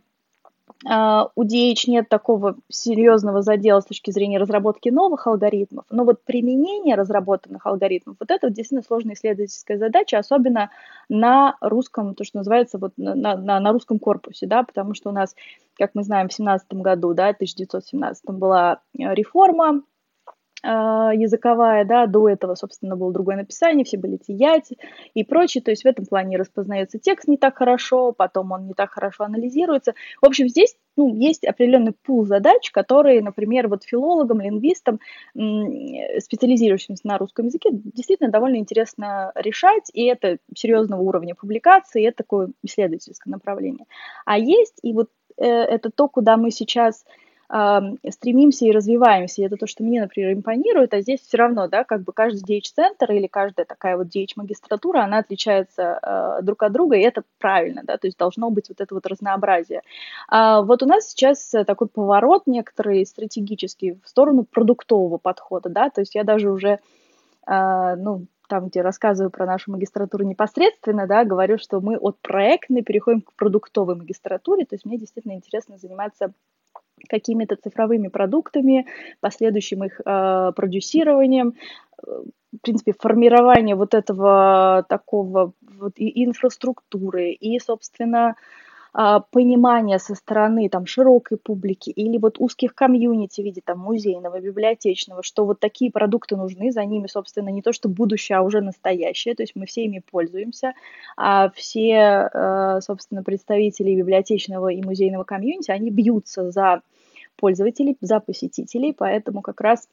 у 0.83 1.43
DH 1.43 1.83
нет 1.87 2.09
такого 2.09 2.55
серьезного 2.69 3.41
задела 3.41 3.81
с 3.81 3.85
точки 3.85 4.11
зрения 4.11 4.39
разработки 4.39 4.89
новых 4.89 5.27
алгоритмов, 5.27 5.85
но 5.89 6.03
вот 6.03 6.23
применение 6.23 6.95
разработанных 6.95 7.65
алгоритмов, 7.67 8.15
вот 8.19 8.31
это 8.31 8.47
вот 8.47 8.53
действительно 8.53 8.81
сложная 8.81 9.13
исследовательская 9.13 9.77
задача, 9.77 10.17
особенно 10.17 10.71
на 11.07 11.55
русском, 11.61 12.15
то, 12.15 12.23
что 12.23 12.39
называется, 12.39 12.79
вот 12.79 12.93
на, 12.97 13.15
на, 13.15 13.59
на 13.59 13.71
русском 13.71 13.99
корпусе, 13.99 14.47
да, 14.47 14.63
потому 14.63 14.95
что 14.95 15.09
у 15.09 15.13
нас, 15.13 15.35
как 15.77 15.91
мы 15.93 16.03
знаем, 16.03 16.27
в 16.27 16.31
2017 16.31 16.73
году, 16.73 17.13
да, 17.13 17.29
1917 17.29 18.25
была 18.31 18.79
реформа 18.97 19.69
а, 19.69 19.81
языковая, 20.63 21.85
да, 21.85 22.05
до 22.05 22.29
этого, 22.29 22.55
собственно, 22.55 22.95
было 22.95 23.11
другое 23.11 23.35
написание, 23.35 23.83
все 23.83 23.97
были 23.97 24.17
тиять 24.17 24.71
и 25.13 25.23
прочее, 25.23 25.63
то 25.63 25.71
есть 25.71 25.83
в 25.83 25.87
этом 25.87 26.05
плане 26.05 26.37
распознается 26.37 26.99
текст 26.99 27.27
не 27.27 27.37
так 27.37 27.57
хорошо, 27.57 28.11
потом 28.11 28.51
он 28.51 28.67
не 28.67 28.73
так 28.73 28.91
хорошо 28.91 29.23
анализируется. 29.23 29.93
В 30.21 30.25
общем, 30.27 30.47
здесь 30.47 30.75
ну, 30.97 31.15
есть 31.15 31.45
определенный 31.45 31.93
пул 31.93 32.25
задач, 32.25 32.69
которые, 32.71 33.21
например, 33.21 33.67
вот 33.67 33.83
филологам, 33.83 34.41
лингвистам, 34.41 34.99
специализирующимся 35.33 37.07
на 37.07 37.17
русском 37.17 37.45
языке, 37.45 37.69
действительно 37.71 38.29
довольно 38.29 38.57
интересно 38.57 39.31
решать, 39.35 39.89
и 39.93 40.03
это 40.03 40.37
серьезного 40.55 41.01
уровня 41.01 41.33
публикации, 41.33 42.05
это 42.05 42.17
такое 42.17 42.49
исследовательское 42.63 43.31
направление. 43.31 43.85
А 44.25 44.37
есть, 44.37 44.79
и 44.83 44.93
вот 44.93 45.09
э, 45.37 45.45
это 45.45 45.89
то, 45.89 46.07
куда 46.07 46.37
мы 46.37 46.51
сейчас 46.51 47.05
стремимся 48.09 48.65
и 48.65 48.71
развиваемся. 48.71 49.41
И 49.41 49.45
это 49.45 49.57
то, 49.57 49.67
что 49.67 49.83
мне, 49.83 49.99
например, 49.99 50.31
импонирует, 50.33 50.93
а 50.93 51.01
здесь 51.01 51.19
все 51.19 51.37
равно, 51.37 51.67
да, 51.67 51.83
как 51.83 52.03
бы 52.03 52.13
каждый 52.13 52.59
DH-центр 52.59 53.11
или 53.11 53.27
каждая 53.27 53.65
такая 53.65 53.97
вот 53.97 54.07
DH-магистратура, 54.07 55.01
она 55.01 55.17
отличается 55.17 55.99
э, 56.01 56.43
друг 56.43 56.63
от 56.63 56.71
друга, 56.71 56.95
и 56.95 57.01
это 57.01 57.23
правильно, 57.39 57.81
да, 57.83 57.97
то 57.97 58.07
есть 58.07 58.17
должно 58.17 58.49
быть 58.51 58.69
вот 58.69 58.79
это 58.79 58.95
вот 58.95 59.05
разнообразие. 59.05 59.81
А 60.29 60.61
вот 60.61 60.81
у 60.81 60.85
нас 60.85 61.09
сейчас 61.09 61.51
такой 61.67 61.89
поворот 61.89 62.43
некоторый 62.45 63.05
стратегический 63.05 63.99
в 64.01 64.07
сторону 64.07 64.45
продуктового 64.45 65.17
подхода, 65.17 65.67
да, 65.67 65.89
то 65.89 65.99
есть 65.99 66.15
я 66.15 66.23
даже 66.23 66.49
уже, 66.49 66.79
э, 67.47 67.95
ну, 67.97 68.27
там, 68.47 68.67
где 68.67 68.81
рассказываю 68.81 69.31
про 69.31 69.45
нашу 69.45 69.71
магистратуру 69.71 70.25
непосредственно, 70.25 71.07
да, 71.07 71.23
говорю, 71.23 71.57
что 71.57 71.79
мы 71.79 71.97
от 71.97 72.19
проектной 72.19 72.81
переходим 72.81 73.21
к 73.21 73.33
продуктовой 73.33 73.95
магистратуре, 73.95 74.65
то 74.65 74.75
есть 74.75 74.85
мне 74.85 74.97
действительно 74.97 75.33
интересно 75.33 75.77
заниматься 75.77 76.33
какими-то 77.09 77.55
цифровыми 77.55 78.07
продуктами, 78.07 78.87
последующим 79.19 79.83
их 79.83 79.99
э, 80.05 80.51
продюсированием, 80.55 81.55
в 82.03 82.57
принципе, 82.61 82.93
формирование 82.97 83.75
вот 83.75 83.93
этого 83.93 84.85
такого 84.89 85.53
вот 85.61 85.93
и 85.95 86.23
инфраструктуры, 86.25 87.31
и, 87.31 87.59
собственно, 87.59 88.29
а, 88.29 88.35
понимание 88.93 89.99
со 89.99 90.15
стороны 90.15 90.67
там 90.67 90.85
широкой 90.85 91.37
публики 91.37 91.89
или 91.89 92.17
вот 92.17 92.35
узких 92.39 92.75
комьюнити 92.75 93.41
в 93.41 93.45
виде 93.45 93.61
там 93.63 93.79
музейного, 93.79 94.41
библиотечного, 94.41 95.23
что 95.23 95.45
вот 95.45 95.59
такие 95.59 95.91
продукты 95.91 96.35
нужны, 96.35 96.71
за 96.71 96.83
ними, 96.83 97.07
собственно, 97.07 97.49
не 97.49 97.61
то 97.61 97.71
что 97.71 97.87
будущее, 97.87 98.37
а 98.37 98.41
уже 98.41 98.59
настоящее, 98.61 99.33
то 99.35 99.43
есть 99.43 99.55
мы 99.55 99.65
все 99.65 99.85
ими 99.85 100.03
пользуемся, 100.11 100.73
а 101.15 101.49
все, 101.51 102.29
э, 102.33 102.79
собственно, 102.81 103.23
представители 103.23 103.95
библиотечного 103.95 104.69
и 104.69 104.81
музейного 104.83 105.23
комьюнити, 105.23 105.71
они 105.71 105.89
бьются 105.89 106.51
за 106.51 106.81
пользователей, 107.37 107.97
за 108.01 108.19
посетителей, 108.19 108.93
поэтому 108.93 109.41
как 109.41 109.61
раз 109.61 109.87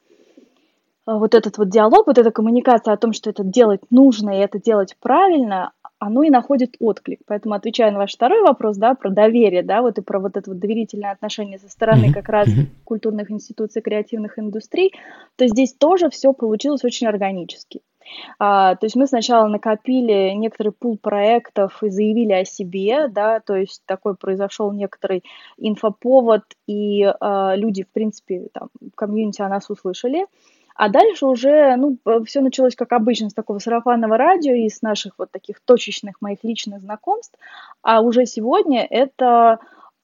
вот 1.16 1.34
этот 1.34 1.56
вот 1.58 1.70
диалог, 1.70 2.06
вот 2.06 2.18
эта 2.18 2.30
коммуникация 2.30 2.92
о 2.92 2.98
том, 2.98 3.12
что 3.12 3.30
это 3.30 3.42
делать 3.42 3.80
нужно 3.90 4.30
и 4.30 4.42
это 4.42 4.60
делать 4.60 4.96
правильно, 5.00 5.72
оно 5.98 6.22
и 6.22 6.30
находит 6.30 6.76
отклик. 6.78 7.20
Поэтому, 7.26 7.54
отвечая 7.54 7.90
на 7.90 7.98
ваш 7.98 8.14
второй 8.14 8.42
вопрос, 8.42 8.76
да, 8.76 8.94
про 8.94 9.10
доверие, 9.10 9.62
да, 9.62 9.82
вот 9.82 9.98
и 9.98 10.02
про 10.02 10.20
вот 10.20 10.36
это 10.36 10.50
вот 10.50 10.58
доверительное 10.58 11.12
отношение 11.12 11.58
со 11.58 11.68
стороны 11.68 12.12
как 12.12 12.28
раз 12.28 12.48
культурных 12.84 13.30
институций, 13.30 13.82
креативных 13.82 14.38
индустрий, 14.38 14.92
то 15.36 15.46
здесь 15.48 15.74
тоже 15.74 16.10
все 16.10 16.32
получилось 16.32 16.84
очень 16.84 17.06
органически. 17.06 17.80
А, 18.38 18.76
то 18.76 18.86
есть 18.86 18.96
мы 18.96 19.06
сначала 19.06 19.48
накопили 19.48 20.32
некоторый 20.34 20.72
пул 20.72 20.96
проектов 20.96 21.82
и 21.82 21.90
заявили 21.90 22.32
о 22.32 22.44
себе, 22.44 23.08
да, 23.08 23.40
то 23.40 23.54
есть 23.54 23.82
такой 23.86 24.14
произошел 24.14 24.72
некоторый 24.72 25.24
инфоповод, 25.58 26.42
и 26.66 27.04
а, 27.04 27.54
люди, 27.56 27.84
в 27.84 27.88
принципе, 27.88 28.48
там, 28.52 28.68
в 28.80 28.94
комьюнити 28.94 29.42
о 29.42 29.48
нас 29.48 29.68
услышали. 29.68 30.26
А 30.78 30.88
дальше 30.88 31.26
уже, 31.26 31.74
ну, 31.74 31.98
все 32.24 32.40
началось, 32.40 32.76
как 32.76 32.92
обычно, 32.92 33.30
с 33.30 33.34
такого 33.34 33.58
сарафанного 33.58 34.16
радио 34.16 34.54
и 34.54 34.68
с 34.68 34.80
наших 34.80 35.14
вот 35.18 35.28
таких 35.32 35.58
точечных 35.58 36.20
моих 36.20 36.44
личных 36.44 36.80
знакомств. 36.82 37.36
А 37.82 38.00
уже 38.00 38.26
сегодня 38.26 38.86
это 38.88 39.58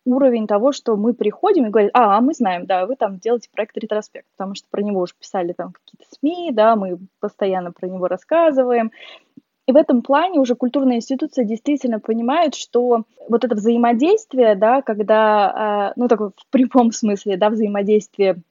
уровень 0.05 0.49
того, 0.49 0.73
что 0.73 0.97
мы 0.97 1.15
приходим 1.15 1.67
и 1.67 1.71
говорим, 1.71 1.91
а, 1.95 2.17
а 2.17 2.21
мы 2.21 2.35
знаем, 2.35 2.67
да, 2.67 2.87
вы 2.87 2.97
там 2.97 3.21
делаете 3.21 3.51
проект 3.55 3.77
ретроспект, 3.77 4.27
потому 4.37 4.57
что 4.57 4.67
про 4.69 4.83
него 4.83 5.03
уже 5.03 5.15
писали 5.17 5.53
там 5.53 5.73
какие-то 5.73 6.13
СМИ, 6.19 6.51
да, 6.53 6.75
мы 6.75 6.99
постоянно 7.21 7.71
про 7.71 7.87
него 7.87 8.09
рассказываем. 8.09 8.91
И 9.67 9.73
в 9.73 9.77
этом 9.77 10.03
плане 10.03 10.41
уже 10.41 10.57
культурная 10.57 10.97
институция 10.97 11.45
действительно 11.45 12.01
понимает, 12.01 12.57
что 12.57 13.05
вот 13.29 13.45
это 13.45 13.55
взаимодействие, 13.55 14.57
да, 14.57 14.83
когда, 14.83 15.53
а, 15.55 15.93
ну, 15.95 16.09
такое 16.09 16.31
в 16.31 16.47
прямом 16.51 16.91
смысле, 16.91 17.37
да, 17.37 17.49
взаимодействие 17.49 18.43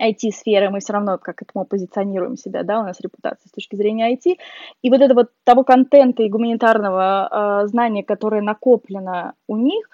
IT-сферы, 0.00 0.70
мы 0.70 0.80
все 0.80 0.92
равно 0.92 1.18
как 1.18 1.42
этому 1.42 1.64
позиционируем 1.64 2.36
себя, 2.36 2.62
да, 2.62 2.80
у 2.80 2.84
нас 2.84 3.00
репутация 3.00 3.48
с 3.48 3.52
точки 3.52 3.76
зрения 3.76 4.14
IT, 4.14 4.36
и 4.82 4.90
вот 4.90 5.00
это 5.00 5.14
вот 5.14 5.30
того 5.44 5.64
контента 5.64 6.22
и 6.22 6.28
гуманитарного 6.28 7.62
э, 7.62 7.66
знания, 7.68 8.02
которое 8.02 8.42
накоплено 8.42 9.34
у 9.46 9.56
них, 9.56 9.88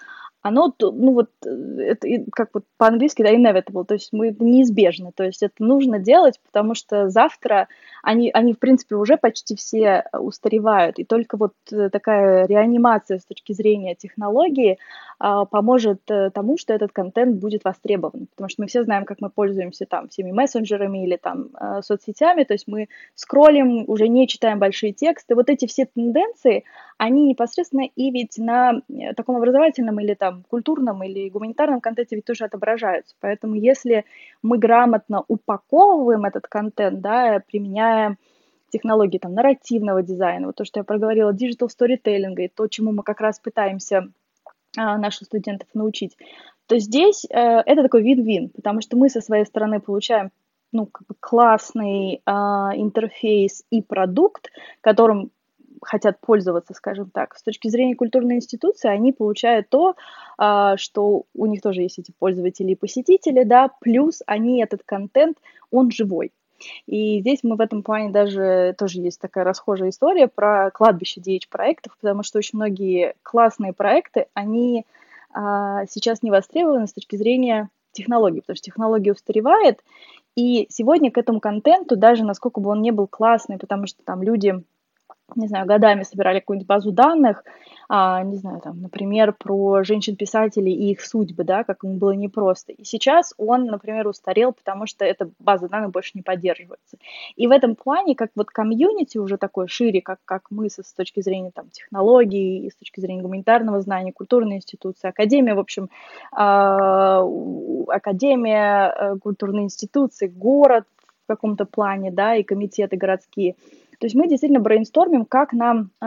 оно, 0.47 0.73
ну 0.79 1.11
вот, 1.11 1.29
э, 1.45 1.49
это 1.79 2.07
как 2.31 2.49
вот 2.53 2.63
по-английски, 2.77 3.21
да, 3.21 3.33
inevitable, 3.33 3.85
то 3.85 3.95
есть 3.95 4.13
мы, 4.13 4.29
это 4.29 4.43
неизбежно, 4.43 5.11
то 5.11 5.23
есть 5.23 5.43
это 5.43 5.55
нужно 5.59 5.99
делать, 5.99 6.39
потому 6.45 6.73
что 6.73 7.09
завтра 7.09 7.67
они, 8.01 8.31
они, 8.33 8.53
в 8.53 8.59
принципе, 8.59 8.95
уже 8.95 9.17
почти 9.17 9.55
все 9.55 10.05
устаревают, 10.13 10.99
и 10.99 11.03
только 11.03 11.35
вот 11.35 11.53
э, 11.71 11.89
такая 11.89 12.47
реанимация 12.47 13.19
с 13.19 13.25
точки 13.25 13.51
зрения 13.51 13.95
технологии 13.95 14.77
а, 15.19 15.45
поможет 15.45 15.99
э, 16.09 16.29
тому, 16.29 16.57
что 16.57 16.73
этот 16.73 16.93
контент 16.93 17.37
будет 17.37 17.65
востребован, 17.65 18.27
потому 18.27 18.49
что 18.49 18.61
мы 18.61 18.67
все 18.67 18.83
знаем, 18.83 19.03
как 19.03 19.19
мы 19.19 19.29
пользуемся 19.29 19.85
там 19.85 20.07
всеми 20.07 20.31
мессенджерами 20.31 21.03
или 21.03 21.17
там 21.17 21.49
соцсетями, 21.81 22.43
то 22.43 22.53
есть 22.53 22.67
мы 22.67 22.87
скроллим, 23.15 23.83
уже 23.87 24.07
не 24.07 24.27
читаем 24.27 24.59
большие 24.59 24.93
тексты, 24.93 25.35
вот 25.35 25.49
эти 25.49 25.67
все 25.67 25.85
тенденции, 25.85 26.63
они 26.97 27.27
непосредственно 27.27 27.87
и 27.95 28.11
ведь 28.11 28.37
на 28.37 28.81
таком 29.15 29.35
образовательном 29.35 29.99
или 29.99 30.13
там 30.13 30.36
культурном 30.43 31.03
или 31.03 31.29
гуманитарном 31.29 31.81
контенте 31.81 32.15
ведь 32.15 32.25
тоже 32.25 32.45
отображаются. 32.45 33.15
Поэтому 33.19 33.55
если 33.55 34.05
мы 34.41 34.57
грамотно 34.57 35.23
упаковываем 35.27 36.25
этот 36.25 36.47
контент, 36.47 37.01
да, 37.01 37.41
применяя 37.47 38.17
технологии 38.69 39.17
там 39.17 39.33
нарративного 39.33 40.03
дизайна, 40.03 40.47
вот 40.47 40.55
то, 40.55 40.65
что 40.65 40.79
я 40.79 40.83
проговорила, 40.83 41.33
digital 41.33 41.67
storytelling, 41.67 42.35
и 42.37 42.49
то, 42.49 42.67
чему 42.67 42.91
мы 42.91 43.03
как 43.03 43.21
раз 43.21 43.39
пытаемся 43.39 44.09
а, 44.77 44.97
наших 44.97 45.27
студентов 45.27 45.69
научить, 45.73 46.17
то 46.67 46.77
здесь 46.77 47.25
э, 47.29 47.37
это 47.65 47.81
такой 47.81 48.03
вин-вин, 48.03 48.49
потому 48.49 48.81
что 48.81 48.97
мы 48.97 49.09
со 49.09 49.21
своей 49.21 49.45
стороны 49.45 49.79
получаем 49.79 50.31
ну, 50.73 50.85
как 50.85 51.07
бы 51.07 51.15
классный 51.19 52.21
э, 52.25 52.31
интерфейс 52.31 53.63
и 53.69 53.81
продукт, 53.81 54.51
которым 54.81 55.31
хотят 55.81 56.19
пользоваться, 56.19 56.73
скажем 56.73 57.09
так. 57.09 57.35
С 57.37 57.43
точки 57.43 57.67
зрения 57.67 57.95
культурной 57.95 58.35
институции, 58.35 58.89
они 58.89 59.13
получают 59.13 59.69
то, 59.69 59.95
э, 60.39 60.73
что 60.77 61.23
у 61.33 61.45
них 61.45 61.61
тоже 61.61 61.81
есть 61.81 61.99
эти 61.99 62.11
пользователи 62.17 62.71
и 62.71 62.75
посетители, 62.75 63.43
да, 63.43 63.69
плюс 63.79 64.21
они 64.25 64.61
этот 64.61 64.81
контент, 64.85 65.37
он 65.71 65.91
живой. 65.91 66.31
И 66.87 67.19
здесь 67.21 67.39
мы 67.43 67.55
в 67.55 67.61
этом 67.61 67.83
плане 67.83 68.09
даже 68.09 68.75
тоже 68.77 68.99
есть 68.99 69.21
такая 69.21 69.43
расхожая 69.43 69.89
история 69.89 70.27
про 70.27 70.71
кладбище 70.71 71.21
DH-проектов, 71.21 71.95
потому 71.99 72.23
что 72.23 72.39
очень 72.39 72.57
многие 72.57 73.13
классные 73.21 73.73
проекты, 73.73 74.27
они 74.33 74.85
а, 75.33 75.85
сейчас 75.87 76.23
не 76.23 76.31
востребованы 76.31 76.87
с 76.87 76.93
точки 76.93 77.15
зрения 77.15 77.69
технологий, 77.91 78.41
потому 78.41 78.55
что 78.55 78.65
технология 78.65 79.11
устаревает, 79.11 79.83
и 80.35 80.67
сегодня 80.69 81.11
к 81.11 81.17
этому 81.17 81.39
контенту, 81.39 81.95
даже 81.95 82.23
насколько 82.23 82.59
бы 82.59 82.69
он 82.69 82.81
не 82.81 82.91
был 82.91 83.07
классный, 83.07 83.57
потому 83.57 83.87
что 83.87 84.03
там 84.03 84.21
люди 84.21 84.63
не 85.35 85.47
знаю, 85.47 85.65
годами 85.65 86.03
собирали 86.03 86.39
какую-нибудь 86.39 86.67
базу 86.67 86.91
данных, 86.91 87.43
а, 87.89 88.23
не 88.23 88.37
знаю, 88.37 88.61
там, 88.61 88.81
например, 88.81 89.33
про 89.33 89.83
женщин-писателей 89.83 90.73
и 90.73 90.91
их 90.91 91.01
судьбы, 91.01 91.43
да, 91.43 91.63
как 91.63 91.83
ему 91.83 91.95
было 91.95 92.11
непросто. 92.11 92.71
И 92.71 92.83
сейчас 92.83 93.33
он, 93.37 93.65
например, 93.65 94.07
устарел, 94.07 94.53
потому 94.53 94.87
что 94.87 95.05
эта 95.05 95.29
база 95.39 95.67
данных 95.67 95.91
больше 95.91 96.11
не 96.15 96.21
поддерживается. 96.21 96.97
И 97.35 97.47
в 97.47 97.51
этом 97.51 97.75
плане, 97.75 98.15
как 98.15 98.31
вот 98.35 98.47
комьюнити 98.47 99.17
уже 99.17 99.37
такой 99.37 99.67
шире, 99.67 100.01
как, 100.01 100.19
как 100.25 100.47
мы 100.49 100.69
с 100.69 100.93
точки 100.93 101.21
зрения 101.21 101.51
там, 101.51 101.69
технологий, 101.69 102.65
и 102.65 102.69
с 102.69 102.75
точки 102.75 102.99
зрения 102.99 103.21
гуманитарного 103.21 103.81
знания, 103.81 104.11
культурной 104.13 104.57
институции, 104.57 105.09
академия, 105.09 105.55
в 105.55 105.59
общем, 105.59 105.89
а, 106.31 107.21
академия, 107.89 108.93
э, 108.97 109.15
культурные 109.17 109.65
институции, 109.65 110.27
город 110.27 110.85
в 111.23 111.27
каком-то 111.27 111.65
плане, 111.65 112.11
да, 112.11 112.35
и 112.35 112.43
комитеты 112.43 112.95
городские– 112.95 113.55
то 113.99 114.05
есть 114.05 114.15
мы 114.15 114.27
действительно 114.27 114.59
брейнстормим, 114.59 115.25
как 115.25 115.53
нам 115.53 115.89
э, 115.99 116.05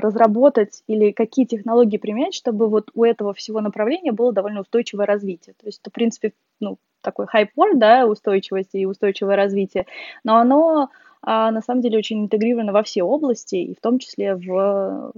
разработать 0.00 0.82
или 0.86 1.10
какие 1.12 1.44
технологии 1.44 1.98
применять, 1.98 2.34
чтобы 2.34 2.68
вот 2.68 2.90
у 2.94 3.04
этого 3.04 3.34
всего 3.34 3.60
направления 3.60 4.12
было 4.12 4.32
довольно 4.32 4.60
устойчивое 4.60 5.04
развитие. 5.04 5.54
То 5.60 5.66
есть 5.66 5.80
это, 5.82 5.90
в 5.90 5.92
принципе, 5.92 6.32
ну, 6.60 6.78
такой 7.02 7.26
хайпор, 7.26 7.76
да, 7.76 8.06
устойчивости 8.06 8.78
и 8.78 8.86
устойчивое 8.86 9.36
развитие, 9.36 9.86
но 10.24 10.36
оно 10.38 10.88
а, 11.22 11.50
на 11.50 11.60
самом 11.60 11.82
деле 11.82 11.98
очень 11.98 12.24
интегрировано 12.24 12.72
во 12.72 12.82
все 12.82 13.02
области, 13.02 13.56
и 13.56 13.74
в 13.74 13.80
том 13.80 13.98
числе 13.98 14.34
в 14.34 15.12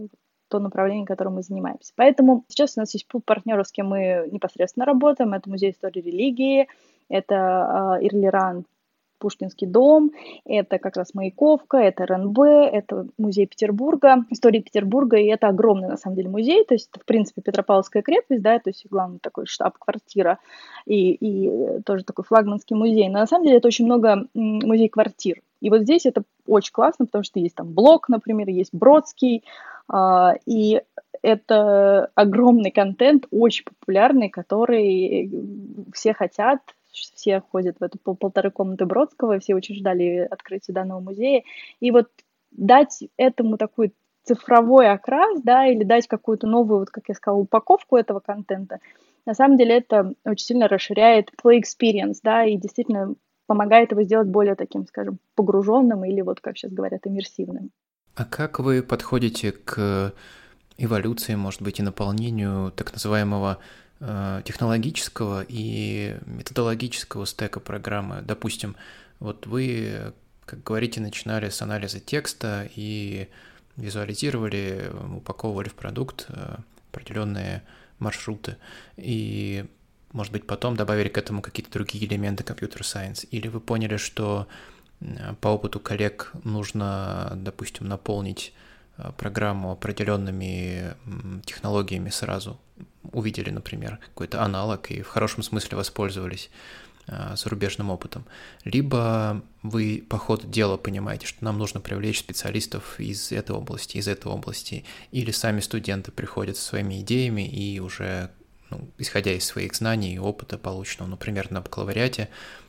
то 0.49 0.59
направление, 0.59 1.07
которым 1.07 1.35
мы 1.35 1.43
занимаемся. 1.43 1.93
Поэтому 1.95 2.45
сейчас 2.49 2.77
у 2.77 2.81
нас 2.81 2.93
есть 2.95 3.07
пул 3.07 3.21
партнеров, 3.25 3.69
с 3.69 3.73
кем 3.73 3.89
мы 3.89 4.29
непосредственно 4.33 4.87
работаем. 4.87 5.35
Это 5.35 5.49
Музей 5.49 5.71
истории 5.71 6.01
религии, 6.01 6.69
это 7.09 7.99
Ирлиран 8.01 8.65
Пушкинский 9.19 9.67
дом, 9.67 10.13
это 10.45 10.79
как 10.79 10.97
раз 10.97 11.15
Маяковка, 11.15 11.79
это 11.79 12.07
РНБ, 12.07 12.39
это 12.41 13.07
музей 13.19 13.47
Петербурга, 13.47 14.25
история 14.31 14.61
Петербурга, 14.61 15.17
и 15.17 15.27
это 15.27 15.49
огромный, 15.49 15.89
на 15.89 15.97
самом 15.97 16.17
деле, 16.17 16.29
музей, 16.29 16.65
то 16.65 16.75
есть 16.75 16.89
это, 16.91 17.01
в 17.01 17.05
принципе, 17.05 17.43
Петропавловская 17.43 18.03
крепость, 18.03 18.43
да, 18.43 18.59
то 18.59 18.71
есть 18.71 18.87
главный 18.89 19.19
такой 19.19 19.47
штаб-квартира 19.47 20.39
и, 20.87 21.13
и 21.13 21.81
тоже 21.83 22.05
такой 22.05 22.25
флагманский 22.25 22.77
музей, 22.77 23.09
но 23.09 23.21
на 23.21 23.27
самом 23.27 23.45
деле 23.45 23.59
это 23.59 23.69
очень 23.69 23.85
много 23.85 24.27
музей-квартир, 24.35 25.41
и 25.61 25.71
вот 25.71 25.83
здесь 25.83 26.07
это 26.07 26.23
очень 26.47 26.73
классно, 26.73 27.07
потому 27.07 27.25
что 27.25 27.41
есть 27.41 27.55
там 27.55 27.73
Блок, 27.73 28.09
например, 28.09 28.49
есть 28.49 28.73
Бродский, 28.73 29.45
э, 29.93 30.29
и 30.47 30.83
это 31.23 32.11
огромный 32.15 32.71
контент, 32.71 33.27
очень 33.31 33.65
популярный, 33.65 34.29
который 34.29 35.31
все 35.93 36.15
хотят, 36.15 36.61
все 37.01 37.41
ходят 37.41 37.77
в 37.79 37.83
эту 37.83 37.99
пол 37.99 38.17
полторы 38.17 38.51
комнаты 38.51 38.87
Бродского, 38.87 39.39
все 39.39 39.55
очень 39.55 39.77
ждали 39.77 40.27
открытия 40.31 40.73
данного 40.73 41.01
музея. 41.01 41.43
И 41.81 41.91
вот 41.91 42.09
дать 42.51 43.05
этому 43.17 43.57
такой 43.57 43.95
цифровой 44.25 44.91
окрас, 44.91 45.41
да, 45.43 45.67
или 45.67 45.85
дать 45.85 46.07
какую-то 46.07 46.47
новую, 46.47 46.81
вот 46.81 46.91
как 46.91 47.05
я 47.09 47.15
сказала, 47.15 47.41
упаковку 47.41 47.97
этого 47.97 48.21
контента, 48.21 48.81
на 49.27 49.35
самом 49.35 49.57
деле 49.59 49.79
это 49.79 50.15
очень 50.25 50.47
сильно 50.47 50.69
расширяет 50.69 51.31
твой 51.41 51.61
experience, 51.61 52.19
да, 52.23 52.45
и 52.45 52.57
действительно 52.57 53.15
помогает 53.47 53.91
его 53.91 54.03
сделать 54.03 54.29
более 54.29 54.55
таким, 54.55 54.87
скажем, 54.87 55.19
погруженным 55.35 56.05
или 56.05 56.21
вот, 56.21 56.41
как 56.41 56.57
сейчас 56.57 56.73
говорят, 56.73 57.07
иммерсивным. 57.07 57.71
А 58.15 58.25
как 58.25 58.59
вы 58.59 58.83
подходите 58.83 59.53
к 59.53 60.13
эволюции, 60.77 61.35
может 61.35 61.63
быть, 61.63 61.79
и 61.79 61.83
наполнению 61.83 62.73
так 62.73 62.93
называемого 62.93 63.59
технологического 64.01 65.45
и 65.49 66.17
методологического 66.27 67.27
стека 67.27 67.59
программы. 67.59 68.23
Допустим, 68.23 68.77
вот 69.19 69.47
вы, 69.47 70.13
как 70.45 70.63
говорите, 70.63 71.01
начинали 71.01 71.49
с 71.49 71.63
анализа 71.63 71.99
текста 71.99 72.69
и 72.77 73.29
визуализировали, 73.77 74.91
упаковывали 75.17 75.69
в 75.69 75.75
продукт 75.75 76.27
э, 76.29 76.57
определенные 76.93 77.63
маршруты. 77.99 78.57
И, 78.97 79.65
может 80.13 80.33
быть, 80.33 80.47
потом 80.47 80.77
добавили 80.77 81.09
к 81.09 81.19
этому 81.19 81.43
какие-то 81.43 81.73
другие 81.73 82.07
элементы 82.07 82.45
компьютер-сайенс. 82.45 83.27
Или 83.31 83.49
вы 83.49 83.61
поняли, 83.61 83.97
что 83.97 84.49
по 85.41 85.49
опыту 85.49 85.81
коллег 85.81 86.33
нужно, 86.45 87.33
допустим, 87.37 87.87
наполнить 87.87 88.53
э, 88.53 88.68
программу 89.17 89.73
определенными 89.73 90.95
технологиями 91.45 92.11
сразу, 92.11 92.61
увидели, 93.13 93.51
например, 93.51 93.99
какой-то 94.09 94.43
аналог 94.43 94.91
и 94.91 95.03
в 95.03 95.09
хорошем 95.09 95.43
смысле 95.43 95.77
воспользовались 95.77 96.51
а, 97.11 97.37
зарубежным 97.37 97.91
опытом. 97.91 98.27
Либо 98.65 99.43
вы 99.63 100.05
по 100.09 100.19
ходу 100.19 100.47
дела 100.47 100.77
понимаете, 100.77 101.27
что 101.27 101.43
нам 101.43 101.57
нужно 101.57 101.81
привлечь 101.81 102.19
специалистов 102.19 103.01
из 103.01 103.33
этой 103.33 103.57
области, 103.57 103.97
из 103.97 104.09
этой 104.09 104.31
области, 104.31 104.85
или 105.11 105.31
сами 105.31 105.61
студенты 105.61 106.13
приходят 106.13 106.59
со 106.59 106.65
своими 106.65 107.01
идеями 107.01 107.49
и 107.49 107.81
уже, 107.81 108.31
ну, 108.69 108.91
исходя 108.99 109.33
из 109.33 109.47
своих 109.47 109.75
знаний 109.75 110.17
и 110.17 110.19
опыта 110.19 110.59
полученного, 110.59 111.09
например, 111.09 111.51
на 111.51 111.63
бакалавриате, 111.63 112.29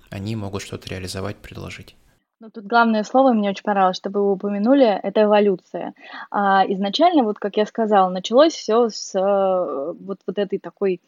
они 0.09 0.37
могут 0.37 0.61
что-то 0.61 0.87
реализовать, 0.89 1.37
предложить. 1.37 1.95
Ну, 2.41 2.49
тут 2.49 2.65
главное 2.65 3.03
слово 3.03 3.33
мне 3.33 3.49
очень 3.49 3.63
понравилось, 3.63 3.97
что 3.97 4.09
вы 4.09 4.31
упомянули, 4.31 4.85
это 4.85 5.23
эволюция. 5.23 5.93
А, 6.31 6.63
изначально, 6.69 7.23
вот 7.23 7.37
как 7.37 7.57
я 7.57 7.65
сказала, 7.65 8.09
началось 8.09 8.53
все 8.53 8.87
с 8.87 9.13
э, 9.13 9.93
вот, 9.99 10.19
вот 10.25 10.37
этой 10.37 10.57
такой 10.57 11.01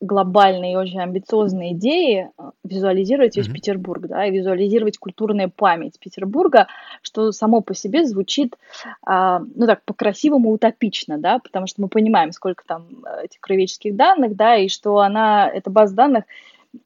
глобальной 0.00 0.72
и 0.72 0.76
очень 0.76 1.00
амбициозной 1.00 1.72
идеи 1.72 2.30
э, 2.38 2.50
визуализировать 2.64 3.36
весь 3.36 3.48
mm-hmm. 3.48 3.52
Петербург, 3.52 4.06
да, 4.06 4.24
и 4.24 4.30
визуализировать 4.30 4.96
культурную 4.96 5.50
память 5.50 5.98
Петербурга, 5.98 6.66
что 7.02 7.30
само 7.32 7.60
по 7.60 7.74
себе 7.74 8.06
звучит, 8.06 8.56
а, 9.04 9.40
ну 9.54 9.66
так, 9.66 9.82
по-красивому 9.84 10.50
утопично, 10.50 11.18
да, 11.18 11.40
потому 11.40 11.66
что 11.66 11.82
мы 11.82 11.88
понимаем, 11.88 12.32
сколько 12.32 12.64
там 12.66 12.86
э, 13.04 13.24
этих 13.24 13.40
краеведческих 13.40 13.94
данных, 13.94 14.34
да, 14.34 14.56
и 14.56 14.68
что 14.68 14.98
она, 15.00 15.46
эта 15.46 15.68
база 15.68 15.94
данных, 15.94 16.24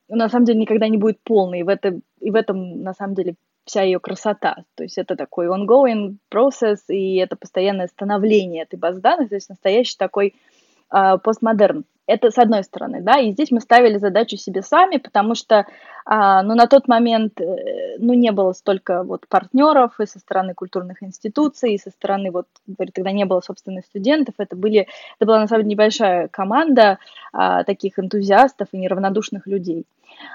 на 0.09 0.29
самом 0.29 0.47
деле 0.47 0.59
никогда 0.59 0.89
не 0.89 0.99
будет 0.99 1.21
полной, 1.23 1.63
в, 1.63 1.69
это, 1.69 2.01
и 2.21 2.31
в 2.31 2.35
этом, 2.35 2.83
на 2.83 2.95
самом 2.95 3.15
деле, 3.15 3.35
вся 3.65 3.83
ее 3.83 4.01
красота. 4.01 4.65
То 4.75 4.83
есть 4.83 4.99
это 4.99 5.17
такой 5.17 5.47
ongoing 5.47 6.17
процесс, 6.29 6.85
и 6.89 7.17
это 7.17 7.37
постоянное 7.37 7.89
становление 7.89 8.65
этой 8.65 8.79
базы 8.79 9.01
данных, 9.01 9.29
то 9.29 9.35
есть 9.37 9.49
настоящий 9.49 9.97
такой 9.97 10.35
э, 10.93 11.19
постмодерн. 11.23 11.85
Это 12.07 12.33
с 12.33 12.39
одной 12.39 12.65
стороны, 12.65 13.03
да, 13.03 13.21
и 13.21 13.31
здесь 13.31 13.53
мы 13.53 13.61
ставили 13.61 13.97
задачу 13.97 14.37
себе 14.37 14.63
сами, 14.63 14.97
потому 14.97 15.37
что, 15.37 15.67
а, 16.05 16.43
ну, 16.43 16.57
на 16.57 16.67
тот 16.67 16.89
момент, 16.89 17.41
э, 17.41 17.99
ну, 17.99 18.15
не 18.15 18.33
было 18.33 18.53
столько 18.53 19.05
вот 19.05 19.29
партнеров 19.29 20.01
и 20.01 20.07
со 20.07 20.19
стороны 20.19 20.55
культурных 20.55 21.05
институций, 21.05 21.75
и 21.75 21.79
со 21.79 21.91
стороны, 21.91 22.33
вот, 22.33 22.47
говорит, 22.67 22.95
тогда 22.95 23.13
не 23.13 23.27
было 23.27 23.41
собственных 23.41 23.85
студентов, 23.85 24.35
это 24.39 24.57
были, 24.57 24.89
это 25.19 25.27
была, 25.27 25.39
на 25.39 25.47
самом 25.47 25.63
деле, 25.63 25.75
небольшая 25.75 26.27
команда 26.27 26.99
а, 27.33 27.63
таких 27.63 27.97
энтузиастов 28.01 28.67
и 28.73 28.79
неравнодушных 28.79 29.47
людей. 29.47 29.87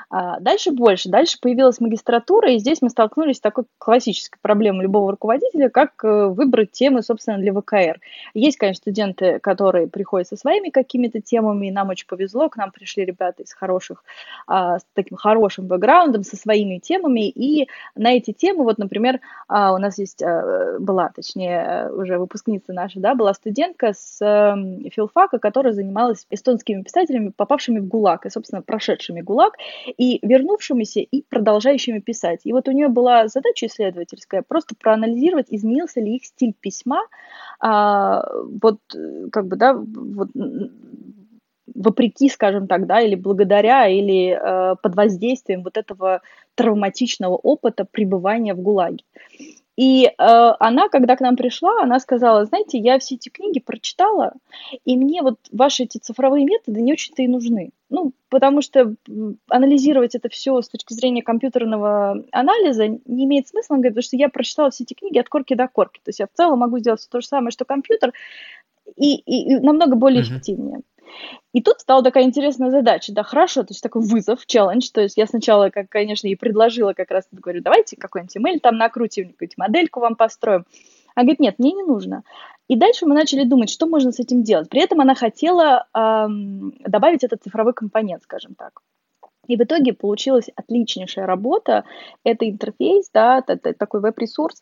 А 0.09 0.39
дальше 0.39 0.71
больше. 0.71 1.09
Дальше 1.09 1.37
появилась 1.41 1.79
магистратура, 1.79 2.51
и 2.51 2.59
здесь 2.59 2.81
мы 2.81 2.89
столкнулись 2.89 3.37
с 3.37 3.41
такой 3.41 3.65
классической 3.77 4.39
проблемой 4.41 4.83
любого 4.83 5.11
руководителя, 5.11 5.69
как 5.69 6.03
э, 6.03 6.27
выбрать 6.27 6.71
темы, 6.71 7.01
собственно, 7.01 7.37
для 7.37 7.53
ВКР. 7.53 7.99
Есть, 8.33 8.57
конечно, 8.57 8.81
студенты, 8.81 9.39
которые 9.39 9.87
приходят 9.87 10.27
со 10.27 10.37
своими 10.37 10.69
какими-то 10.69 11.21
темами, 11.21 11.67
и 11.67 11.71
нам 11.71 11.89
очень 11.89 12.07
повезло, 12.07 12.49
к 12.49 12.57
нам 12.57 12.71
пришли 12.71 13.03
ребята 13.03 13.43
из 13.43 13.53
хороших, 13.53 14.03
а, 14.47 14.79
с 14.79 14.85
таким 14.93 15.17
хорошим 15.17 15.67
бэкграундом, 15.67 16.23
со 16.23 16.37
своими 16.37 16.77
темами, 16.77 17.27
и 17.27 17.67
на 17.95 18.13
эти 18.13 18.31
темы, 18.31 18.63
вот, 18.63 18.77
например, 18.77 19.19
а, 19.47 19.73
у 19.73 19.77
нас 19.77 19.97
есть, 19.97 20.21
а, 20.21 20.77
была, 20.79 21.09
точнее, 21.15 21.89
уже 21.91 22.17
выпускница 22.17 22.73
наша, 22.73 22.99
да, 22.99 23.15
была 23.15 23.33
студентка 23.33 23.93
с 23.93 24.21
эм, 24.21 24.89
филфака, 24.91 25.39
которая 25.39 25.73
занималась 25.73 26.25
эстонскими 26.29 26.83
писателями, 26.83 27.31
попавшими 27.35 27.79
в 27.79 27.87
ГУЛАГ, 27.87 28.27
и, 28.27 28.29
собственно, 28.29 28.61
прошедшими 28.61 29.21
ГУЛАГ, 29.21 29.57
и 29.97 30.19
вернувшимися, 30.21 30.99
и 30.99 31.23
продолжающими 31.29 31.99
писать. 31.99 32.41
И 32.43 32.53
вот 32.53 32.67
у 32.67 32.71
нее 32.71 32.87
была 32.87 33.27
задача 33.27 33.65
исследовательская 33.65 34.43
просто 34.47 34.75
проанализировать, 34.75 35.47
изменился 35.49 36.01
ли 36.01 36.15
их 36.15 36.25
стиль 36.25 36.53
письма, 36.59 37.01
а, 37.59 38.23
вот 38.61 38.79
как 39.31 39.47
бы, 39.47 39.55
да, 39.55 39.73
вот 39.73 40.29
вопреки, 41.75 42.29
скажем 42.29 42.67
так, 42.67 42.87
да, 42.87 43.01
или 43.01 43.15
благодаря, 43.15 43.87
или 43.87 44.29
э, 44.29 44.75
под 44.81 44.95
воздействием 44.95 45.63
вот 45.63 45.77
этого 45.77 46.21
травматичного 46.55 47.35
опыта 47.35 47.85
пребывания 47.85 48.53
в 48.53 48.61
ГУЛАГе. 48.61 49.03
И 49.75 50.05
э, 50.05 50.11
она, 50.17 50.87
когда 50.87 51.17
к 51.17 51.21
нам 51.21 51.35
пришла, 51.35 51.81
она 51.81 51.99
сказала, 51.99 52.45
знаете, 52.45 52.77
я 52.77 52.97
все 52.97 53.15
эти 53.15 53.27
книги 53.27 53.59
прочитала, 53.59 54.33
и 54.85 54.95
мне 54.95 55.21
вот 55.21 55.35
ваши 55.51 55.83
эти 55.83 55.97
цифровые 55.97 56.45
методы 56.45 56.81
не 56.81 56.93
очень-то 56.93 57.21
и 57.21 57.27
нужны. 57.27 57.71
Ну, 57.89 58.13
потому 58.29 58.61
что 58.61 58.95
анализировать 59.49 60.15
это 60.15 60.29
все 60.29 60.61
с 60.61 60.69
точки 60.69 60.93
зрения 60.93 61.21
компьютерного 61.21 62.23
анализа 62.31 62.87
не 62.87 63.25
имеет 63.25 63.47
смысла, 63.49 63.75
он 63.75 63.81
говорит, 63.81 63.95
потому 63.95 64.07
что 64.07 64.17
я 64.17 64.29
прочитала 64.29 64.71
все 64.71 64.85
эти 64.85 64.93
книги 64.93 65.17
от 65.19 65.27
корки 65.27 65.55
до 65.55 65.67
корки. 65.67 65.99
То 66.03 66.09
есть 66.09 66.19
я 66.19 66.27
в 66.27 66.35
целом 66.35 66.59
могу 66.59 66.79
сделать 66.79 67.01
все 67.01 67.09
то 67.09 67.21
же 67.21 67.27
самое, 67.27 67.51
что 67.51 67.65
компьютер, 67.65 68.13
и, 68.95 69.15
и, 69.15 69.55
и 69.55 69.59
намного 69.59 69.95
более 69.95 70.21
uh-huh. 70.21 70.27
эффективнее. 70.27 70.81
И 71.53 71.61
тут 71.61 71.79
стала 71.79 72.03
такая 72.03 72.23
интересная 72.23 72.71
задача, 72.71 73.13
да, 73.13 73.23
хорошо, 73.23 73.63
то 73.63 73.71
есть 73.71 73.81
такой 73.81 74.01
вызов, 74.01 74.45
челлендж, 74.45 74.89
то 74.93 75.01
есть 75.01 75.17
я 75.17 75.25
сначала, 75.25 75.69
как, 75.69 75.89
конечно, 75.89 76.27
ей 76.27 76.35
предложила 76.35 76.93
как 76.93 77.11
раз, 77.11 77.25
говорю, 77.31 77.61
давайте 77.61 77.95
какой-нибудь 77.95 78.35
email 78.35 78.59
там 78.59 78.77
накрутим, 78.77 79.29
какую-нибудь 79.29 79.57
модельку 79.57 79.99
вам 79.99 80.15
построим. 80.15 80.65
Она 81.15 81.23
говорит, 81.23 81.39
нет, 81.39 81.59
мне 81.59 81.71
не 81.71 81.83
нужно. 81.83 82.23
И 82.67 82.75
дальше 82.75 83.05
мы 83.05 83.15
начали 83.15 83.45
думать, 83.45 83.69
что 83.69 83.87
можно 83.87 84.11
с 84.11 84.19
этим 84.19 84.43
делать. 84.43 84.69
При 84.69 84.81
этом 84.81 84.99
она 84.99 85.15
хотела 85.15 85.87
эм, 85.93 86.73
добавить 86.79 87.23
этот 87.23 87.43
цифровой 87.43 87.73
компонент, 87.73 88.23
скажем 88.23 88.55
так. 88.55 88.81
И 89.47 89.55
в 89.55 89.61
итоге 89.61 89.93
получилась 89.93 90.49
отличнейшая 90.55 91.25
работа. 91.27 91.85
Это 92.23 92.49
интерфейс, 92.49 93.09
да, 93.13 93.41
такой 93.41 94.01
веб-ресурс, 94.01 94.61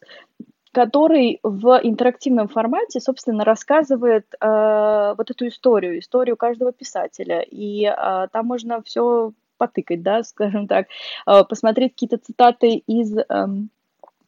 который 0.74 1.40
в 1.44 1.80
интерактивном 1.84 2.48
формате, 2.48 3.00
собственно, 3.00 3.46
рассказывает 3.46 4.26
э, 4.42 5.14
вот 5.16 5.30
эту 5.30 5.48
историю, 5.48 6.00
историю 6.00 6.36
каждого 6.36 6.74
писателя. 6.74 7.42
И 7.42 7.86
э, 7.86 8.28
там 8.32 8.46
можно 8.48 8.82
все 8.82 9.34
потыкать, 9.58 10.02
да, 10.02 10.24
скажем 10.24 10.68
так, 10.68 10.88
э, 11.28 11.44
посмотреть 11.48 11.94
какие-то 11.94 12.18
цитаты 12.18 12.84
из 12.88 13.16
э, 13.16 13.24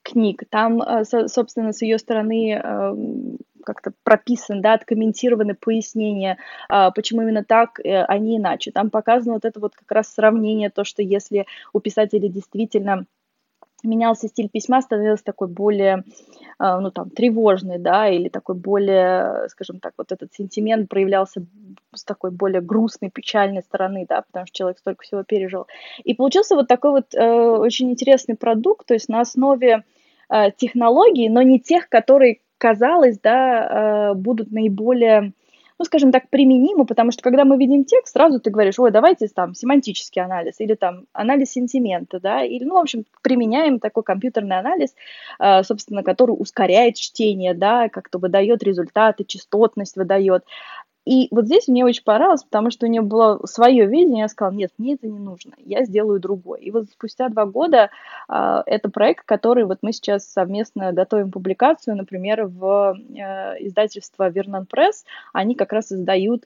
книг. 0.03 0.43
Там, 0.49 0.81
э, 0.81 1.03
со, 1.03 1.27
собственно, 1.27 1.73
с 1.73 1.81
ее 1.81 1.97
стороны 1.97 2.61
э, 2.63 2.95
как-то 3.65 3.93
прописан, 4.03 4.61
да, 4.61 4.73
откомментированы 4.73 5.55
пояснения, 5.55 6.37
э, 6.69 6.91
почему 6.95 7.23
именно 7.23 7.43
так, 7.43 7.79
э, 7.79 8.03
а 8.03 8.19
не 8.19 8.37
иначе. 8.37 8.71
Там 8.71 8.91
показано 8.91 9.33
вот 9.33 9.45
это 9.45 9.59
вот 9.59 9.75
как 9.75 9.91
раз 9.91 10.13
сравнение, 10.13 10.69
то, 10.69 10.83
что 10.83 11.01
если 11.01 11.47
у 11.73 11.79
писателя 11.79 12.29
действительно 12.29 13.05
менялся 13.87 14.27
стиль 14.27 14.49
письма, 14.49 14.81
становился 14.81 15.23
такой 15.23 15.47
более, 15.47 16.03
а, 16.57 16.79
ну, 16.79 16.91
там, 16.91 17.09
тревожный, 17.09 17.77
да, 17.77 18.07
или 18.09 18.29
такой 18.29 18.55
более, 18.55 19.47
скажем 19.49 19.79
так, 19.79 19.93
вот 19.97 20.11
этот 20.11 20.33
сентимент 20.33 20.89
проявлялся 20.89 21.45
с 21.93 22.03
такой 22.03 22.31
более 22.31 22.61
грустной, 22.61 23.09
печальной 23.09 23.61
стороны, 23.61 24.05
да, 24.07 24.21
потому 24.21 24.45
что 24.45 24.55
человек 24.55 24.79
столько 24.79 25.03
всего 25.03 25.23
пережил. 25.23 25.67
И 26.03 26.13
получился 26.13 26.55
вот 26.55 26.67
такой 26.67 26.91
вот 26.91 27.13
э, 27.13 27.25
очень 27.25 27.91
интересный 27.91 28.35
продукт, 28.35 28.87
то 28.87 28.93
есть 28.93 29.09
на 29.09 29.21
основе 29.21 29.83
э, 30.29 30.51
технологий, 30.57 31.29
но 31.29 31.41
не 31.41 31.59
тех, 31.59 31.89
которые, 31.89 32.39
казалось, 32.57 33.19
да, 33.19 34.11
э, 34.11 34.13
будут 34.13 34.51
наиболее 34.51 35.33
ну, 35.77 35.85
скажем 35.85 36.11
так, 36.11 36.29
применимо, 36.29 36.85
потому 36.85 37.11
что 37.11 37.21
когда 37.21 37.43
мы 37.43 37.57
видим 37.57 37.83
текст, 37.83 38.13
сразу 38.13 38.39
ты 38.39 38.49
говоришь, 38.49 38.79
ой, 38.79 38.91
давайте 38.91 39.27
там 39.27 39.53
семантический 39.53 40.21
анализ 40.21 40.55
или 40.59 40.73
там 40.75 41.05
анализ 41.11 41.51
сентимента, 41.51 42.19
да, 42.19 42.43
или, 42.43 42.63
ну, 42.63 42.75
в 42.75 42.77
общем, 42.77 43.05
применяем 43.21 43.79
такой 43.79 44.03
компьютерный 44.03 44.59
анализ, 44.59 44.95
а, 45.37 45.63
собственно, 45.63 46.03
который 46.03 46.31
ускоряет 46.31 46.95
чтение, 46.95 47.53
да, 47.53 47.89
как-то 47.89 48.19
выдает 48.19 48.63
результаты, 48.63 49.25
частотность 49.25 49.97
выдает. 49.97 50.45
И 51.05 51.27
вот 51.31 51.45
здесь 51.45 51.67
мне 51.67 51.85
очень 51.85 52.03
понравилось, 52.03 52.43
потому 52.43 52.71
что 52.71 52.85
у 52.85 52.89
нее 52.89 53.01
было 53.01 53.39
свое 53.45 53.85
видение, 53.85 54.21
я 54.21 54.27
сказала, 54.27 54.53
нет, 54.53 54.71
мне 54.77 54.95
это 54.95 55.07
не 55.07 55.19
нужно, 55.19 55.53
я 55.59 55.85
сделаю 55.85 56.19
другое. 56.19 56.59
И 56.59 56.71
вот 56.71 56.89
спустя 56.89 57.29
два 57.29 57.45
года 57.45 57.91
э, 58.27 58.63
это 58.65 58.89
проект, 58.89 59.25
который 59.25 59.65
вот 59.65 59.79
мы 59.83 59.93
сейчас 59.93 60.25
совместно 60.25 60.91
готовим 60.93 61.31
публикацию, 61.31 61.95
например, 61.95 62.47
в 62.47 62.97
э, 62.97 63.65
издательство 63.65 64.29
Вернон 64.29 64.65
Пресс, 64.65 65.05
они 65.31 65.55
как 65.55 65.73
раз 65.73 65.91
издают 65.91 66.45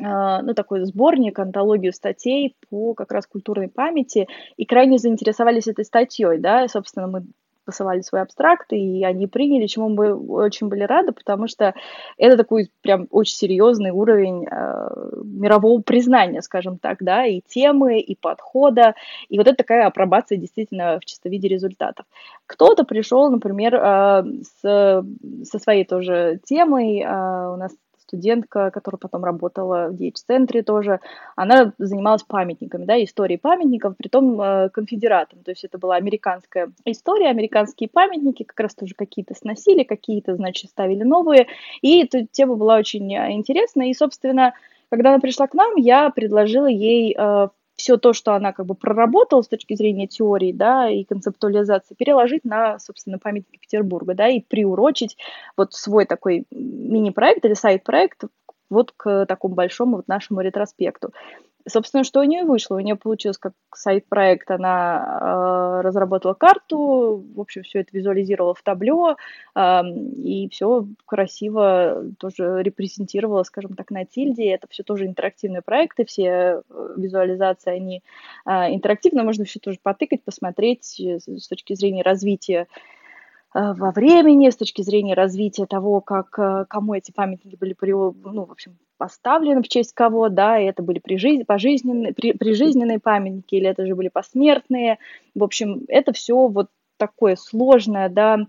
ну, 0.00 0.54
такой 0.54 0.84
сборник, 0.84 1.38
антологию 1.38 1.92
статей 1.94 2.54
по 2.68 2.92
как 2.92 3.10
раз 3.10 3.26
культурной 3.26 3.68
памяти, 3.68 4.28
и 4.56 4.66
крайне 4.66 4.98
заинтересовались 4.98 5.66
этой 5.66 5.84
статьей, 5.84 6.38
да, 6.38 6.68
собственно, 6.68 7.06
мы 7.06 7.24
посылали 7.68 8.00
свои 8.00 8.22
абстракты, 8.22 8.78
и 8.78 9.04
они 9.04 9.26
приняли, 9.26 9.66
чему 9.66 9.90
мы 9.90 10.14
очень 10.14 10.68
были 10.68 10.84
рады, 10.84 11.12
потому 11.12 11.48
что 11.48 11.74
это 12.16 12.38
такой 12.38 12.70
прям 12.80 13.06
очень 13.10 13.36
серьезный 13.36 13.90
уровень 13.90 14.46
э, 14.46 14.88
мирового 15.22 15.82
признания, 15.82 16.40
скажем 16.40 16.78
так, 16.78 17.02
да, 17.02 17.26
и 17.26 17.42
темы, 17.46 18.00
и 18.00 18.16
подхода, 18.16 18.94
и 19.28 19.36
вот 19.36 19.48
это 19.48 19.56
такая 19.58 19.86
апробация 19.86 20.38
действительно 20.38 20.98
в 20.98 21.04
чистом 21.04 21.30
виде 21.30 21.46
результатов. 21.46 22.06
Кто-то 22.46 22.84
пришел, 22.84 23.30
например, 23.30 23.74
э, 23.74 24.22
с, 24.62 25.04
со 25.44 25.58
своей 25.58 25.84
тоже 25.84 26.40
темой, 26.46 27.02
э, 27.02 27.52
у 27.52 27.56
нас 27.56 27.72
студентка, 28.08 28.70
которая 28.70 28.98
потом 28.98 29.24
работала 29.24 29.88
в 29.88 29.94
DH-центре 29.94 30.62
тоже, 30.62 31.00
она 31.36 31.72
занималась 31.78 32.22
памятниками, 32.22 32.84
да, 32.84 33.02
историей 33.02 33.38
памятников, 33.38 33.96
при 33.96 34.08
том 34.08 34.40
э, 34.40 34.70
конфедератом, 34.70 35.42
то 35.44 35.50
есть 35.50 35.64
это 35.64 35.78
была 35.78 35.96
американская 35.96 36.72
история, 36.86 37.28
американские 37.28 37.88
памятники 37.88 38.44
как 38.44 38.58
раз 38.60 38.74
тоже 38.74 38.94
какие-то 38.94 39.34
сносили, 39.34 39.82
какие-то, 39.82 40.34
значит, 40.36 40.70
ставили 40.70 41.02
новые, 41.02 41.46
и 41.82 42.02
эта 42.02 42.26
тема 42.26 42.56
была 42.56 42.76
очень 42.76 43.14
э, 43.14 43.32
интересная, 43.32 43.88
и, 43.88 43.94
собственно, 43.94 44.54
когда 44.90 45.10
она 45.10 45.20
пришла 45.20 45.46
к 45.46 45.54
нам, 45.54 45.76
я 45.76 46.08
предложила 46.10 46.66
ей 46.66 47.14
э, 47.16 47.48
все 47.78 47.96
то, 47.96 48.12
что 48.12 48.34
она 48.34 48.52
как 48.52 48.66
бы 48.66 48.74
проработала 48.74 49.40
с 49.40 49.48
точки 49.48 49.74
зрения 49.74 50.08
теории, 50.08 50.52
да, 50.52 50.90
и 50.90 51.04
концептуализации, 51.04 51.94
переложить 51.94 52.44
на, 52.44 52.78
собственно, 52.80 53.18
памятники 53.18 53.60
Петербурга, 53.60 54.14
да, 54.14 54.28
и 54.28 54.40
приурочить 54.40 55.16
вот 55.56 55.72
свой 55.72 56.04
такой 56.04 56.44
мини-проект 56.50 57.44
или 57.44 57.54
сайт-проект 57.54 58.24
вот 58.68 58.92
к 58.96 59.26
такому 59.26 59.54
большому 59.54 59.96
вот 59.96 60.08
нашему 60.08 60.40
ретроспекту. 60.40 61.12
Собственно, 61.68 62.04
что 62.04 62.20
у 62.20 62.24
нее 62.24 62.44
вышло? 62.44 62.76
У 62.76 62.80
нее 62.80 62.96
получилось 62.96 63.38
как 63.38 63.52
сайт-проект, 63.74 64.50
она 64.50 65.18
э, 65.20 65.80
разработала 65.82 66.34
карту, 66.34 67.24
в 67.34 67.40
общем, 67.40 67.62
все 67.62 67.80
это 67.80 67.90
визуализировала 67.92 68.54
в 68.54 68.62
табло, 68.62 69.16
э, 69.54 69.82
и 70.16 70.48
все 70.50 70.86
красиво 71.06 72.04
тоже 72.18 72.62
репрезентировала, 72.62 73.42
скажем 73.42 73.74
так, 73.74 73.90
на 73.90 74.04
тильде. 74.04 74.50
Это 74.50 74.66
все 74.68 74.82
тоже 74.82 75.06
интерактивные 75.06 75.62
проекты, 75.62 76.04
все 76.04 76.62
э, 76.68 76.94
визуализации, 76.96 77.70
они 77.70 78.02
э, 78.46 78.50
интерактивные, 78.74 79.24
можно 79.24 79.44
все 79.44 79.60
тоже 79.60 79.78
потыкать, 79.82 80.22
посмотреть 80.22 80.98
э, 81.00 81.18
с 81.18 81.48
точки 81.48 81.74
зрения 81.74 82.02
развития 82.02 82.66
во 83.54 83.92
времени, 83.92 84.50
с 84.50 84.56
точки 84.56 84.82
зрения 84.82 85.14
развития 85.14 85.66
того, 85.66 86.00
как, 86.00 86.38
э, 86.38 86.66
кому 86.68 86.94
эти 86.94 87.12
памятники 87.12 87.56
были 87.56 87.74
ну, 87.80 88.44
в 88.44 88.52
общем, 88.52 88.76
поставлены, 88.98 89.62
в 89.62 89.68
честь 89.68 89.94
кого, 89.94 90.28
да, 90.28 90.58
и 90.58 90.66
это 90.66 90.82
были 90.82 90.98
прижиз... 90.98 91.46
пожизненные, 91.46 92.12
при... 92.12 92.32
прижизненные 92.32 92.98
памятники, 92.98 93.54
или 93.54 93.68
это 93.68 93.86
же 93.86 93.94
были 93.94 94.08
посмертные. 94.08 94.98
В 95.34 95.42
общем, 95.42 95.84
это 95.88 96.12
все 96.12 96.48
вот 96.48 96.68
такое 96.98 97.36
сложное, 97.36 98.10
да, 98.10 98.40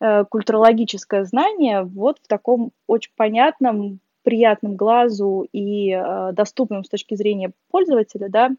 э, 0.00 0.24
культурологическое 0.24 1.24
знание 1.24 1.82
вот 1.82 2.18
в 2.22 2.28
таком 2.28 2.72
очень 2.86 3.12
понятном, 3.16 4.00
приятном 4.22 4.76
глазу 4.76 5.48
и 5.52 6.00
доступном 6.32 6.84
с 6.84 6.88
точки 6.88 7.16
зрения 7.16 7.50
пользователя, 7.70 8.28
да, 8.28 8.50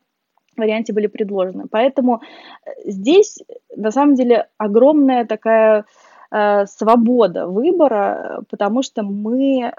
варианте 0.57 0.93
были 0.93 1.07
предложены. 1.07 1.65
Поэтому 1.69 2.21
э, 2.65 2.71
здесь 2.85 3.39
на 3.75 3.91
самом 3.91 4.15
деле 4.15 4.47
огромная 4.57 5.25
такая 5.25 5.85
э, 6.31 6.65
свобода 6.65 7.47
выбора, 7.47 8.43
потому 8.49 8.83
что 8.83 9.03
мы 9.03 9.61
э, 9.61 9.71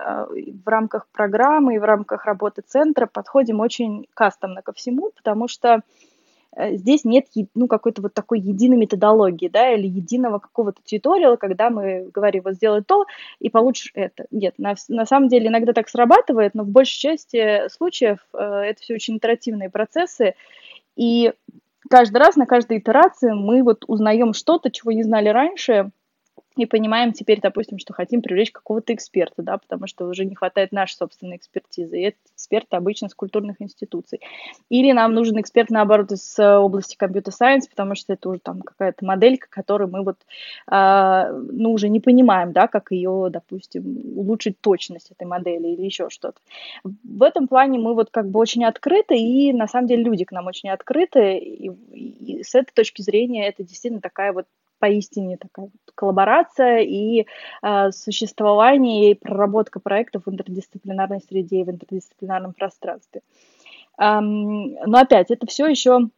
в 0.64 0.68
рамках 0.68 1.06
программы 1.12 1.74
и 1.74 1.78
в 1.78 1.84
рамках 1.84 2.24
работы 2.26 2.62
центра 2.66 3.06
подходим 3.06 3.60
очень 3.60 4.06
кастомно 4.14 4.62
ко 4.62 4.72
всему, 4.72 5.10
потому 5.16 5.48
что 5.48 5.68
э, 5.68 5.80
здесь 6.56 7.04
нет 7.04 7.26
ну, 7.54 7.66
какой-то 7.66 8.02
вот 8.02 8.14
такой 8.14 8.40
единой 8.40 8.76
методологии, 8.76 9.48
да, 9.48 9.72
или 9.72 9.86
единого 9.86 10.38
какого-то 10.38 10.80
тьюториала, 10.84 11.36
когда 11.36 11.70
мы 11.70 12.10
говорим, 12.12 12.42
вот 12.44 12.54
сделай 12.54 12.82
то, 12.82 13.06
и 13.40 13.50
получишь 13.50 13.90
это. 13.94 14.26
Нет, 14.30 14.54
на, 14.58 14.74
на 14.88 15.06
самом 15.06 15.28
деле 15.28 15.48
иногда 15.48 15.72
так 15.72 15.88
срабатывает, 15.88 16.54
но 16.54 16.64
в 16.64 16.68
большей 16.68 16.98
части 16.98 17.68
случаев 17.68 18.18
э, 18.32 18.38
это 18.38 18.80
все 18.80 18.94
очень 18.94 19.14
интерактивные 19.14 19.70
процессы, 19.70 20.34
и 20.96 21.32
каждый 21.88 22.18
раз, 22.18 22.36
на 22.36 22.46
каждой 22.46 22.78
итерации 22.78 23.32
мы 23.32 23.62
вот 23.62 23.84
узнаем 23.86 24.32
что-то, 24.32 24.70
чего 24.70 24.92
не 24.92 25.02
знали 25.02 25.28
раньше, 25.28 25.90
и 26.56 26.66
понимаем 26.66 27.12
теперь, 27.12 27.40
допустим, 27.40 27.78
что 27.78 27.92
хотим 27.92 28.22
привлечь 28.22 28.52
какого-то 28.52 28.94
эксперта, 28.94 29.42
да, 29.42 29.58
потому 29.58 29.86
что 29.86 30.06
уже 30.06 30.24
не 30.24 30.34
хватает 30.34 30.72
нашей 30.72 30.94
собственной 30.94 31.36
экспертизы, 31.36 31.98
и 31.98 32.02
это 32.04 32.16
эксперты 32.34 32.76
обычно 32.76 33.08
с 33.08 33.14
культурных 33.14 33.60
институций. 33.60 34.20
Или 34.68 34.92
нам 34.92 35.14
нужен 35.14 35.40
эксперт, 35.40 35.70
наоборот, 35.70 36.12
из 36.12 36.38
э, 36.38 36.56
области 36.56 36.96
компьютер-сайенс, 36.96 37.66
потому 37.68 37.94
что 37.96 38.12
это 38.12 38.28
уже 38.28 38.38
там 38.38 38.62
какая-то 38.62 39.04
моделька, 39.04 39.48
которую 39.50 39.90
мы 39.90 40.04
вот, 40.04 40.18
э, 40.70 41.32
ну, 41.50 41.72
уже 41.72 41.88
не 41.88 42.00
понимаем, 42.00 42.52
да, 42.52 42.68
как 42.68 42.92
ее, 42.92 43.28
допустим, 43.30 44.16
улучшить 44.16 44.60
точность 44.60 45.10
этой 45.10 45.26
модели 45.26 45.68
или 45.68 45.82
еще 45.82 46.08
что-то. 46.08 46.38
В 46.84 47.22
этом 47.22 47.48
плане 47.48 47.78
мы 47.78 47.94
вот 47.94 48.10
как 48.10 48.30
бы 48.30 48.38
очень 48.38 48.64
открыты, 48.64 49.16
и 49.16 49.52
на 49.52 49.66
самом 49.66 49.88
деле 49.88 50.04
люди 50.04 50.24
к 50.24 50.32
нам 50.32 50.46
очень 50.46 50.70
открыты, 50.70 51.38
и, 51.38 51.68
и 51.68 52.42
с 52.44 52.54
этой 52.54 52.72
точки 52.72 53.02
зрения 53.02 53.48
это 53.48 53.64
действительно 53.64 54.00
такая 54.00 54.32
вот 54.32 54.46
поистине 54.84 55.38
такая 55.38 55.66
вот 55.66 55.94
коллаборация 55.94 56.80
и 56.80 57.24
э, 57.62 57.90
существование 57.90 59.12
и 59.12 59.14
проработка 59.14 59.80
проектов 59.80 60.24
в 60.26 60.30
интердисциплинарной 60.30 61.22
среде 61.26 61.60
и 61.60 61.64
в 61.64 61.70
интердисциплинарном 61.70 62.52
пространстве. 62.52 63.22
Эм, 63.98 64.74
но 64.84 64.98
опять, 64.98 65.30
это 65.30 65.46
все 65.46 65.66
еще 65.66 66.10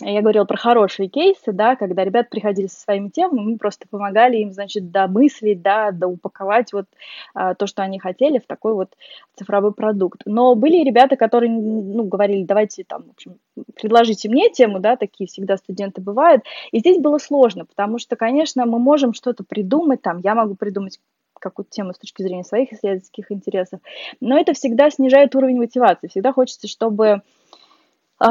я 0.00 0.20
говорила 0.22 0.44
про 0.44 0.56
хорошие 0.56 1.08
кейсы, 1.08 1.52
да, 1.52 1.76
когда 1.76 2.04
ребята 2.04 2.28
приходили 2.28 2.66
со 2.66 2.80
своими 2.80 3.10
темами, 3.10 3.52
мы 3.52 3.58
просто 3.58 3.86
помогали 3.88 4.38
им, 4.38 4.52
значит, 4.52 4.90
домыслить, 4.90 5.62
да, 5.62 5.92
доупаковать 5.92 6.72
вот 6.72 6.86
а, 7.32 7.54
то, 7.54 7.68
что 7.68 7.82
они 7.82 8.00
хотели 8.00 8.38
в 8.38 8.46
такой 8.46 8.74
вот 8.74 8.96
цифровой 9.36 9.72
продукт. 9.72 10.22
Но 10.24 10.56
были 10.56 10.82
ребята, 10.82 11.16
которые, 11.16 11.52
ну, 11.52 12.04
говорили, 12.04 12.42
давайте 12.42 12.82
там, 12.82 13.04
в 13.04 13.10
общем, 13.10 13.38
предложите 13.80 14.28
мне 14.28 14.50
тему, 14.50 14.80
да, 14.80 14.96
такие 14.96 15.28
всегда 15.28 15.56
студенты 15.56 16.00
бывают. 16.00 16.42
И 16.72 16.80
здесь 16.80 16.98
было 16.98 17.18
сложно, 17.18 17.64
потому 17.64 17.98
что, 17.98 18.16
конечно, 18.16 18.66
мы 18.66 18.80
можем 18.80 19.14
что-то 19.14 19.44
придумать, 19.44 20.02
там, 20.02 20.18
я 20.18 20.34
могу 20.34 20.56
придумать 20.56 20.98
какую-то 21.38 21.70
тему 21.70 21.92
с 21.92 21.98
точки 21.98 22.22
зрения 22.22 22.42
своих 22.42 22.72
исследовательских 22.72 23.30
интересов, 23.30 23.80
но 24.20 24.38
это 24.38 24.54
всегда 24.54 24.90
снижает 24.90 25.36
уровень 25.36 25.58
мотивации. 25.58 26.08
Всегда 26.08 26.32
хочется, 26.32 26.66
чтобы 26.66 27.22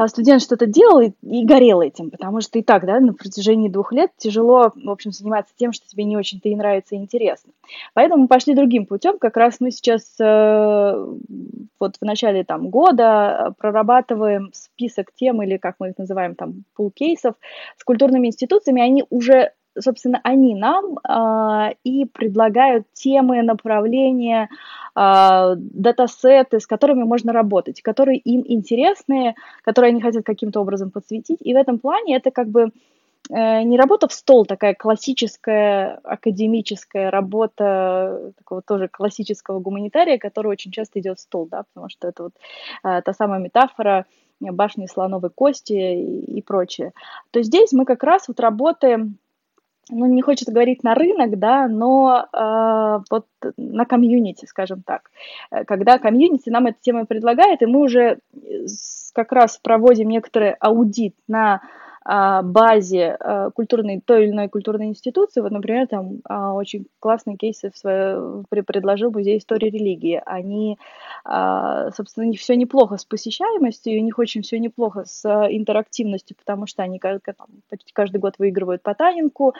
студент 0.08 0.41
что-то 0.41 0.65
делал 0.65 1.02
и, 1.02 1.12
и 1.22 1.46
горел 1.46 1.82
этим, 1.82 2.10
потому 2.10 2.41
что 2.41 2.58
и 2.58 2.63
так, 2.63 2.86
да, 2.86 3.00
на 3.00 3.13
протяжении 3.13 3.69
двух 3.69 3.91
лет 3.91 4.12
тяжело, 4.17 4.72
в 4.76 4.89
общем, 4.89 5.12
заниматься 5.12 5.54
тем, 5.56 5.74
что 5.74 5.88
тебе 5.88 6.04
не 6.06 6.17
очень-то 6.17 6.50
и 6.50 6.56
нравится 6.56 6.96
и 6.96 7.00
интересно. 7.00 7.52
Поэтому 7.93 8.24
мы 8.24 8.28
пошли 8.28 8.56
другим 8.56 8.86
путем. 8.86 9.17
Как 9.19 9.38
раз 9.38 9.60
мы 9.60 9.72
сейчас 9.72 10.15
э, 10.19 11.06
вот 11.80 11.96
в 12.00 12.06
начале 12.06 12.43
там 12.43 12.69
года 12.69 13.54
прорабатываем 13.58 14.52
список 14.54 15.13
тем, 15.13 15.41
или 15.43 15.58
как 15.58 15.76
мы 15.80 15.89
их 15.89 15.98
называем, 15.98 16.36
там, 16.36 16.63
пул 16.76 16.91
кейсов 16.91 17.36
с 17.78 17.84
культурными 17.84 18.28
институциями. 18.28 18.82
Они 18.82 19.04
уже 19.10 19.52
собственно, 19.79 20.19
они 20.23 20.55
нам 20.55 20.97
э, 20.97 21.75
и 21.83 22.05
предлагают 22.05 22.86
темы, 22.93 23.41
направления, 23.43 24.49
э, 24.95 25.55
датасеты, 25.57 26.59
с 26.59 26.67
которыми 26.67 27.03
можно 27.03 27.33
работать, 27.33 27.81
которые 27.81 28.17
им 28.17 28.43
интересны, 28.45 29.36
которые 29.63 29.89
они 29.89 30.01
хотят 30.01 30.25
каким-то 30.25 30.62
образом 30.62 30.91
подсветить. 30.91 31.39
И 31.41 31.53
в 31.53 31.57
этом 31.57 31.79
плане 31.79 32.15
это 32.15 32.31
как 32.31 32.47
бы 32.49 32.71
э, 33.29 33.63
не 33.63 33.77
работа 33.77 34.07
в 34.07 34.13
стол, 34.13 34.45
такая 34.45 34.75
классическая 34.75 35.99
академическая 36.03 37.09
работа 37.12 38.33
такого 38.38 38.62
тоже 38.62 38.88
классического 38.88 39.59
гуманитария, 39.59 40.17
который 40.17 40.47
очень 40.47 40.71
часто 40.71 40.99
идет 40.99 41.17
в 41.17 41.21
стол, 41.21 41.47
да, 41.49 41.63
потому 41.73 41.89
что 41.89 42.07
это 42.07 42.23
вот 42.23 42.33
э, 42.83 43.01
та 43.01 43.13
самая 43.13 43.39
метафора 43.39 44.05
башни 44.39 44.88
слоновой 44.88 45.29
кости 45.29 45.73
и, 45.73 46.38
и 46.38 46.41
прочее. 46.41 46.91
То 47.31 47.41
здесь 47.41 47.71
мы 47.71 47.86
как 47.86 48.03
раз 48.03 48.27
вот 48.27 48.41
работаем 48.41 49.17
ну, 49.89 50.06
не 50.06 50.22
хочет 50.22 50.50
говорить 50.50 50.84
на 50.84 50.96
рынок, 50.96 51.38
да, 51.39 51.67
но 51.67 52.26
э, 52.32 53.04
вот 53.10 53.26
на 53.58 53.86
комьюнити, 53.86 54.46
скажем 54.46 54.84
так. 54.84 55.12
Э, 55.52 55.65
когда 55.65 56.00
комьюнити 56.00 56.50
нам 56.50 56.67
эту 56.67 56.80
тему 56.82 57.06
предлагает, 57.06 57.62
и 57.62 57.65
мы 57.65 57.82
уже 57.82 58.19
как 59.13 59.32
раз 59.32 59.60
проводим 59.62 60.10
некоторый 60.10 60.54
аудит 60.54 61.15
на 61.28 61.62
базе 62.05 63.15
а, 63.19 63.49
культурной, 63.51 64.01
той 64.01 64.25
или 64.25 64.31
иной 64.31 64.49
культурной 64.49 64.87
институции. 64.87 65.41
Вот, 65.41 65.51
например, 65.51 65.87
там 65.87 66.19
а, 66.25 66.53
очень 66.53 66.87
классные 66.99 67.37
кейсы 67.37 67.71
в 67.71 67.77
свое, 67.77 68.43
предложил 68.49 69.11
Музей 69.11 69.37
истории 69.37 69.69
религии. 69.69 70.21
Они, 70.25 70.77
собственно, 71.95 72.31
все 72.33 72.55
неплохо 72.55 72.97
с 72.97 73.05
посещаемостью, 73.05 73.99
у 73.99 74.03
них 74.03 74.19
очень 74.19 74.41
все 74.41 74.59
неплохо 74.59 75.05
с 75.05 75.25
интерактивностью, 75.49 76.35
потому 76.37 76.67
что 76.67 76.83
они 76.83 76.99
почти 77.69 77.93
каждый 77.93 78.17
год 78.17 78.35
выигрывают 78.37 78.81
по 78.81 78.93
Танинку, 78.93 79.53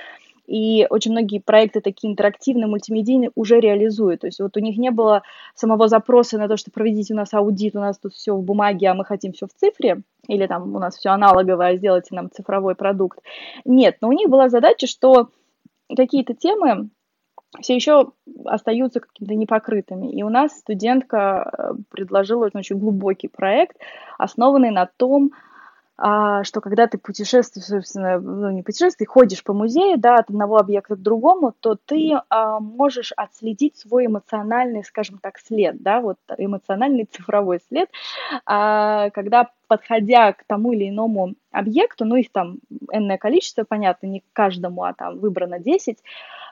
и 0.46 0.86
очень 0.90 1.12
многие 1.12 1.40
проекты 1.40 1.82
такие 1.82 2.12
интерактивные, 2.12 2.68
мультимедийные 2.68 3.32
уже 3.36 3.60
реализуют. 3.60 4.22
То 4.22 4.28
есть 4.28 4.40
вот 4.40 4.58
у 4.58 4.60
них 4.60 4.78
не 4.78 4.92
было 4.92 5.24
самого 5.56 5.88
запроса 5.88 6.38
на 6.38 6.48
то, 6.48 6.58
что 6.58 6.72
проведите 6.72 7.14
у 7.14 7.18
нас 7.18 7.34
аудит, 7.34 7.76
у 7.76 7.80
нас 7.80 7.98
тут 7.98 8.14
все 8.14 8.36
в 8.36 8.44
бумаге, 8.44 8.88
а 8.88 8.94
мы 8.94 9.06
хотим 9.06 9.32
все 9.32 9.48
в 9.48 9.54
цифре, 9.54 10.02
или 10.28 10.48
там 10.48 10.76
у 10.76 10.80
нас 10.80 10.98
все 10.98 11.10
аналоговое, 11.10 11.78
сделайте 11.78 12.16
нам 12.16 12.30
цифровой 12.30 12.76
продукт. 12.76 13.20
Нет, 13.66 13.98
но 14.02 14.10
у 14.10 14.14
них 14.14 14.30
была 14.30 14.50
задача, 14.50 14.88
что 14.88 15.30
какие-то 15.96 16.34
темы 16.34 16.90
все 17.62 17.76
еще 17.76 18.12
остаются 18.46 19.00
какими-то 19.00 19.36
непокрытыми. 19.36 20.12
И 20.12 20.24
у 20.24 20.30
нас 20.30 20.58
студентка 20.58 21.52
э, 21.52 21.74
предложила 21.90 22.50
очень 22.54 22.80
глубокий 22.80 23.28
проект, 23.28 23.78
основанный 24.18 24.72
на 24.72 24.88
том, 24.98 25.32
что 25.96 26.60
когда 26.62 26.88
ты 26.88 26.98
путешествуешь, 26.98 27.68
собственно, 27.68 28.20
ну 28.20 28.50
не 28.50 28.64
путешествуешь, 28.64 29.10
ходишь 29.10 29.44
по 29.44 29.54
музею, 29.54 29.98
да, 30.00 30.16
от 30.16 30.30
одного 30.30 30.58
объекта 30.58 30.96
к 30.96 31.02
другому, 31.02 31.54
то 31.60 31.76
ты 31.76 32.14
а, 32.30 32.60
можешь 32.60 33.14
отследить 33.16 33.78
свой 33.78 34.08
эмоциональный, 34.08 34.84
скажем 34.84 35.20
так, 35.20 35.40
след, 35.40 35.82
да, 35.82 36.02
вот 36.02 36.18
эмоциональный 36.38 37.06
цифровой 37.06 37.60
след, 37.70 37.90
а, 38.46 39.12
когда 39.12 39.52
подходя 39.68 40.34
к 40.34 40.44
тому 40.46 40.74
или 40.74 40.90
иному 40.90 41.36
объекту, 41.52 42.06
ну 42.06 42.16
их 42.16 42.32
там 42.32 42.58
энное 42.92 43.18
количество, 43.18 43.64
понятно, 43.64 44.08
не 44.08 44.20
к 44.22 44.26
каждому, 44.34 44.84
а 44.84 44.94
там 44.94 45.20
выбрано 45.20 45.60
10, 45.60 45.98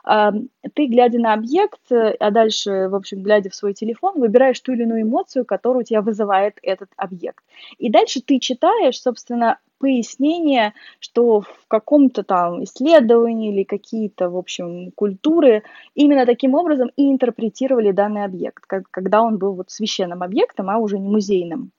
ты, 0.03 0.87
глядя 0.87 1.19
на 1.19 1.33
объект, 1.33 1.91
а 1.91 2.31
дальше, 2.31 2.87
в 2.89 2.95
общем, 2.95 3.21
глядя 3.23 3.49
в 3.49 3.55
свой 3.55 3.73
телефон, 3.73 4.19
выбираешь 4.19 4.59
ту 4.59 4.73
или 4.73 4.83
иную 4.83 5.03
эмоцию, 5.03 5.45
которую 5.45 5.81
у 5.81 5.85
тебя 5.85 6.01
вызывает 6.01 6.57
этот 6.61 6.89
объект. 6.97 7.43
И 7.77 7.89
дальше 7.89 8.21
ты 8.21 8.39
читаешь, 8.39 9.01
собственно, 9.01 9.59
пояснение, 9.79 10.73
что 10.99 11.41
в 11.41 11.67
каком-то 11.67 12.23
там 12.23 12.63
исследовании 12.63 13.51
или 13.51 13.63
какие-то, 13.63 14.29
в 14.29 14.37
общем, 14.37 14.91
культуры 14.91 15.63
именно 15.95 16.25
таким 16.25 16.53
образом 16.53 16.91
и 16.95 17.11
интерпретировали 17.11 17.91
данный 17.91 18.23
объект, 18.23 18.63
когда 18.67 19.21
он 19.23 19.39
был 19.39 19.53
вот 19.53 19.71
священным 19.71 20.21
объектом, 20.21 20.69
а 20.69 20.77
уже 20.77 20.99
не 20.99 21.09
музейным. 21.09 21.71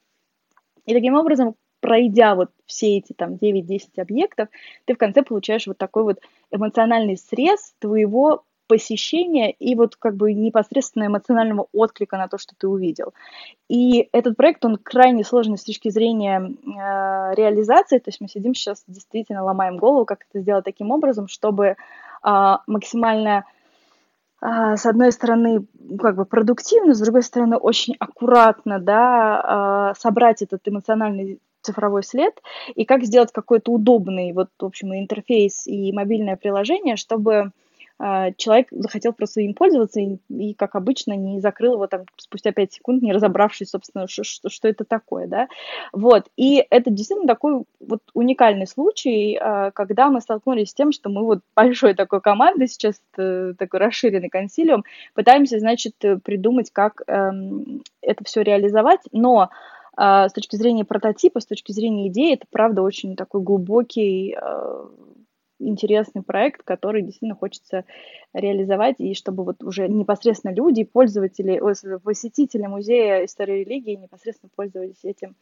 И 0.85 0.95
таким 0.95 1.15
образом 1.15 1.55
пройдя 1.83 2.35
вот 2.37 2.51
все 2.65 2.97
эти 2.97 3.13
там 3.13 3.35
9-10 3.35 4.01
объектов, 4.01 4.49
ты 4.87 4.95
в 4.95 4.99
конце 4.99 5.23
получаешь 5.23 5.67
вот 5.67 5.77
такой 5.77 6.05
вот 6.05 6.21
эмоциональный 6.53 7.19
срез 7.19 7.75
твоего 7.81 8.45
посещения 8.69 9.51
и 9.51 9.75
вот 9.75 9.97
как 9.97 10.17
бы 10.17 10.33
непосредственно 10.33 11.07
эмоционального 11.07 11.67
отклика 11.73 12.17
на 12.17 12.29
то, 12.29 12.39
что 12.39 12.55
ты 12.57 12.69
увидел. 12.69 13.13
И 13.69 14.09
этот 14.13 14.37
проект, 14.37 14.65
он 14.65 14.79
крайне 14.79 15.25
сложный 15.25 15.59
с 15.59 15.65
точки 15.65 15.91
зрения 15.91 16.41
э, 16.41 17.35
реализации, 17.35 17.99
то 17.99 18.09
есть 18.09 18.21
мы 18.21 18.29
сидим 18.29 18.55
сейчас 18.55 18.85
действительно 18.87 19.45
ломаем 19.45 19.77
голову, 19.77 20.07
как 20.07 20.21
это 20.31 20.41
сделать 20.41 20.65
таким 20.65 20.93
образом, 20.93 21.27
чтобы 21.27 21.67
э, 21.67 22.57
максимально 22.67 23.45
а, 24.45 24.77
с 24.77 24.87
одной 24.87 25.13
стороны, 25.13 25.67
как 26.01 26.17
бы 26.17 26.25
продуктивно, 26.25 26.95
с 26.95 27.01
другой 27.01 27.23
стороны, 27.23 27.57
очень 27.57 27.95
аккуратно, 28.01 28.81
да, 28.81 29.41
а, 29.45 29.95
собрать 29.95 30.43
этот 30.43 30.67
эмоциональный 30.67 31.39
цифровой 31.63 32.03
след, 32.03 32.35
и 32.75 32.85
как 32.85 33.05
сделать 33.05 33.33
какой-то 33.33 33.73
удобный, 33.73 34.33
вот, 34.33 34.49
в 34.59 34.65
общем, 34.65 34.95
интерфейс 34.95 35.67
и 35.67 35.93
мобильное 35.93 36.37
приложение, 36.37 36.97
чтобы 36.97 37.53
а, 38.05 38.33
человек 38.33 38.67
захотел 38.73 39.13
просто 39.13 39.43
им 39.43 39.55
пользоваться 39.55 40.01
и, 40.01 40.17
и, 40.29 40.55
как 40.55 40.75
обычно, 40.75 41.13
не 41.13 41.41
закрыл 41.41 41.75
его 41.75 41.87
там 41.87 42.05
спустя 42.17 42.51
5 42.51 42.73
секунд, 42.73 43.01
не 43.01 43.13
разобравшись, 43.13 43.71
собственно, 43.71 44.09
что, 44.09 44.25
что, 44.25 44.49
что 44.49 44.67
это 44.67 44.85
такое, 44.85 45.29
да. 45.29 45.47
Вот, 45.93 46.27
и 46.37 46.67
это 46.69 46.91
действительно 46.91 47.29
такой 47.29 47.63
вот 47.79 48.01
уникальный 48.13 48.67
случай, 48.67 49.39
а, 49.41 49.71
когда 49.71 50.09
мы 50.11 50.21
столкнулись 50.21 50.71
с 50.71 50.75
тем, 50.75 50.91
что 50.91 51.11
мы 51.11 51.25
вот 51.25 51.43
большой 51.55 51.95
такой 51.95 52.21
командой, 52.21 52.67
сейчас 52.67 53.01
э, 53.19 53.55
такой 53.57 53.79
расширенный 53.79 54.31
консилиум, 54.31 54.83
пытаемся, 55.15 55.61
значит, 55.61 55.95
придумать, 56.25 56.73
как 56.73 57.03
эм, 57.07 57.83
это 58.01 58.25
все 58.25 58.43
реализовать, 58.43 59.03
но 59.13 59.51
а, 59.97 60.29
с 60.29 60.33
точки 60.33 60.57
зрения 60.57 60.85
прототипа, 60.85 61.41
с 61.41 61.47
точки 61.47 61.73
зрения 61.73 62.09
идеи, 62.09 62.35
это 62.35 62.47
правда 62.51 62.83
очень 62.83 63.17
такой 63.17 63.43
глубокий 63.43 64.37
интересный 65.65 66.23
проект, 66.23 66.63
который 66.63 67.03
действительно 67.03 67.37
хочется 67.37 67.85
реализовать, 68.33 68.97
и 68.99 69.15
чтобы 69.15 69.45
вот 69.45 69.63
уже 69.63 69.89
непосредственно 69.89 70.53
люди, 70.53 70.85
пользователи, 70.85 71.61
посетители 72.03 72.67
музея 72.67 73.25
истории 73.25 73.65
религии 73.65 73.95
непосредственно 73.95 74.51
пользовались 74.55 75.05
этим 75.05 75.37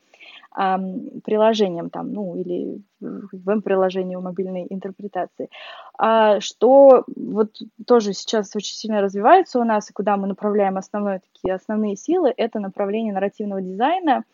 приложением 1.24 1.90
там, 1.90 2.12
ну, 2.12 2.36
или 2.36 2.82
веб-приложением 3.01 4.22
мобильной 4.22 4.66
интерпретации. 4.68 5.48
А 5.96 6.40
что 6.40 7.05
вот 7.16 7.57
тоже 7.86 8.12
сейчас 8.12 8.55
очень 8.55 8.74
сильно 8.74 9.01
развивается 9.01 9.61
у 9.61 9.64
нас, 9.64 9.90
и 9.90 9.94
куда 9.94 10.16
мы 10.16 10.26
направляем 10.26 10.76
основные 10.76 11.20
такие 11.20 11.55
основные 11.55 11.96
силы, 11.96 12.32
это 12.36 12.61
направление 12.61 13.12
нарративного 13.12 13.62
дизайна, 13.62 14.24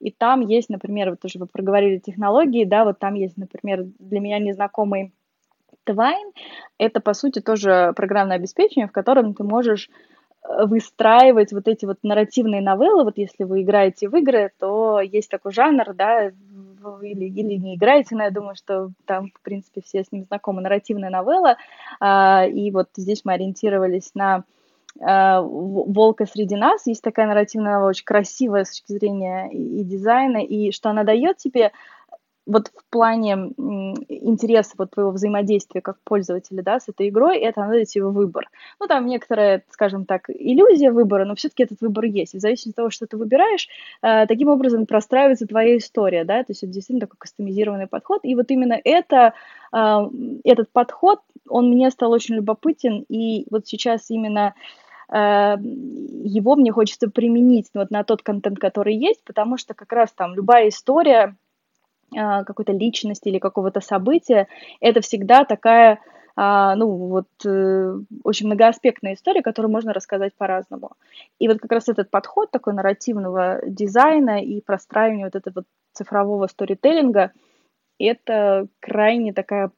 и 0.00 0.10
там 0.10 0.40
есть, 0.40 0.68
например, 0.68 1.10
вот 1.10 1.20
тоже 1.20 1.38
вы 1.38 1.46
проговорили 1.46 1.98
технологии, 1.98 2.64
да, 2.64 2.84
вот 2.84 2.98
там 2.98 3.14
есть, 3.14 3.36
например, 3.36 3.84
для 3.98 4.20
меня 4.20 4.38
незнакомый 4.38 5.12
Twine. 5.86 6.32
Это, 6.78 7.00
по 7.00 7.14
сути, 7.14 7.40
тоже 7.40 7.92
программное 7.96 8.36
обеспечение, 8.36 8.88
в 8.88 8.92
котором 8.92 9.34
ты 9.34 9.42
можешь 9.42 9.88
э, 10.42 10.66
выстраивать 10.66 11.52
вот 11.52 11.66
эти 11.66 11.84
вот 11.86 11.98
нарративные 12.02 12.60
новеллы. 12.60 13.04
Вот 13.04 13.18
если 13.18 13.44
вы 13.44 13.62
играете 13.62 14.08
в 14.08 14.16
игры, 14.16 14.52
то 14.58 15.00
есть 15.00 15.30
такой 15.30 15.52
жанр, 15.52 15.94
да, 15.94 16.26
или, 17.02 17.24
или 17.24 17.54
не 17.54 17.74
играете, 17.74 18.14
но 18.14 18.24
я 18.24 18.30
думаю, 18.30 18.54
что 18.54 18.90
там, 19.04 19.30
в 19.34 19.40
принципе, 19.42 19.80
все 19.80 20.04
с 20.04 20.12
ним 20.12 20.24
знакомы, 20.26 20.60
нарративная 20.62 21.10
новелла. 21.10 21.56
И 22.48 22.70
вот 22.70 22.88
здесь 22.96 23.24
мы 23.24 23.32
ориентировались 23.32 24.14
на 24.14 24.44
волка 24.96 26.26
среди 26.26 26.56
нас. 26.56 26.86
Есть 26.86 27.02
такая 27.02 27.26
нарративная, 27.26 27.80
очень 27.80 28.04
красивая 28.04 28.64
с 28.64 28.70
точки 28.70 28.92
зрения 28.92 29.50
и 29.52 29.84
дизайна, 29.84 30.38
и 30.38 30.72
что 30.72 30.90
она 30.90 31.04
дает 31.04 31.36
тебе 31.36 31.72
вот 32.48 32.68
в 32.68 32.90
плане 32.90 33.52
интереса 34.08 34.72
вот 34.78 34.90
твоего 34.92 35.10
взаимодействия 35.10 35.82
как 35.82 35.98
пользователя, 36.02 36.62
да, 36.62 36.80
с 36.80 36.88
этой 36.88 37.10
игрой, 37.10 37.38
это 37.38 37.62
она 37.62 37.72
дает 37.72 37.88
тебе 37.88 38.06
выбор. 38.06 38.48
Ну, 38.80 38.86
там 38.86 39.06
некоторая, 39.06 39.62
скажем 39.70 40.06
так, 40.06 40.30
иллюзия 40.30 40.90
выбора, 40.90 41.26
но 41.26 41.34
все-таки 41.34 41.64
этот 41.64 41.80
выбор 41.82 42.04
есть. 42.06 42.34
И 42.34 42.38
в 42.38 42.40
зависимости 42.40 42.70
от 42.70 42.76
того, 42.76 42.90
что 42.90 43.06
ты 43.06 43.18
выбираешь, 43.18 43.68
э, 44.02 44.26
таким 44.26 44.48
образом 44.48 44.86
простраивается 44.86 45.46
твоя 45.46 45.76
история, 45.76 46.24
да, 46.24 46.42
то 46.42 46.52
есть 46.52 46.62
это 46.62 46.72
действительно 46.72 47.06
такой 47.06 47.18
кастомизированный 47.18 47.86
подход. 47.86 48.20
И 48.24 48.34
вот 48.34 48.50
именно 48.50 48.80
это, 48.82 49.34
э, 49.72 49.98
этот 50.44 50.70
подход, 50.72 51.20
он 51.48 51.68
мне 51.68 51.90
стал 51.90 52.12
очень 52.12 52.36
любопытен, 52.36 53.04
и 53.08 53.46
вот 53.50 53.66
сейчас 53.66 54.10
именно 54.10 54.54
Э, 55.10 55.56
его 55.58 56.54
мне 56.54 56.70
хочется 56.70 57.08
применить 57.08 57.70
вот 57.74 57.90
на 57.90 58.04
тот 58.04 58.22
контент, 58.22 58.58
который 58.58 58.94
есть, 58.94 59.24
потому 59.24 59.56
что 59.56 59.72
как 59.72 59.90
раз 59.92 60.12
там 60.12 60.34
любая 60.34 60.68
история 60.68 61.34
какой-то 62.12 62.72
личности 62.72 63.28
или 63.28 63.38
какого-то 63.38 63.80
события, 63.80 64.48
это 64.80 65.00
всегда 65.00 65.44
такая, 65.44 66.00
а, 66.36 66.74
ну, 66.76 66.88
вот, 66.88 67.28
э, 67.44 67.98
очень 68.24 68.46
многоаспектная 68.46 69.14
история, 69.14 69.42
которую 69.42 69.72
можно 69.72 69.92
рассказать 69.92 70.34
по-разному. 70.36 70.92
И 71.38 71.48
вот 71.48 71.58
как 71.58 71.72
раз 71.72 71.88
этот 71.88 72.10
подход 72.10 72.50
такой 72.50 72.74
нарративного 72.74 73.60
дизайна 73.66 74.42
и 74.42 74.60
простраивания 74.60 75.24
вот 75.24 75.34
этого 75.34 75.64
цифрового 75.92 76.46
сторителлинга, 76.46 77.32
это 77.98 78.68
крайне 78.80 79.32
такая 79.32 79.70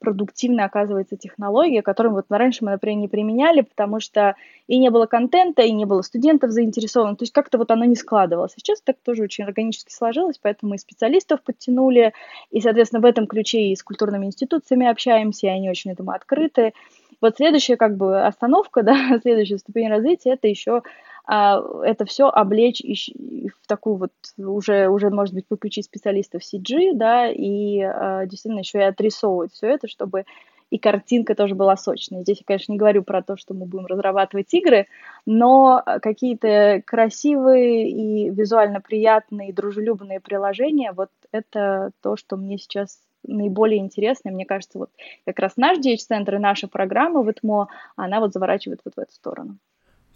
продуктивная 0.00 0.66
оказывается 0.66 1.16
технология, 1.16 1.82
которую 1.82 2.14
вот 2.14 2.26
раньше 2.28 2.64
мы, 2.64 2.72
например, 2.72 2.98
не 2.98 3.08
применяли, 3.08 3.62
потому 3.62 4.00
что 4.00 4.36
и 4.66 4.78
не 4.78 4.90
было 4.90 5.06
контента, 5.06 5.62
и 5.62 5.72
не 5.72 5.84
было 5.84 6.02
студентов 6.02 6.50
заинтересованных, 6.50 7.18
то 7.18 7.22
есть 7.24 7.32
как-то 7.32 7.58
вот 7.58 7.70
оно 7.70 7.84
не 7.84 7.96
складывалось. 7.96 8.52
Сейчас 8.56 8.80
так 8.80 8.96
тоже 9.02 9.22
очень 9.22 9.44
органически 9.44 9.92
сложилось, 9.92 10.38
поэтому 10.40 10.72
мы 10.72 10.78
специалистов 10.78 11.42
подтянули, 11.42 12.12
и, 12.50 12.60
соответственно, 12.60 13.00
в 13.00 13.06
этом 13.06 13.26
ключе 13.26 13.68
и 13.68 13.76
с 13.76 13.82
культурными 13.82 14.26
институциями 14.26 14.86
общаемся, 14.86 15.46
и 15.46 15.50
они 15.50 15.70
очень 15.70 15.92
этому 15.92 16.12
открыты. 16.12 16.72
Вот 17.20 17.36
следующая 17.36 17.76
как 17.76 17.96
бы 17.96 18.22
остановка, 18.22 18.82
да, 18.84 19.18
следующая 19.22 19.58
ступень 19.58 19.88
развития, 19.88 20.32
это 20.32 20.48
еще 20.48 20.82
это 21.26 22.04
все 22.04 22.28
облечь 22.28 22.82
в 22.82 23.66
такую 23.66 23.96
вот 23.96 24.12
уже, 24.38 24.88
уже 24.88 25.10
может 25.10 25.34
быть, 25.34 25.46
подключить 25.46 25.84
специалистов 25.84 26.42
CG, 26.42 26.92
да, 26.94 27.28
и 27.30 27.80
а, 27.80 28.26
действительно 28.26 28.60
еще 28.60 28.78
и 28.78 28.82
отрисовывать 28.82 29.52
все 29.52 29.68
это, 29.68 29.88
чтобы 29.88 30.24
и 30.70 30.78
картинка 30.78 31.34
тоже 31.34 31.54
была 31.54 31.76
сочная. 31.76 32.22
Здесь 32.22 32.38
я, 32.38 32.44
конечно, 32.46 32.72
не 32.72 32.78
говорю 32.78 33.02
про 33.02 33.22
то, 33.22 33.36
что 33.36 33.52
мы 33.52 33.66
будем 33.66 33.84
разрабатывать 33.84 34.52
игры, 34.54 34.86
но 35.26 35.82
какие-то 36.00 36.82
красивые 36.86 37.90
и 37.90 38.30
визуально 38.30 38.80
приятные, 38.80 39.52
дружелюбные 39.52 40.18
приложения, 40.18 40.92
вот 40.92 41.10
это 41.30 41.90
то, 42.00 42.16
что 42.16 42.38
мне 42.38 42.56
сейчас 42.56 42.98
наиболее 43.22 43.80
интересно. 43.80 44.30
Мне 44.30 44.46
кажется, 44.46 44.78
вот 44.78 44.90
как 45.26 45.38
раз 45.40 45.58
наш 45.58 45.78
DH-центр 45.78 46.36
и 46.36 46.38
наша 46.38 46.68
программа 46.68 47.20
в 47.20 47.30
ИТМО, 47.30 47.68
она 47.96 48.20
вот 48.20 48.32
заворачивает 48.32 48.80
вот 48.84 48.94
в 48.96 48.98
эту 48.98 49.12
сторону. 49.12 49.58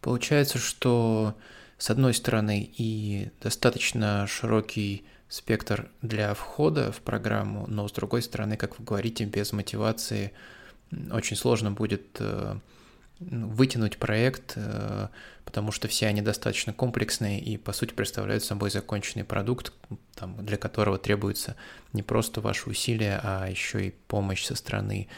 Получается, 0.07 0.59
что 0.59 1.35
с 1.79 1.91
одной 1.91 2.15
стороны 2.15 2.71
и 2.79 3.31
достаточно 3.41 4.29
широкий 4.29 5.05
спектр 5.29 5.91
для 6.01 6.33
входа 6.35 6.93
в 6.93 7.01
программу, 7.01 7.67
но 7.67 7.89
с 7.89 7.93
другой 7.93 8.23
стороны, 8.23 8.57
как 8.57 8.79
вы 8.79 8.85
говорите, 8.85 9.25
без 9.25 9.53
мотивации 9.53 10.31
очень 11.11 11.35
сложно 11.35 11.73
будет 11.73 12.05
э, 12.21 12.57
ну, 13.19 13.49
вытянуть 13.49 13.99
проект, 13.99 14.53
э, 14.55 15.09
потому 15.45 15.73
что 15.73 15.89
все 15.89 16.07
они 16.07 16.23
достаточно 16.23 16.73
комплексные 16.73 17.41
и, 17.41 17.57
по 17.57 17.73
сути, 17.73 17.93
представляют 17.93 18.45
собой 18.45 18.71
законченный 18.71 19.25
продукт, 19.25 19.73
там, 20.15 20.37
для 20.47 20.57
которого 20.57 20.99
требуется 20.99 21.57
не 21.93 22.05
просто 22.05 22.41
ваши 22.41 22.71
усилия, 22.71 23.19
а 23.25 23.49
еще 23.49 23.89
и 23.89 23.95
помощь 24.07 24.45
со 24.45 24.55
стороны 24.55 25.09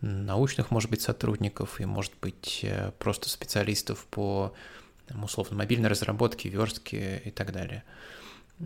научных, 0.00 0.70
может 0.70 0.90
быть, 0.90 1.02
сотрудников 1.02 1.80
и, 1.80 1.84
может 1.84 2.12
быть, 2.20 2.60
э, 2.62 2.92
просто 2.98 3.28
специалистов 3.28 4.06
по, 4.10 4.52
условно, 5.22 5.56
мобильной 5.56 5.88
разработке, 5.88 6.48
верстке 6.48 7.22
и 7.24 7.30
так 7.30 7.52
далее. 7.52 7.82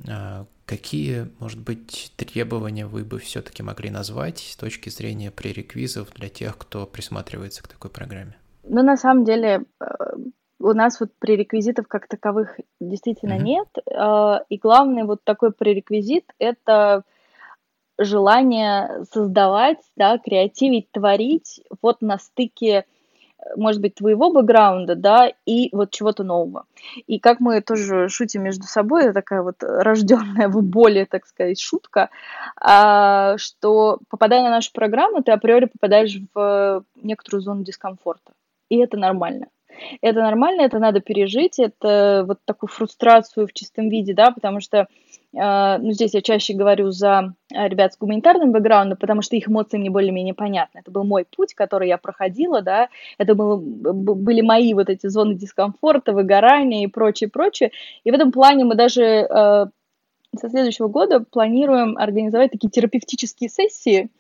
А 0.08 0.46
какие, 0.64 1.28
может 1.38 1.60
быть, 1.60 2.12
требования 2.16 2.86
вы 2.86 3.04
бы 3.04 3.18
все-таки 3.18 3.62
могли 3.62 3.90
назвать 3.90 4.38
с 4.38 4.56
точки 4.56 4.88
зрения 4.88 5.30
пререквизов 5.30 6.12
для 6.14 6.28
тех, 6.28 6.56
кто 6.56 6.86
присматривается 6.86 7.62
к 7.62 7.68
такой 7.68 7.90
программе? 7.90 8.34
Ну, 8.64 8.82
на 8.82 8.96
самом 8.96 9.24
деле, 9.24 9.64
э, 9.80 9.84
у 10.60 10.72
нас 10.72 11.00
вот 11.00 11.10
пререквизитов 11.18 11.88
как 11.88 12.08
таковых 12.08 12.58
действительно 12.80 13.34
mm-hmm. 13.34 13.42
нет. 13.42 13.68
Э, 13.90 14.44
и 14.48 14.58
главный 14.58 15.04
вот 15.04 15.24
такой 15.24 15.52
пререквизит— 15.52 16.24
это 16.38 17.04
желание 18.04 19.04
создавать, 19.12 19.78
да, 19.96 20.18
креативить, 20.18 20.90
творить 20.92 21.60
вот 21.80 22.02
на 22.02 22.18
стыке 22.18 22.84
может 23.56 23.80
быть, 23.80 23.96
твоего 23.96 24.32
бэкграунда, 24.32 24.94
да, 24.94 25.32
и 25.46 25.68
вот 25.72 25.90
чего-то 25.90 26.24
нового. 26.24 26.66
И 27.06 27.18
как 27.18 27.40
мы 27.40 27.60
тоже 27.60 28.08
шутим 28.08 28.42
между 28.44 28.64
собой, 28.64 29.04
это 29.04 29.14
такая 29.14 29.42
вот 29.42 29.56
рожденная 29.60 30.48
в 30.48 30.62
боли, 30.62 31.06
так 31.10 31.26
сказать, 31.26 31.60
шутка, 31.60 32.10
а, 32.56 33.36
что 33.38 33.98
попадая 34.08 34.42
на 34.42 34.50
нашу 34.50 34.72
программу, 34.72 35.22
ты 35.22 35.32
априори 35.32 35.66
попадаешь 35.66 36.16
в 36.34 36.84
некоторую 36.96 37.42
зону 37.42 37.64
дискомфорта. 37.64 38.32
И 38.68 38.78
это 38.78 38.96
нормально. 38.96 39.48
Это 40.00 40.20
нормально, 40.20 40.62
это 40.62 40.78
надо 40.78 41.00
пережить, 41.00 41.58
это 41.58 42.24
вот 42.26 42.38
такую 42.44 42.68
фрустрацию 42.70 43.46
в 43.46 43.52
чистом 43.52 43.88
виде, 43.88 44.14
да, 44.14 44.30
потому 44.30 44.60
что 44.60 44.86
а, 45.34 45.78
ну, 45.78 45.92
здесь 45.92 46.12
я 46.12 46.20
чаще 46.20 46.52
говорю 46.52 46.90
за 46.90 47.34
а, 47.54 47.68
ребят 47.68 47.94
с 47.94 47.98
гуманитарным 47.98 48.52
бэкграундом, 48.52 48.98
потому 48.98 49.22
что 49.22 49.34
их 49.34 49.48
эмоции 49.48 49.78
мне 49.78 49.90
более-менее 49.90 50.34
понятны. 50.34 50.80
Это 50.80 50.90
был 50.90 51.04
мой 51.04 51.24
путь, 51.24 51.54
который 51.54 51.88
я 51.88 51.96
проходила, 51.96 52.60
да, 52.60 52.88
это 53.16 53.34
был, 53.34 53.58
были 53.58 54.42
мои 54.42 54.74
вот 54.74 54.90
эти 54.90 55.06
зоны 55.06 55.34
дискомфорта, 55.34 56.12
выгорания 56.12 56.84
и 56.84 56.86
прочее, 56.88 57.30
прочее. 57.30 57.72
И 58.04 58.10
в 58.10 58.14
этом 58.14 58.30
плане 58.30 58.64
мы 58.64 58.74
даже 58.74 59.02
э, 59.02 59.66
со 60.38 60.48
следующего 60.48 60.88
года 60.88 61.20
планируем 61.20 61.96
организовать 61.98 62.52
такие 62.52 62.70
терапевтические 62.70 63.50
сессии, 63.50 64.10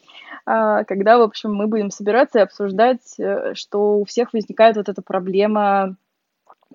э, 0.46 0.84
когда, 0.84 1.18
в 1.18 1.22
общем, 1.22 1.54
мы 1.54 1.66
будем 1.66 1.90
собираться 1.90 2.38
и 2.38 2.42
обсуждать, 2.42 3.18
э, 3.18 3.54
что 3.54 3.98
у 3.98 4.04
всех 4.04 4.32
возникает 4.32 4.76
вот 4.76 4.88
эта 4.88 5.02
проблема 5.02 5.96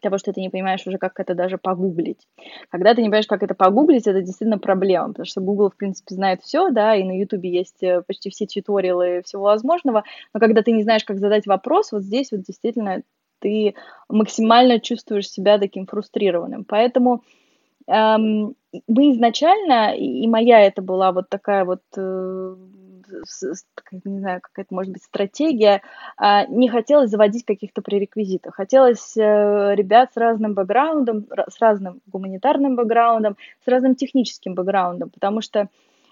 того, 0.02 0.18
что 0.18 0.32
ты 0.32 0.42
не 0.42 0.50
понимаешь 0.50 0.86
уже, 0.86 0.98
как 0.98 1.20
это 1.20 1.34
даже 1.34 1.58
погуглить. 1.58 2.28
Когда 2.70 2.94
ты 2.94 3.02
не 3.02 3.08
понимаешь, 3.08 3.28
как 3.28 3.44
это 3.44 3.56
погуглить, 3.56 4.08
это 4.08 4.22
действительно 4.22 4.60
проблема, 4.60 5.10
потому 5.10 5.26
что 5.26 5.42
Google, 5.42 5.70
в 5.70 5.76
принципе, 5.76 6.16
знает 6.16 6.42
все, 6.44 6.70
да, 6.70 6.96
и 6.96 7.04
на 7.04 7.18
YouTube 7.18 7.44
есть 7.44 7.82
э, 7.84 8.02
почти 8.06 8.30
все 8.30 8.46
тьюториалы 8.46 9.22
всего 9.26 9.44
возможного, 9.44 10.04
но 10.34 10.40
когда 10.40 10.62
ты 10.62 10.72
не 10.72 10.84
знаешь, 10.84 11.04
как 11.04 11.20
задать 11.20 11.48
вопрос, 11.48 11.92
вот 11.92 12.04
здесь 12.04 12.32
вот 12.32 12.42
действительно 12.42 13.02
ты 13.40 13.76
максимально 14.10 14.80
чувствуешь 14.80 15.30
себя 15.30 15.60
таким 15.60 15.86
фрустрированным. 15.86 16.66
Поэтому 16.66 17.24
мы 17.88 19.12
изначально, 19.14 19.96
и 19.96 20.28
моя 20.28 20.62
это 20.62 20.82
была 20.82 21.12
вот 21.12 21.30
такая 21.30 21.66
вот 21.66 21.82
э, 21.98 22.56
не 24.04 24.20
знаю, 24.20 24.42
какая-то, 24.42 24.74
может 24.74 24.92
быть, 24.92 25.04
стратегия, 25.04 25.82
а, 26.18 26.46
не 26.48 26.70
хотелось 26.70 27.10
заводить 27.10 27.46
каких-то 27.46 27.82
пререквизитов. 27.82 28.54
Хотелось 28.54 29.16
э, 29.18 29.76
ребят 29.76 30.12
с 30.14 30.18
разным 30.18 30.54
бэкграундом, 30.54 31.28
с 31.50 31.60
разным 31.62 32.02
гуманитарным 32.08 32.76
бэкграундом, 32.76 33.38
с 33.64 33.68
разным 33.68 33.96
техническим 33.96 34.56
бэкграундом, 34.56 35.10
потому 35.10 35.42
что 35.42 35.70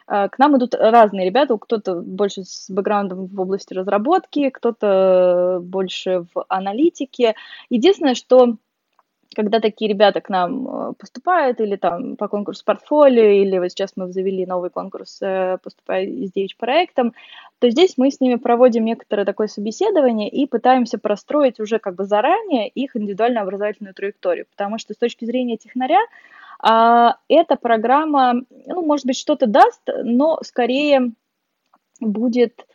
К 0.08 0.38
нам 0.38 0.56
идут 0.58 0.76
разные 0.76 1.26
ребята, 1.26 1.58
кто-то 1.58 2.02
больше 2.02 2.44
с 2.44 2.70
бэкграундом 2.70 3.26
в 3.26 3.42
области 3.42 3.74
разработки, 3.74 4.52
кто-то 4.52 5.60
больше 5.64 6.26
в 6.34 6.46
аналитике. 6.48 7.34
Единственное, 7.72 8.14
что 8.14 8.58
когда 9.34 9.60
такие 9.60 9.90
ребята 9.90 10.22
к 10.22 10.30
нам 10.30 10.68
э, 10.68 10.94
поступают, 10.98 11.60
или 11.60 11.76
там 11.76 12.16
по 12.16 12.28
конкурсу 12.28 12.64
портфолио, 12.66 13.24
или 13.24 13.58
вот 13.58 13.72
сейчас 13.72 13.94
мы 13.96 14.12
завели 14.12 14.46
новый 14.46 14.70
конкурс, 14.70 15.20
э, 15.22 15.58
поступая 15.64 16.06
с 16.06 16.32
DH-проектом, 16.32 17.14
то 17.60 17.70
здесь 17.70 17.96
мы 17.98 18.12
с 18.12 18.20
ними 18.20 18.36
проводим 18.36 18.86
некоторое 18.86 19.26
такое 19.26 19.48
собеседование 19.48 20.30
и 20.30 20.46
пытаемся 20.46 20.98
простроить 20.98 21.60
уже 21.60 21.80
как 21.80 21.96
бы 21.96 22.06
заранее 22.06 22.68
их 22.70 22.96
индивидуальную 22.96 23.44
образовательную 23.44 23.94
траекторию, 23.94 24.46
потому 24.50 24.78
что 24.78 24.94
с 24.94 24.98
точки 24.98 25.26
зрения 25.26 25.58
технаря 25.58 26.02
а, 26.60 27.18
эта 27.28 27.56
программа, 27.56 28.42
ну, 28.66 28.86
может 28.86 29.06
быть, 29.06 29.18
что-то 29.18 29.48
даст, 29.48 29.82
но 30.04 30.40
скорее 30.44 31.12
будет 32.00 32.66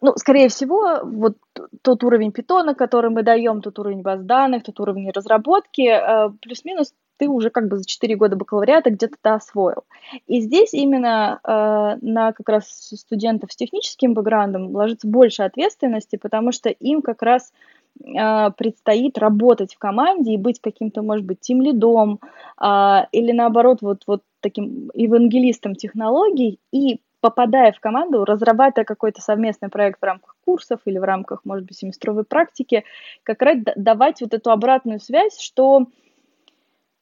ну, 0.00 0.12
скорее 0.16 0.48
всего, 0.48 1.00
вот 1.02 1.36
тот 1.82 2.04
уровень 2.04 2.32
питона, 2.32 2.74
который 2.74 3.10
мы 3.10 3.22
даем, 3.22 3.62
тот 3.62 3.78
уровень 3.78 4.02
баз 4.02 4.20
данных, 4.22 4.64
тот 4.64 4.80
уровень 4.80 5.10
разработки, 5.10 5.82
э, 5.82 6.30
плюс-минус 6.40 6.94
ты 7.16 7.28
уже 7.28 7.50
как 7.50 7.68
бы 7.68 7.78
за 7.78 7.84
4 7.84 8.16
года 8.16 8.36
бакалавриата 8.36 8.90
где-то 8.90 9.16
это 9.20 9.34
освоил. 9.34 9.84
И 10.26 10.40
здесь 10.40 10.74
именно 10.74 11.40
э, 11.42 11.98
на 12.00 12.32
как 12.32 12.48
раз 12.48 12.66
студентов 12.68 13.52
с 13.52 13.56
техническим 13.56 14.14
бэкграундом 14.14 14.74
ложится 14.74 15.06
больше 15.06 15.42
ответственности, 15.42 16.16
потому 16.16 16.52
что 16.52 16.70
им 16.70 17.02
как 17.02 17.22
раз 17.22 17.52
э, 18.00 18.50
предстоит 18.56 19.18
работать 19.18 19.74
в 19.74 19.78
команде 19.78 20.32
и 20.32 20.38
быть 20.38 20.60
каким-то, 20.60 21.02
может 21.02 21.24
быть, 21.24 21.40
тем 21.40 21.62
лидом 21.62 22.20
э, 22.60 22.96
или 23.12 23.32
наоборот 23.32 23.78
вот, 23.80 24.02
вот 24.06 24.22
таким 24.40 24.90
евангелистом 24.94 25.74
технологий 25.74 26.58
и 26.72 27.00
попадая 27.24 27.72
в 27.72 27.80
команду, 27.80 28.26
разрабатывая 28.26 28.84
какой-то 28.84 29.22
совместный 29.22 29.70
проект 29.70 29.98
в 29.98 30.04
рамках 30.04 30.36
курсов 30.44 30.80
или 30.84 30.98
в 30.98 31.04
рамках, 31.04 31.40
может 31.44 31.64
быть, 31.64 31.78
семестровой 31.78 32.24
практики, 32.24 32.84
как 33.22 33.40
раз 33.40 33.56
давать 33.76 34.20
вот 34.20 34.34
эту 34.34 34.50
обратную 34.50 35.00
связь, 35.00 35.40
что 35.40 35.86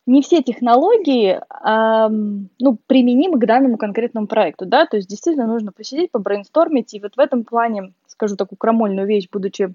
не 0.07 0.23
все 0.23 0.41
технологии 0.41 1.41
эм, 1.67 2.51
ну, 2.61 2.79
применимы 2.87 3.41
к 3.41 3.47
данному 3.47 3.79
конкретному 3.79 4.29
проекту, 4.29 4.65
да, 4.65 4.87
то 4.87 4.97
есть 4.97 5.09
действительно 5.09 5.49
нужно 5.49 5.73
посидеть, 5.73 6.13
побрейнстормить, 6.13 6.95
и 6.95 7.01
вот 7.01 7.17
в 7.17 7.19
этом 7.19 7.43
плане, 7.43 7.93
скажу 8.07 8.37
такую 8.37 8.59
крамольную 8.59 9.09
вещь, 9.09 9.27
будучи 9.29 9.75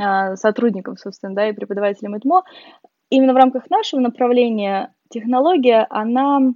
э, 0.00 0.36
сотрудником, 0.36 0.96
собственно, 0.98 1.34
да, 1.34 1.48
и 1.48 1.52
преподавателем 1.52 2.16
ИТМО, 2.16 2.44
именно 3.10 3.32
в 3.32 3.36
рамках 3.36 3.68
нашего 3.70 3.98
направления 3.98 4.94
технология, 5.08 5.84
она 5.90 6.52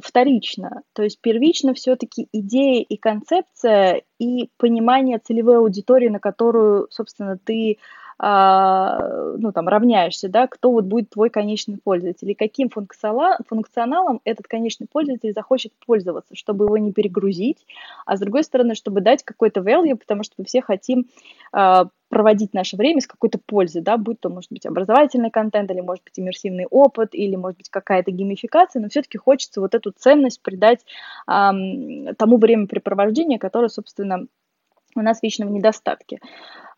вторично. 0.00 0.82
То 0.92 1.02
есть 1.02 1.20
первично 1.20 1.74
все-таки 1.74 2.28
идея 2.32 2.82
и 2.82 2.96
концепция 2.96 4.02
и 4.18 4.50
понимание 4.56 5.18
целевой 5.18 5.58
аудитории, 5.58 6.08
на 6.08 6.20
которую, 6.20 6.88
собственно, 6.90 7.38
ты 7.38 7.78
ну, 8.18 9.52
там, 9.52 9.68
равняешься, 9.68 10.28
да, 10.28 10.46
кто 10.46 10.70
вот 10.70 10.84
будет 10.84 11.10
твой 11.10 11.30
конечный 11.30 11.78
пользователь, 11.82 12.30
и 12.30 12.34
каким 12.34 12.68
функционалом 12.70 14.20
этот 14.24 14.46
конечный 14.46 14.86
пользователь 14.86 15.32
захочет 15.32 15.72
пользоваться, 15.84 16.34
чтобы 16.36 16.66
его 16.66 16.78
не 16.78 16.92
перегрузить, 16.92 17.66
а 18.06 18.16
с 18.16 18.20
другой 18.20 18.44
стороны, 18.44 18.74
чтобы 18.74 19.00
дать 19.00 19.22
какой-то 19.24 19.60
value, 19.60 19.96
потому 19.96 20.22
что 20.22 20.34
мы 20.38 20.44
все 20.44 20.62
хотим 20.62 21.06
а, 21.52 21.86
проводить 22.08 22.52
наше 22.52 22.76
время 22.76 23.00
с 23.00 23.06
какой-то 23.06 23.38
пользой, 23.44 23.80
да, 23.80 23.96
будь 23.96 24.20
то, 24.20 24.28
может 24.28 24.52
быть, 24.52 24.66
образовательный 24.66 25.30
контент, 25.30 25.70
или, 25.70 25.80
может 25.80 26.04
быть, 26.04 26.18
иммерсивный 26.18 26.66
опыт, 26.66 27.14
или, 27.14 27.36
может 27.36 27.56
быть, 27.56 27.70
какая-то 27.70 28.10
геймификация, 28.10 28.82
но 28.82 28.88
все-таки 28.90 29.16
хочется 29.16 29.62
вот 29.62 29.74
эту 29.74 29.92
ценность 29.96 30.42
придать 30.42 30.84
эм, 31.26 32.14
тому 32.16 32.36
времяпрепровождению, 32.36 33.38
которое, 33.38 33.68
собственно, 33.68 34.26
у 34.94 35.00
нас 35.00 35.22
вечно 35.22 35.46
в 35.46 35.50
недостатке. 35.50 36.18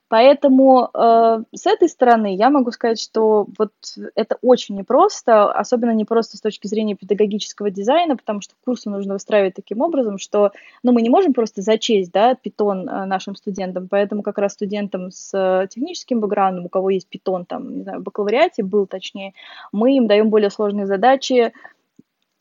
Поэтому 0.09 0.91
э, 0.93 1.43
с 1.55 1.67
этой 1.67 1.89
стороны 1.89 2.37
я 2.37 2.51
могу 2.51 2.71
сказать, 2.73 3.01
что 3.01 3.47
вот 3.59 3.73
это 4.15 4.37
очень 4.43 4.77
непросто, 4.77 5.51
особенно 5.51 5.93
непросто 5.93 6.37
с 6.37 6.41
точки 6.41 6.67
зрения 6.67 6.95
педагогического 6.95 7.71
дизайна, 7.71 8.17
потому 8.17 8.43
что 8.43 8.55
курсы 8.65 8.91
нужно 8.91 9.15
выстраивать 9.15 9.55
таким 9.55 9.81
образом, 9.81 10.19
что 10.19 10.53
ну, 10.83 10.93
мы 10.93 11.01
не 11.01 11.09
можем 11.09 11.33
просто 11.33 11.63
зачесть 11.63 12.13
да, 12.13 12.35
питон 12.35 12.89
э, 12.89 13.07
нашим 13.07 13.35
студентам, 13.35 13.89
поэтому 13.89 14.23
как 14.23 14.39
раз 14.39 14.53
студентам 14.53 15.11
с 15.11 15.33
э, 15.33 15.67
техническим 15.69 16.21
бэкграундом, 16.21 16.67
у 16.67 16.69
кого 16.69 16.91
есть 16.91 17.09
питон 17.09 17.47
там, 17.47 17.79
не 17.79 17.83
знаю, 17.83 18.01
в 18.01 18.03
бакалавриате 18.03 18.63
был 18.63 18.87
точнее, 18.87 19.33
мы 19.73 19.97
им 19.97 20.07
даем 20.07 20.29
более 20.29 20.51
сложные 20.51 20.87
задачи, 20.87 21.55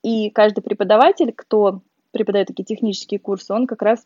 и 0.04 0.30
каждый 0.32 0.62
преподаватель, 0.62 1.32
кто 1.32 1.80
преподает 2.12 2.48
такие 2.48 2.66
технические 2.66 3.20
курсы, 3.20 3.54
он 3.54 3.68
как 3.68 3.82
раз 3.82 4.06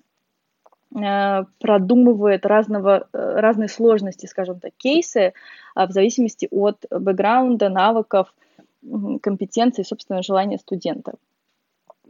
продумывает 0.89 2.45
разного, 2.45 3.07
э, 3.11 3.39
разные 3.39 3.67
сложности, 3.67 4.25
скажем 4.25 4.59
так, 4.59 4.71
кейсы 4.77 5.33
а, 5.75 5.85
в 5.85 5.91
зависимости 5.91 6.47
от 6.49 6.85
бэкграунда, 6.89 7.69
навыков, 7.69 8.33
компетенций, 9.21 9.83
собственно, 9.83 10.23
желания 10.23 10.57
студента. 10.57 11.15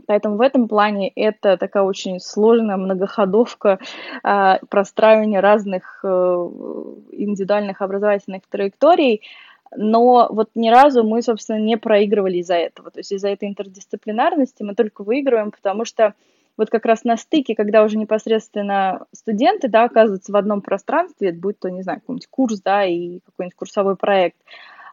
Поэтому 0.05 0.38
в 0.38 0.41
этом 0.41 0.67
плане 0.67 1.09
это 1.15 1.57
такая 1.57 1.84
очень 1.84 2.19
сложная 2.19 2.78
многоходовка 2.78 3.80
а, 4.23 4.59
простраивания 4.69 5.41
разных 5.41 5.99
э, 6.03 6.07
индивидуальных 6.07 7.82
образовательных 7.82 8.43
траекторий, 8.47 9.23
но 9.75 10.28
вот 10.32 10.49
ни 10.55 10.69
разу 10.69 11.03
мы, 11.03 11.21
собственно, 11.21 11.59
не 11.59 11.78
проигрывали 11.78 12.38
из-за 12.38 12.55
этого. 12.55 12.91
То 12.91 12.99
есть 12.99 13.11
из-за 13.11 13.30
этой 13.30 13.49
интердисциплинарности 13.49 14.63
мы 14.63 14.75
только 14.75 15.03
выигрываем, 15.03 15.51
потому 15.51 15.84
что 15.84 16.13
вот 16.58 16.70
как 16.70 16.86
раз 16.86 17.03
на 17.03 17.18
стыке, 17.18 17.55
когда 17.55 17.84
уже 17.84 17.97
непосредственно 17.97 19.05
студенты, 19.14 19.68
да, 19.68 19.84
оказываются 19.84 20.32
в 20.32 20.36
одном 20.36 20.62
пространстве, 20.62 21.32
будь 21.32 21.60
то, 21.60 21.70
не 21.70 21.84
знаю, 21.84 22.01
какой-нибудь 22.01 22.28
курс, 22.28 22.62
да, 22.62 22.84
и 22.84 23.20
какой-нибудь 23.20 23.55
курсовой 23.55 23.95
проект, 23.95 24.38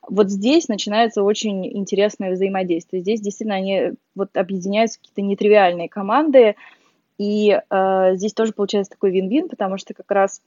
вот 0.08 0.30
здесь 0.30 0.68
начинается 0.68 1.22
очень 1.22 1.66
интересное 1.66 2.32
взаимодействие. 2.32 3.02
Здесь 3.02 3.20
действительно 3.20 3.56
они 3.56 3.92
вот 4.14 4.36
объединяются 4.36 4.98
какие-то 4.98 5.22
нетривиальные 5.22 5.88
команды, 5.88 6.56
и 7.16 7.58
э, 7.58 8.10
здесь 8.16 8.34
тоже 8.34 8.52
получается 8.52 8.92
такой 8.92 9.12
вин-вин, 9.12 9.48
потому 9.48 9.78
что 9.78 9.94
как 9.94 10.10
раз 10.10 10.42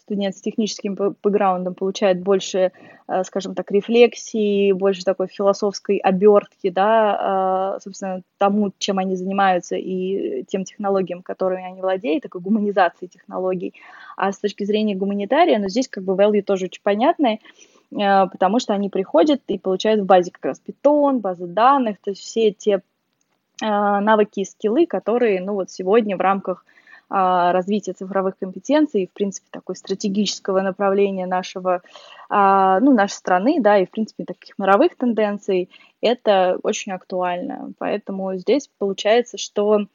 студент 0.00 0.36
с 0.36 0.40
техническим 0.40 0.94
бэкграундом 0.94 1.74
получает 1.74 2.20
больше, 2.20 2.72
э, 3.08 3.24
скажем 3.24 3.54
так, 3.54 3.70
рефлексии, 3.70 4.72
больше 4.72 5.04
такой 5.04 5.28
философской 5.28 5.98
обертки, 5.98 6.70
да, 6.70 7.76
э, 7.76 7.80
собственно, 7.80 8.22
тому, 8.38 8.72
чем 8.78 8.98
они 8.98 9.16
занимаются 9.16 9.76
и 9.76 10.44
тем 10.48 10.64
технологиям, 10.64 11.22
которыми 11.22 11.64
они 11.64 11.80
владеют, 11.80 12.22
такой 12.22 12.40
гуманизации 12.40 13.06
технологий. 13.06 13.74
А 14.16 14.32
с 14.32 14.38
точки 14.38 14.64
зрения 14.64 14.94
гуманитария, 14.94 15.58
ну, 15.58 15.68
здесь 15.68 15.88
как 15.88 16.04
бы 16.04 16.14
value 16.14 16.42
тоже 16.42 16.66
очень 16.66 16.82
понятный, 16.82 17.40
э, 17.92 18.26
потому 18.26 18.58
что 18.58 18.74
они 18.74 18.88
приходят 18.88 19.42
и 19.48 19.58
получают 19.58 20.00
в 20.00 20.06
базе 20.06 20.30
как 20.30 20.44
раз 20.44 20.60
питон, 20.60 21.20
базы 21.20 21.46
данных, 21.46 21.98
то 22.02 22.10
есть 22.10 22.22
все 22.22 22.52
те 22.52 22.82
навыки 23.62 24.40
и 24.40 24.44
скиллы, 24.46 24.86
которые, 24.86 25.42
ну, 25.42 25.52
вот 25.52 25.70
сегодня 25.70 26.16
в 26.16 26.20
рамках 26.20 26.64
развития 27.10 27.92
цифровых 27.92 28.38
компетенций, 28.38 29.06
в 29.06 29.12
принципе, 29.12 29.48
такой 29.50 29.76
стратегического 29.76 30.60
направления 30.60 31.26
нашего, 31.26 31.82
а, 32.28 32.78
ну, 32.80 32.94
нашей 32.94 33.14
страны, 33.14 33.60
да, 33.60 33.78
и, 33.78 33.86
в 33.86 33.90
принципе, 33.90 34.24
таких 34.24 34.58
мировых 34.58 34.96
тенденций, 34.96 35.70
это 36.00 36.58
очень 36.62 36.92
актуально. 36.92 37.72
Поэтому 37.78 38.36
здесь 38.36 38.70
получается, 38.78 39.38
что 39.38 39.74
а, 39.74 39.86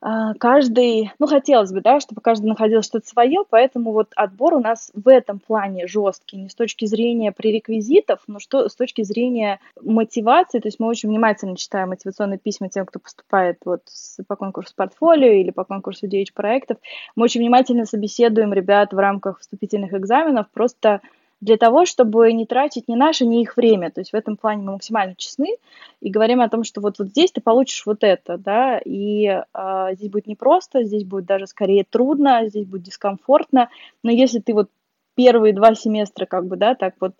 каждый, 0.00 1.12
ну, 1.18 1.26
хотелось 1.26 1.72
бы, 1.72 1.80
да, 1.80 1.98
чтобы 2.00 2.20
каждый 2.20 2.46
находил 2.46 2.82
что-то 2.82 3.06
свое, 3.06 3.44
поэтому 3.48 3.92
вот 3.92 4.12
отбор 4.14 4.54
у 4.54 4.60
нас 4.60 4.90
в 4.94 5.08
этом 5.08 5.40
плане 5.40 5.86
жесткий, 5.88 6.36
не 6.36 6.48
с 6.48 6.54
точки 6.54 6.84
зрения 6.84 7.32
пререквизитов, 7.32 8.20
но 8.26 8.38
что 8.38 8.68
с 8.68 8.76
точки 8.76 9.02
зрения 9.02 9.60
мотивации, 9.80 10.60
то 10.60 10.68
есть 10.68 10.78
мы 10.78 10.86
очень 10.86 11.08
внимательно 11.08 11.56
читаем 11.56 11.88
мотивационные 11.88 12.38
письма 12.38 12.68
тем, 12.68 12.86
кто 12.86 13.00
поступает 13.00 13.58
вот 13.64 13.82
по 14.26 14.36
конкурсу 14.36 14.72
портфолио 14.76 15.32
или 15.32 15.50
по 15.50 15.64
конкурсу 15.64 16.06
DH-проектов, 16.06 16.78
мы 17.16 17.24
очень 17.24 17.40
внимательно 17.40 17.84
собеседуем 17.84 18.52
ребят 18.52 18.92
в 18.92 18.98
рамках 18.98 19.40
вступительных 19.40 19.94
экзаменов, 19.94 20.48
просто 20.50 21.00
для 21.40 21.56
того, 21.56 21.86
чтобы 21.86 22.32
не 22.32 22.46
тратить 22.46 22.88
ни 22.88 22.94
наше, 22.94 23.24
ни 23.24 23.42
их 23.42 23.56
время. 23.56 23.90
То 23.90 24.00
есть 24.00 24.12
в 24.12 24.16
этом 24.16 24.36
плане 24.36 24.62
мы 24.62 24.72
максимально 24.72 25.14
честны 25.16 25.56
и 26.00 26.10
говорим 26.10 26.40
о 26.40 26.48
том, 26.48 26.64
что 26.64 26.80
вот, 26.80 26.98
вот 26.98 27.08
здесь 27.08 27.32
ты 27.32 27.40
получишь 27.40 27.86
вот 27.86 28.02
это, 28.02 28.38
да, 28.38 28.78
и 28.78 29.26
э, 29.26 29.88
здесь 29.92 30.10
будет 30.10 30.26
непросто, 30.26 30.82
здесь 30.84 31.04
будет 31.04 31.26
даже 31.26 31.46
скорее 31.46 31.84
трудно, 31.88 32.48
здесь 32.48 32.66
будет 32.66 32.82
дискомфортно, 32.82 33.68
но 34.02 34.10
если 34.10 34.40
ты 34.40 34.52
вот 34.52 34.68
первые 35.14 35.52
два 35.52 35.74
семестра 35.74 36.26
как 36.26 36.46
бы, 36.46 36.56
да, 36.56 36.76
так 36.76 36.94
вот 37.00 37.14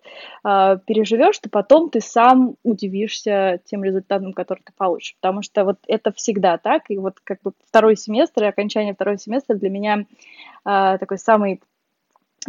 э, 0.45 0.77
переживешь, 0.85 1.37
то 1.39 1.49
потом 1.49 1.89
ты 1.89 1.99
сам 1.99 2.55
удивишься 2.63 3.59
тем 3.65 3.83
результатом, 3.83 4.31
который 4.31 4.61
ты 4.63 4.71
получишь, 4.75 5.15
потому 5.19 5.41
что 5.41 5.65
вот 5.65 5.79
это 5.85 6.13
всегда 6.13 6.57
так, 6.57 6.83
и 6.89 6.97
вот 6.97 7.19
как 7.21 7.41
бы 7.41 7.51
второй 7.67 7.97
семестр 7.97 8.45
окончание 8.45 8.93
второго 8.93 9.17
семестра 9.17 9.55
для 9.55 9.69
меня 9.69 10.05
э, 10.65 10.97
такой 10.97 11.17
самый 11.17 11.61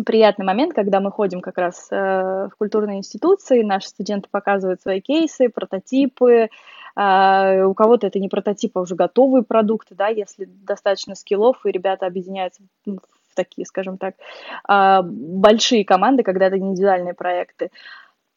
приятный 0.05 0.45
момент, 0.45 0.75
когда 0.75 1.01
мы 1.01 1.11
ходим 1.11 1.41
как 1.41 1.59
раз 1.59 1.89
э, 1.91 2.49
в 2.53 2.57
культурные 2.59 2.99
институции, 2.99 3.63
наши 3.63 3.89
студенты 3.89 4.29
показывают 4.31 4.81
свои 4.81 5.01
кейсы, 5.01 5.49
прототипы, 5.49 6.49
а, 6.97 7.67
у 7.67 7.75
кого-то 7.75 8.07
это 8.07 8.19
не 8.19 8.29
прототип, 8.29 8.77
а 8.77 8.81
уже 8.81 8.95
готовые 8.95 9.43
продукты, 9.43 9.95
да, 9.95 10.09
если 10.09 10.45
достаточно 10.45 11.15
skill 11.15 11.46
ов, 11.46 11.65
и 11.65 11.71
ребята 11.71 12.07
объединяются 12.07 12.63
в 12.85 12.99
такие, 13.35 13.65
скажем 13.65 13.97
так, 13.97 14.17
а, 14.65 15.03
большие 15.03 15.85
команды, 15.85 16.23
когда 16.23 16.47
это 16.47 16.59
индивидуальные 16.59 17.15
проекты. 17.15 17.71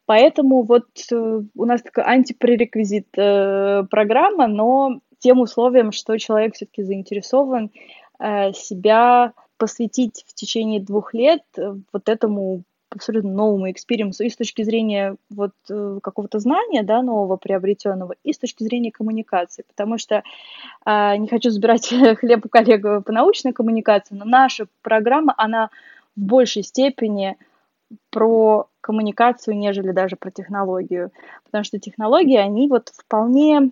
Поэтому 0.05 0.63
вот 0.63 0.87
э, 1.11 1.41
у 1.55 1.65
нас 1.65 1.81
такая 1.81 2.05
анти 2.05 2.31
prerequisite 2.31 3.07
э, 3.17 3.83
программа, 3.89 4.47
но 4.47 4.99
тем 5.19 5.39
условием, 5.39 5.93
что 5.93 6.17
человек 6.19 6.55
все-таки 6.55 6.83
заинтересован 6.83 7.71
э, 8.19 8.51
себя 8.51 9.31
посвятить 9.57 10.25
в 10.27 10.33
течение 10.33 10.79
двух 10.79 11.13
лет 11.13 11.43
вот 11.57 12.09
этому 12.09 12.63
абсолютно 12.95 13.31
новому 13.31 13.71
experience 13.71 14.19
у 14.19 14.23
и 14.23 14.29
с 14.29 14.35
точки 14.35 14.63
зрения 14.63 15.15
вот 15.29 15.53
э, 15.69 15.99
какого-то 16.01 16.39
знания, 16.39 16.83
да, 16.83 17.01
нового 17.01 17.37
приобретенного, 17.37 18.15
и 18.23 18.33
с 18.33 18.37
точки 18.37 18.63
зрения 18.63 18.91
коммуникации, 18.91 19.63
потому 19.67 19.97
что 19.97 20.23
э, 20.85 21.17
не 21.17 21.27
хочу 21.27 21.49
забирать 21.49 21.87
хлеб 22.19 22.45
у 22.45 22.49
коллег 22.49 23.03
по 23.03 23.11
научной 23.11 23.53
коммуникации, 23.53 24.15
но 24.15 24.25
наша 24.25 24.67
программа, 24.81 25.33
она 25.37 25.69
в 26.15 26.21
большей 26.21 26.63
степени 26.63 27.37
про 28.09 28.67
коммуникацию, 28.81 29.57
нежели 29.57 29.91
даже 29.91 30.15
про 30.15 30.31
технологию, 30.31 31.11
потому 31.45 31.63
что 31.63 31.79
технологии, 31.79 32.37
они 32.37 32.67
вот 32.67 32.89
вполне 32.95 33.71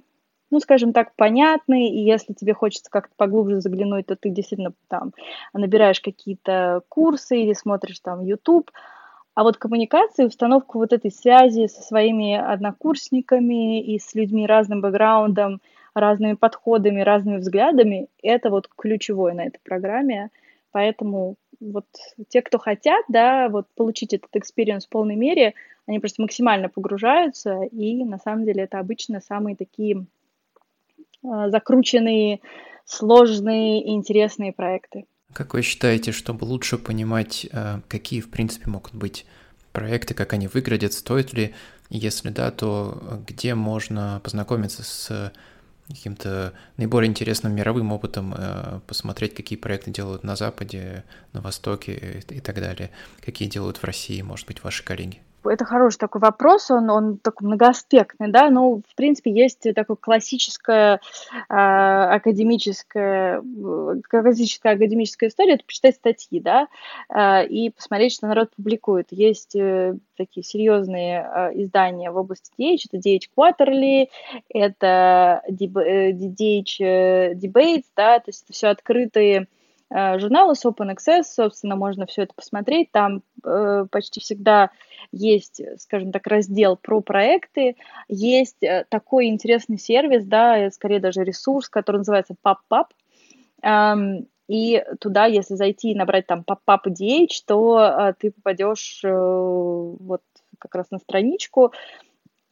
ну, 0.51 0.59
скажем 0.59 0.93
так, 0.93 1.15
понятны, 1.15 1.89
и 1.89 2.03
если 2.03 2.33
тебе 2.33 2.53
хочется 2.53 2.91
как-то 2.91 3.13
поглубже 3.15 3.61
заглянуть, 3.61 4.05
то 4.05 4.15
ты 4.15 4.29
действительно 4.29 4.73
там 4.89 5.13
набираешь 5.53 6.01
какие-то 6.01 6.81
курсы 6.89 7.41
или 7.41 7.53
смотришь 7.53 7.99
там 7.99 8.21
YouTube, 8.21 8.69
а 9.33 9.43
вот 9.43 9.57
коммуникация, 9.57 10.27
установку 10.27 10.77
вот 10.77 10.91
этой 10.91 11.09
связи 11.09 11.67
со 11.67 11.81
своими 11.81 12.35
однокурсниками 12.35 13.81
и 13.81 13.97
с 13.97 14.13
людьми 14.13 14.45
разным 14.45 14.81
бэкграундом, 14.81 15.61
разными 15.93 16.33
подходами, 16.33 17.01
разными 17.01 17.37
взглядами, 17.37 18.07
это 18.21 18.49
вот 18.49 18.67
ключевое 18.67 19.33
на 19.33 19.45
этой 19.45 19.59
программе. 19.63 20.29
Поэтому 20.71 21.35
вот 21.61 21.85
те, 22.29 22.41
кто 22.41 22.57
хотят, 22.57 23.05
да, 23.07 23.47
вот 23.49 23.67
получить 23.75 24.13
этот 24.13 24.35
experience 24.35 24.85
в 24.85 24.89
полной 24.89 25.15
мере, 25.15 25.53
они 25.85 25.99
просто 25.99 26.21
максимально 26.21 26.69
погружаются, 26.69 27.63
и 27.63 28.03
на 28.03 28.17
самом 28.17 28.45
деле 28.45 28.63
это 28.63 28.79
обычно 28.79 29.21
самые 29.21 29.55
такие 29.55 30.05
закрученные, 31.23 32.39
сложные 32.85 33.83
и 33.83 33.91
интересные 33.91 34.53
проекты. 34.53 35.05
Как 35.33 35.53
вы 35.53 35.61
считаете, 35.61 36.11
чтобы 36.11 36.43
лучше 36.43 36.77
понимать, 36.77 37.47
э, 37.51 37.79
какие, 37.87 38.19
в 38.21 38.29
принципе, 38.29 38.69
могут 38.69 38.93
быть 38.93 39.25
проекты, 39.71 40.13
как 40.13 40.33
они 40.33 40.47
выглядят, 40.47 40.93
стоит 40.93 41.33
ли, 41.33 41.53
если 41.89 42.29
да, 42.29 42.51
то 42.51 43.21
где 43.27 43.55
можно 43.55 44.19
познакомиться 44.23 44.83
с 44.83 45.31
каким-то 45.87 46.53
наиболее 46.77 47.09
интересным 47.09 47.53
мировым 47.55 47.91
опытом, 47.91 48.33
э, 48.37 48.79
посмотреть, 48.87 49.33
какие 49.33 49.57
проекты 49.57 49.91
делают 49.91 50.23
на 50.23 50.35
Западе, 50.35 51.03
на 51.33 51.41
Востоке 51.41 52.23
и 52.29 52.39
так 52.39 52.55
далее, 52.55 52.91
какие 53.21 53.47
делают 53.47 53.77
в 53.77 53.83
России, 53.83 54.21
может 54.21 54.47
быть, 54.47 54.63
ваши 54.63 54.83
коллеги? 54.83 55.21
Это 55.43 55.65
хороший 55.65 55.97
такой 55.97 56.21
вопрос, 56.21 56.71
он, 56.71 56.89
он 56.89 57.17
такой 57.17 57.47
многоаспектный, 57.47 58.31
да, 58.31 58.49
но, 58.49 58.77
в 58.77 58.95
принципе, 58.95 59.31
есть 59.31 59.65
такое 59.75 59.97
классическое 59.97 60.99
э, 61.49 61.53
академическое, 61.53 63.41
классическая 64.09 64.73
академическая 64.73 65.29
история, 65.29 65.53
это 65.53 65.65
почитать 65.65 65.95
статьи, 65.95 66.39
да, 66.39 66.67
э, 67.09 67.45
и 67.47 67.69
посмотреть, 67.69 68.13
что 68.13 68.27
народ 68.27 68.51
публикует. 68.55 69.07
Есть 69.11 69.55
э, 69.55 69.95
такие 70.17 70.43
серьезные 70.43 71.21
э, 71.21 71.63
издания 71.63 72.11
в 72.11 72.17
области 72.17 72.51
DH, 72.57 72.89
это 72.91 72.97
DH 72.97 73.29
Quarterly, 73.35 74.09
это 74.49 75.41
DH 75.49 77.33
Debates, 77.35 77.85
да, 77.95 78.19
то 78.19 78.29
есть 78.29 78.43
это 78.43 78.53
все 78.53 78.67
открытые 78.67 79.47
Э, 79.93 80.17
журналы 80.19 80.55
с 80.55 80.65
Open 80.65 80.95
Access, 80.95 81.23
собственно, 81.23 81.75
можно 81.75 82.05
все 82.05 82.23
это 82.23 82.33
посмотреть. 82.33 82.91
Там 82.91 83.23
э, 83.43 83.85
почти 83.91 84.21
всегда 84.21 84.71
есть, 85.11 85.61
скажем 85.79 86.11
так, 86.11 86.25
раздел 86.27 86.77
про 86.77 87.01
проекты. 87.01 87.75
Есть 88.07 88.63
э, 88.63 88.85
такой 88.89 89.27
интересный 89.27 89.77
сервис, 89.77 90.25
да, 90.25 90.71
скорее 90.71 90.99
даже 90.99 91.23
ресурс, 91.23 91.67
который 91.67 91.97
называется 91.97 92.35
PubPub. 92.41 92.85
Эм, 93.63 94.27
и 94.47 94.83
туда, 94.99 95.25
если 95.25 95.55
зайти 95.55 95.91
и 95.91 95.95
набрать 95.95 96.25
там 96.25 96.45
PubPub 96.47 96.87
DH, 96.87 97.43
то 97.45 97.79
э, 97.79 98.13
ты 98.17 98.31
попадешь 98.31 99.01
э, 99.03 99.09
вот 99.11 100.21
как 100.57 100.75
раз 100.75 100.89
на 100.91 100.99
страничку, 100.99 101.73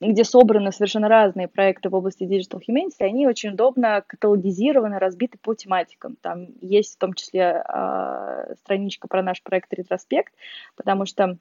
где 0.01 0.23
собраны 0.23 0.71
совершенно 0.71 1.09
разные 1.09 1.47
проекты 1.47 1.89
в 1.89 1.95
области 1.95 2.23
Digital 2.23 2.61
Humanities, 2.67 2.95
они 2.99 3.27
очень 3.27 3.51
удобно 3.51 4.03
каталогизированы, 4.07 4.97
разбиты 4.97 5.37
по 5.41 5.53
тематикам. 5.53 6.15
Там 6.21 6.47
есть 6.61 6.95
в 6.95 6.97
том 6.97 7.13
числе 7.13 7.63
э, 7.67 8.53
страничка 8.61 9.07
про 9.07 9.21
наш 9.21 9.43
проект 9.43 9.73
«Ретроспект», 9.73 10.33
потому 10.75 11.05
что 11.05 11.37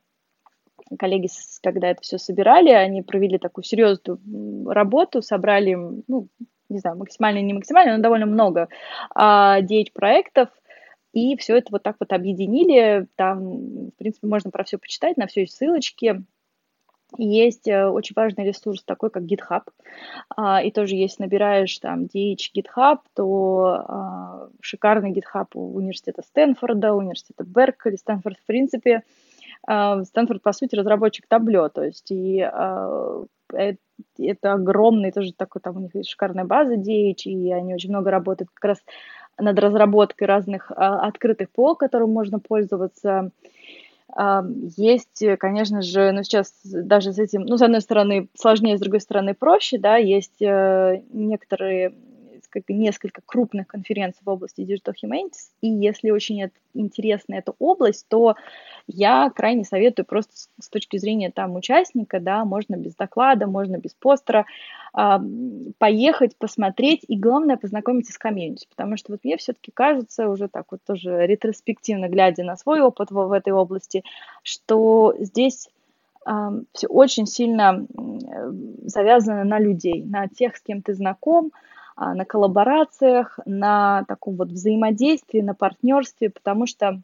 коллеги, 0.98 1.28
когда 1.62 1.90
это 1.90 2.02
все 2.02 2.18
собирали, 2.18 2.70
они 2.70 3.02
провели 3.02 3.38
такую 3.38 3.64
серьезную 3.64 4.18
работу, 4.68 5.22
собрали, 5.22 5.74
ну, 5.74 6.28
не 6.68 6.78
знаю, 6.78 6.96
максимально, 6.96 7.40
не 7.40 7.54
максимально, 7.54 7.96
но 7.96 8.02
довольно 8.02 8.26
много 8.26 8.68
а, 9.14 9.60
9 9.60 9.92
проектов, 9.92 10.48
и 11.12 11.36
все 11.36 11.56
это 11.56 11.68
вот 11.70 11.82
так 11.82 11.96
вот 12.00 12.12
объединили. 12.12 13.06
Там, 13.16 13.90
в 13.90 13.94
принципе, 13.96 14.26
можно 14.26 14.50
про 14.50 14.64
все 14.64 14.78
почитать, 14.78 15.16
на 15.16 15.26
все 15.26 15.42
есть 15.42 15.56
ссылочки. 15.56 16.22
Есть 17.16 17.66
э, 17.66 17.86
очень 17.86 18.12
важный 18.14 18.44
ресурс 18.44 18.82
такой, 18.84 19.10
как 19.10 19.22
GitHub. 19.22 19.62
А, 20.36 20.62
и 20.62 20.70
тоже, 20.70 20.94
если 20.94 21.22
набираешь 21.22 21.78
там 21.78 22.04
DH 22.04 22.52
GitHub, 22.54 22.98
то 23.14 23.82
а, 23.88 24.48
шикарный 24.60 25.12
GitHub 25.12 25.46
у 25.54 25.74
университета 25.74 26.22
Стэнфорда, 26.22 26.92
университета 26.92 27.44
Беркли, 27.44 27.96
Стэнфорд, 27.96 28.36
в 28.38 28.44
принципе, 28.44 29.04
а, 29.66 30.04
Стэнфорд, 30.04 30.42
по 30.42 30.52
сути, 30.52 30.76
разработчик 30.76 31.26
табло, 31.26 31.70
то 31.70 31.82
есть 31.82 32.10
и 32.10 32.40
э, 32.40 33.24
это 34.18 34.52
огромный, 34.52 35.10
тоже 35.10 35.32
такой, 35.32 35.62
там 35.62 35.78
у 35.78 35.80
них 35.80 35.94
есть 35.94 36.10
шикарная 36.10 36.44
база 36.44 36.74
DH, 36.74 37.22
и 37.24 37.50
они 37.52 37.74
очень 37.74 37.88
много 37.88 38.10
работают 38.10 38.50
как 38.52 38.64
раз 38.64 38.84
над 39.38 39.58
разработкой 39.58 40.26
разных 40.26 40.70
открытых 40.70 41.50
ПО, 41.50 41.74
которым 41.74 42.10
можно 42.10 42.38
пользоваться. 42.38 43.30
Есть, 44.76 45.22
э, 45.22 45.36
конечно 45.36 45.82
же, 45.82 46.12
ну 46.12 46.22
сейчас 46.22 46.54
даже 46.64 47.12
с 47.12 47.18
этим, 47.18 47.42
ну, 47.42 47.58
с 47.58 47.62
одной 47.62 47.82
стороны, 47.82 48.28
сложнее, 48.34 48.78
с 48.78 48.80
другой 48.80 49.00
стороны, 49.00 49.34
проще, 49.34 49.78
да, 49.78 49.96
есть 49.96 50.40
э, 50.40 51.02
некоторые 51.12 51.92
как 52.50 52.64
несколько 52.68 53.20
крупных 53.24 53.66
конференций 53.66 54.20
в 54.24 54.28
области 54.28 54.60
Digital 54.60 54.94
Humanities, 55.02 55.50
и 55.60 55.68
если 55.68 56.10
очень 56.10 56.50
интересна 56.74 57.34
эта 57.34 57.52
область, 57.58 58.06
то 58.08 58.36
я 58.86 59.30
крайне 59.34 59.64
советую 59.64 60.06
просто 60.06 60.32
с, 60.60 60.68
точки 60.68 60.96
зрения 60.98 61.30
там 61.30 61.56
участника, 61.56 62.20
да, 62.20 62.44
можно 62.44 62.76
без 62.76 62.94
доклада, 62.94 63.46
можно 63.46 63.76
без 63.76 63.94
постера, 63.94 64.46
э, 64.96 65.18
поехать, 65.78 66.36
посмотреть, 66.36 67.04
и 67.08 67.18
главное 67.18 67.56
познакомиться 67.56 68.12
с 68.12 68.18
комьюнити, 68.18 68.66
потому 68.68 68.96
что 68.96 69.12
вот 69.12 69.20
мне 69.24 69.36
все-таки 69.36 69.70
кажется, 69.72 70.28
уже 70.28 70.48
так 70.48 70.66
вот 70.70 70.80
тоже 70.86 71.26
ретроспективно 71.26 72.08
глядя 72.08 72.44
на 72.44 72.56
свой 72.56 72.80
опыт 72.80 73.10
в, 73.10 73.14
в 73.14 73.32
этой 73.32 73.52
области, 73.52 74.04
что 74.42 75.14
здесь 75.18 75.68
все 76.72 76.86
очень 76.88 77.26
сильно 77.26 77.86
завязано 78.84 79.44
на 79.44 79.58
людей, 79.58 80.04
на 80.04 80.28
тех, 80.28 80.56
с 80.56 80.60
кем 80.60 80.82
ты 80.82 80.94
знаком, 80.94 81.52
а, 81.54 81.58
на 81.98 82.24
коллаборациях, 82.24 83.38
на 83.44 84.04
таком 84.06 84.36
вот 84.36 84.48
взаимодействии, 84.48 85.40
на 85.40 85.54
партнерстве, 85.54 86.30
потому 86.30 86.66
что 86.66 87.00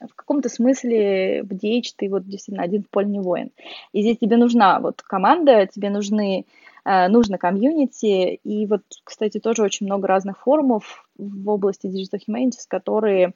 в 0.00 0.14
каком-то 0.14 0.48
смысле 0.48 1.42
в 1.42 1.52
DH 1.52 1.94
ты 1.96 2.08
вот 2.08 2.26
действительно 2.26 2.64
один 2.64 2.82
в 2.82 2.88
поле 2.88 3.06
не 3.06 3.20
воин. 3.20 3.50
И 3.92 4.02
здесь 4.02 4.18
тебе 4.18 4.36
нужна 4.36 4.80
вот 4.80 5.02
команда, 5.02 5.66
тебе 5.66 5.90
нужны, 5.90 6.46
э, 6.84 7.08
нужно 7.08 7.36
комьюнити, 7.38 8.40
и 8.44 8.66
вот, 8.66 8.82
кстати, 9.04 9.40
тоже 9.40 9.62
очень 9.62 9.86
много 9.86 10.06
разных 10.06 10.38
форумов 10.38 11.08
в 11.16 11.48
области 11.48 11.86
Digital 11.86 12.20
Humanities, 12.26 12.66
которые 12.68 13.32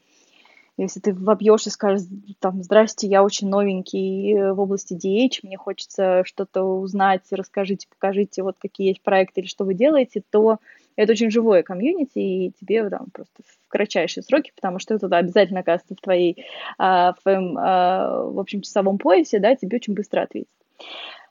если 0.79 1.01
ты 1.01 1.13
вобьешь 1.13 1.67
и 1.67 1.71
скажешь, 1.71 2.07
там, 2.41 2.63
здрасте, 2.63 3.07
я 3.07 3.23
очень 3.23 3.49
новенький 3.49 4.35
э, 4.35 4.53
в 4.53 4.61
области 4.61 4.95
DH, 4.95 5.41
мне 5.43 5.57
хочется 5.57 6.23
что-то 6.25 6.63
узнать, 6.63 7.23
расскажите, 7.31 7.89
покажите, 7.89 8.43
вот 8.43 8.57
какие 8.59 8.89
есть 8.89 9.03
проекты 9.03 9.43
или 9.43 9.49
что 9.49 9.65
вы 9.65 9.75
делаете, 9.75 10.23
то 10.31 10.59
это 10.97 11.13
очень 11.13 11.31
живое 11.31 11.63
комьюнити, 11.63 12.19
и 12.19 12.53
тебе 12.59 12.89
там 12.89 13.07
просто 13.13 13.43
в 13.45 13.69
кратчайшие 13.69 14.23
сроки, 14.23 14.53
потому 14.55 14.79
что 14.79 14.95
это 14.95 15.09
да, 15.09 15.19
обязательно 15.19 15.61
оказывается 15.61 15.95
в 15.95 16.03
твоей, 16.03 16.45
а, 16.79 17.13
в 17.13 17.23
твоем, 17.23 17.57
а, 17.59 18.25
в 18.25 18.39
общем, 18.39 18.63
часовом 18.63 18.99
поясе, 18.99 19.39
да, 19.39 19.55
тебе 19.55 19.77
очень 19.77 19.95
быстро 19.95 20.23
ответит. 20.23 20.49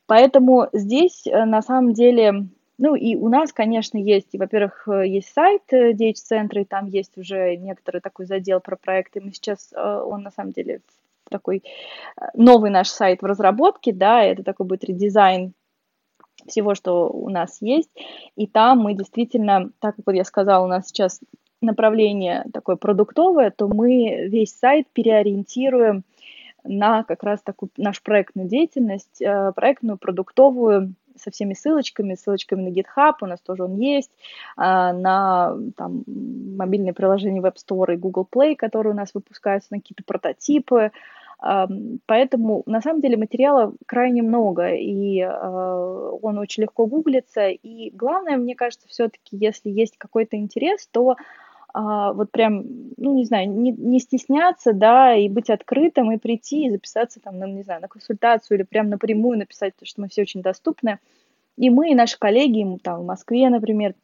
Поэтому 0.08 0.68
здесь 0.74 1.26
э, 1.26 1.46
на 1.46 1.62
самом 1.62 1.94
деле 1.94 2.48
ну 2.82 2.96
и 2.96 3.16
у 3.16 3.30
нас, 3.30 3.54
конечно, 3.54 4.00
есть, 4.00 4.30
во-первых, 4.34 4.88
э, 4.88 5.08
есть 5.08 5.32
сайт 5.32 5.62
DH-центра, 5.72 6.58
э, 6.58 6.62
и 6.64 6.66
там 6.66 6.88
есть 6.88 7.16
уже 7.16 7.56
некоторый 7.56 8.02
такой 8.02 8.26
задел 8.26 8.60
про 8.60 8.76
проекты. 8.76 9.22
Мы 9.22 9.34
сейчас, 9.34 9.72
э, 9.72 9.80
он 9.80 10.24
на 10.24 10.32
самом 10.32 10.52
деле 10.52 10.82
такой 11.30 11.64
новый 12.34 12.72
наш 12.72 12.90
сайт 12.90 13.22
в 13.22 13.26
разработке, 13.26 13.94
да, 13.94 14.24
это 14.24 14.42
такой 14.42 14.66
будет 14.66 14.84
редизайн 14.84 15.54
всего, 16.48 16.74
что 16.74 17.08
у 17.12 17.30
нас 17.30 17.62
есть. 17.62 17.92
И 18.36 18.48
там 18.48 18.80
мы 18.80 18.96
действительно, 18.96 19.70
так 19.78 19.98
как 19.98 20.08
вот 20.08 20.16
я 20.16 20.24
сказала, 20.24 20.66
у 20.66 20.68
нас 20.68 20.88
сейчас 20.88 21.22
направление 21.62 22.46
такое 22.52 22.78
продуктовое, 22.78 23.52
то 23.52 23.68
мы 23.68 24.28
весь 24.28 24.58
сайт 24.58 24.88
переориентируем 24.92 26.04
на 26.64 27.04
как 27.04 27.22
раз 27.22 27.44
такую 27.44 27.70
нашу 27.78 28.02
проектную 28.02 28.50
деятельность, 28.50 29.22
проектную, 29.56 30.00
продуктовую, 30.00 30.96
со 31.22 31.32
всеми 31.32 31.54
ссылочками, 31.54 32.16
ссылочками 32.16 32.62
на 32.62 32.74
GitHub, 32.74 33.16
у 33.22 33.26
нас 33.26 33.40
тоже 33.42 33.64
он 33.64 33.78
есть, 33.78 34.12
а, 34.58 34.94
на 34.94 35.56
там, 35.78 36.04
мобильные 36.08 36.94
приложения 36.94 37.42
Web 37.42 37.56
Store 37.56 37.94
и 37.94 37.98
Google 37.98 38.28
Play, 38.32 38.56
которые 38.56 38.94
у 38.94 38.98
нас 38.98 39.14
выпускаются 39.14 39.70
на 39.72 39.80
какие-то 39.80 40.04
прототипы, 40.04 40.92
Поэтому 42.06 42.62
на 42.68 42.82
самом 42.82 43.02
деле 43.02 43.18
материала 43.18 43.74
крайне 43.88 44.22
много, 44.22 44.76
и 44.76 45.22
а, 45.22 46.12
он 46.22 46.38
очень 46.38 46.62
легко 46.62 46.86
гуглится. 46.86 47.48
И 47.48 47.90
главное, 47.90 48.38
мне 48.38 48.56
кажется, 48.56 48.88
все-таки, 48.88 49.38
если 49.38 49.72
есть 49.72 49.98
какой-то 49.98 50.38
интерес, 50.38 50.88
то 50.92 51.16
вот 51.74 52.32
прям, 52.32 52.64
ну, 52.98 53.16
не 53.16 53.26
знаю, 53.26 53.50
не, 53.50 53.72
не 53.72 54.00
стесняться, 54.00 54.74
да, 54.74 55.16
и 55.16 55.30
быть 55.30 55.50
открытым, 55.50 56.12
и 56.12 56.18
прийти, 56.18 56.66
и 56.66 56.72
записаться 56.72 57.20
там, 57.20 57.40
на, 57.40 57.46
не 57.46 57.64
знаю, 57.64 57.82
на 57.82 57.88
консультацию 57.88 58.58
или 58.58 58.64
прям 58.64 58.90
напрямую 58.90 59.38
написать, 59.38 59.74
потому 59.74 59.88
что 59.88 60.02
мы 60.02 60.10
все 60.10 60.24
очень 60.24 60.42
доступны. 60.42 61.00
И 61.58 61.70
мы, 61.70 61.92
и 61.92 61.96
наши 61.96 62.18
коллеги, 62.18 62.78
там, 62.84 63.02
в 63.02 63.06
Москве, 63.06 63.50
например, 63.50 63.96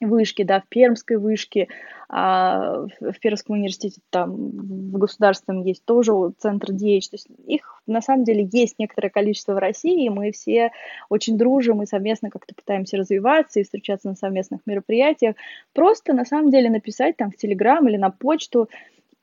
вышки, 0.00 0.42
да, 0.42 0.60
в 0.60 0.68
Пермской 0.68 1.16
вышке, 1.16 1.68
а 2.08 2.86
в 3.00 3.18
Пермском 3.20 3.56
университете 3.56 4.00
там 4.10 4.34
в 4.34 4.98
государственном 4.98 5.62
есть 5.62 5.84
тоже 5.84 6.12
центр 6.38 6.70
DH, 6.70 7.00
то 7.10 7.14
есть 7.14 7.28
их 7.46 7.82
на 7.86 8.00
самом 8.00 8.24
деле 8.24 8.48
есть 8.50 8.78
некоторое 8.78 9.10
количество 9.10 9.54
в 9.54 9.58
России, 9.58 10.06
и 10.06 10.10
мы 10.10 10.32
все 10.32 10.70
очень 11.08 11.36
дружим 11.36 11.82
и 11.82 11.86
совместно 11.86 12.30
как-то 12.30 12.54
пытаемся 12.54 12.96
развиваться 12.96 13.60
и 13.60 13.64
встречаться 13.64 14.08
на 14.08 14.14
совместных 14.14 14.60
мероприятиях, 14.66 15.36
просто 15.74 16.12
на 16.12 16.24
самом 16.24 16.50
деле 16.50 16.70
написать 16.70 17.16
там 17.16 17.30
в 17.30 17.36
Телеграм 17.36 17.86
или 17.88 17.96
на 17.96 18.10
почту, 18.10 18.68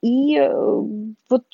и 0.01 0.37
э, 0.37 0.51
вот 1.29 1.45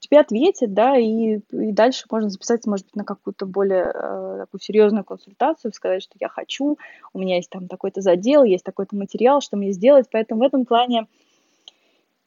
тебе 0.00 0.18
ответят, 0.18 0.74
да, 0.74 0.96
и, 0.96 1.40
и 1.52 1.72
дальше 1.72 2.06
можно 2.10 2.28
записаться, 2.28 2.68
может 2.68 2.86
быть, 2.86 2.96
на 2.96 3.04
какую-то 3.04 3.46
более 3.46 3.92
э, 3.94 4.36
такую 4.40 4.60
серьезную 4.60 5.04
консультацию, 5.04 5.72
сказать, 5.72 6.02
что 6.02 6.14
я 6.18 6.28
хочу, 6.28 6.78
у 7.12 7.18
меня 7.18 7.36
есть 7.36 7.50
там 7.50 7.68
такой-то 7.68 8.00
задел, 8.00 8.42
есть 8.42 8.64
такой-то 8.64 8.96
материал, 8.96 9.40
что 9.40 9.56
мне 9.56 9.72
сделать, 9.72 10.06
поэтому 10.10 10.40
в 10.40 10.46
этом 10.46 10.64
плане 10.64 11.06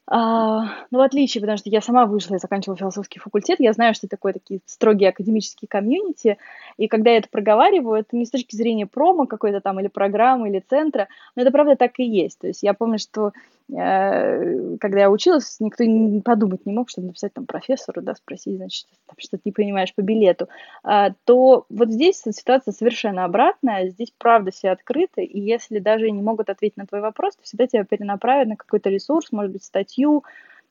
а, 0.06 0.64
ну, 0.90 0.98
в 0.98 1.00
отличие, 1.00 1.40
потому 1.40 1.56
что 1.56 1.70
я 1.70 1.80
сама 1.80 2.04
вышла 2.04 2.34
и 2.34 2.38
заканчивала 2.38 2.76
философский 2.76 3.20
факультет, 3.20 3.58
я 3.58 3.72
знаю, 3.72 3.94
что 3.94 4.06
такое 4.06 4.34
такие 4.34 4.60
строгие 4.66 5.08
академические 5.08 5.66
комьюнити, 5.66 6.36
и 6.76 6.88
когда 6.88 7.10
я 7.10 7.18
это 7.18 7.28
проговариваю, 7.30 8.00
это 8.00 8.14
не 8.14 8.26
с 8.26 8.30
точки 8.30 8.54
зрения 8.54 8.86
промо 8.86 9.26
какой-то 9.26 9.60
там, 9.62 9.80
или 9.80 9.88
программы, 9.88 10.50
или 10.50 10.60
центра, 10.60 11.08
но 11.34 11.42
это 11.42 11.50
правда 11.50 11.76
так 11.76 11.98
и 11.98 12.04
есть. 12.04 12.38
То 12.38 12.48
есть 12.48 12.62
я 12.62 12.74
помню, 12.74 12.98
что 12.98 13.32
когда 13.68 15.00
я 15.00 15.10
училась, 15.10 15.56
никто 15.58 15.84
не 15.84 16.20
подумать 16.20 16.66
не 16.66 16.72
мог, 16.72 16.90
чтобы 16.90 17.08
написать 17.08 17.32
там 17.32 17.46
профессору, 17.46 18.02
да, 18.02 18.14
спросить, 18.14 18.56
значит, 18.56 18.86
что 19.16 19.36
ты 19.38 19.42
не 19.46 19.52
понимаешь 19.52 19.94
по 19.94 20.02
билету, 20.02 20.48
а, 20.82 21.12
то 21.24 21.64
вот 21.70 21.90
здесь 21.90 22.20
ситуация 22.20 22.72
совершенно 22.72 23.24
обратная, 23.24 23.88
здесь 23.88 24.12
правда 24.18 24.50
все 24.50 24.70
открыты, 24.70 25.24
и 25.24 25.40
если 25.40 25.78
даже 25.78 26.10
не 26.10 26.22
могут 26.22 26.50
ответить 26.50 26.76
на 26.76 26.86
твой 26.86 27.00
вопрос, 27.00 27.36
то 27.36 27.42
всегда 27.42 27.66
тебя 27.66 27.84
перенаправят 27.84 28.48
на 28.48 28.56
какой-то 28.56 28.90
ресурс, 28.90 29.32
может 29.32 29.52
быть, 29.52 29.64
статью, 29.64 30.24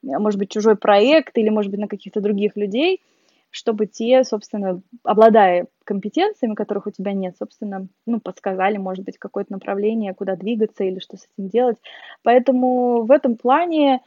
может 0.04 0.39
быть, 0.39 0.52
чужой 0.52 0.76
проект 0.76 1.38
или, 1.38 1.50
может 1.50 1.72
быть, 1.72 1.80
на 1.80 1.88
каких-то 1.88 2.22
других 2.22 2.56
людей– 2.56 3.02
чтобы 3.54 3.86
те, 3.86 4.24
собственно, 4.24 4.82
обладая 5.04 5.68
компетенциями, 5.86 6.56
которых 6.56 6.88
у 6.88 6.91
тебя 6.91 7.14
нет, 7.14 7.38
собственно, 7.38 7.88
ну, 8.08 8.20
подсказали, 8.20 8.78
может 8.78 9.06
быть, 9.06 9.20
какое-то 9.20 9.51
направление, 9.51 10.16
куда 10.16 10.36
двигаться 10.36 10.84
или 10.84 10.97
что 10.97 11.18
с 11.18 11.28
этим 11.38 11.49
делать. 11.49 11.78
Поэтому 12.24 13.04
в 13.04 13.12
этом 13.12 13.38
плане 13.38 14.01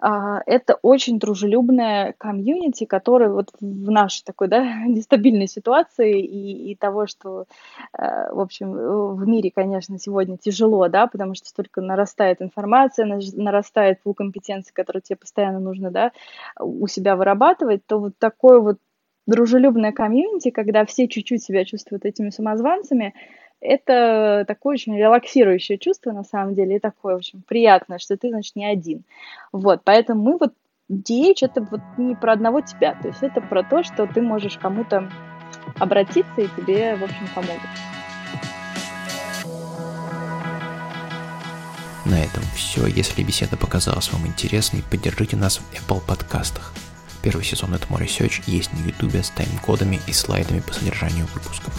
это 0.00 0.78
очень 0.82 1.18
дружелюбная 1.18 2.14
комьюнити, 2.16 2.84
которая 2.84 3.30
вот 3.30 3.50
в 3.60 3.90
нашей 3.90 4.24
такой, 4.24 4.48
да, 4.48 4.84
нестабильной 4.86 5.46
ситуации 5.46 6.22
и, 6.22 6.72
и 6.72 6.74
того, 6.76 7.06
что, 7.06 7.44
э, 7.92 8.32
в 8.32 8.40
общем, 8.40 8.72
в 8.72 9.26
мире, 9.26 9.50
конечно, 9.54 9.98
сегодня 9.98 10.38
тяжело, 10.38 10.88
да, 10.88 11.06
потому 11.06 11.34
что 11.34 11.48
столько 11.48 11.80
нарастает 11.80 12.40
информация, 12.40 13.20
нарастает 13.34 14.02
пул 14.02 14.14
компетенций, 14.14 14.72
которые 14.72 15.02
тебе 15.02 15.16
постоянно 15.16 15.60
нужно, 15.60 15.90
да, 15.90 16.12
у 16.58 16.86
себя 16.86 17.16
вырабатывать, 17.16 17.84
то 17.86 17.98
вот 17.98 18.12
такое 18.18 18.60
вот 18.60 18.78
дружелюбное 19.26 19.92
комьюнити, 19.92 20.50
когда 20.50 20.84
все 20.84 21.08
чуть-чуть 21.08 21.42
себя 21.42 21.64
чувствуют 21.64 22.04
этими 22.04 22.30
самозванцами, 22.30 23.14
это 23.60 24.44
такое 24.46 24.74
очень 24.74 24.96
релаксирующее 24.96 25.78
чувство, 25.78 26.12
на 26.12 26.24
самом 26.24 26.54
деле, 26.54 26.76
и 26.76 26.80
такое 26.80 27.16
очень 27.16 27.42
приятное, 27.42 27.98
что 27.98 28.16
ты, 28.16 28.30
значит, 28.30 28.56
не 28.56 28.66
один. 28.66 29.04
Вот, 29.52 29.82
поэтому 29.84 30.22
мы 30.22 30.38
вот 30.38 30.54
DH— 30.90 31.36
это 31.42 31.62
вот 31.62 31.80
не 31.98 32.14
про 32.14 32.32
одного 32.32 32.60
тебя, 32.62 32.98
то 33.00 33.08
есть 33.08 33.22
это 33.22 33.40
про 33.40 33.62
то, 33.62 33.82
что 33.82 34.06
ты 34.06 34.22
можешь 34.22 34.58
кому-то 34.58 35.10
обратиться, 35.78 36.40
и 36.40 36.48
тебе, 36.56 36.96
в 36.96 37.04
общем, 37.04 37.26
помогут. 37.34 37.60
На 42.06 42.18
этом 42.24 42.42
все. 42.56 42.86
Если 42.86 43.22
беседа 43.22 43.56
показалась 43.56 44.12
вам 44.12 44.26
интересной, 44.26 44.82
поддержите 44.90 45.36
нас 45.36 45.58
в 45.58 45.72
Apple 45.74 46.00
подкастах. 46.04 46.72
Первый 47.22 47.44
сезон 47.44 47.74
Этому 47.74 47.98
Research 47.98 48.42
есть 48.46 48.72
на 48.72 48.78
YouTube 48.78 49.14
с 49.14 49.30
тайм-кодами 49.30 50.00
и 50.08 50.12
слайдами 50.12 50.60
по 50.60 50.72
содержанию 50.72 51.26
выпуска. 51.34 51.70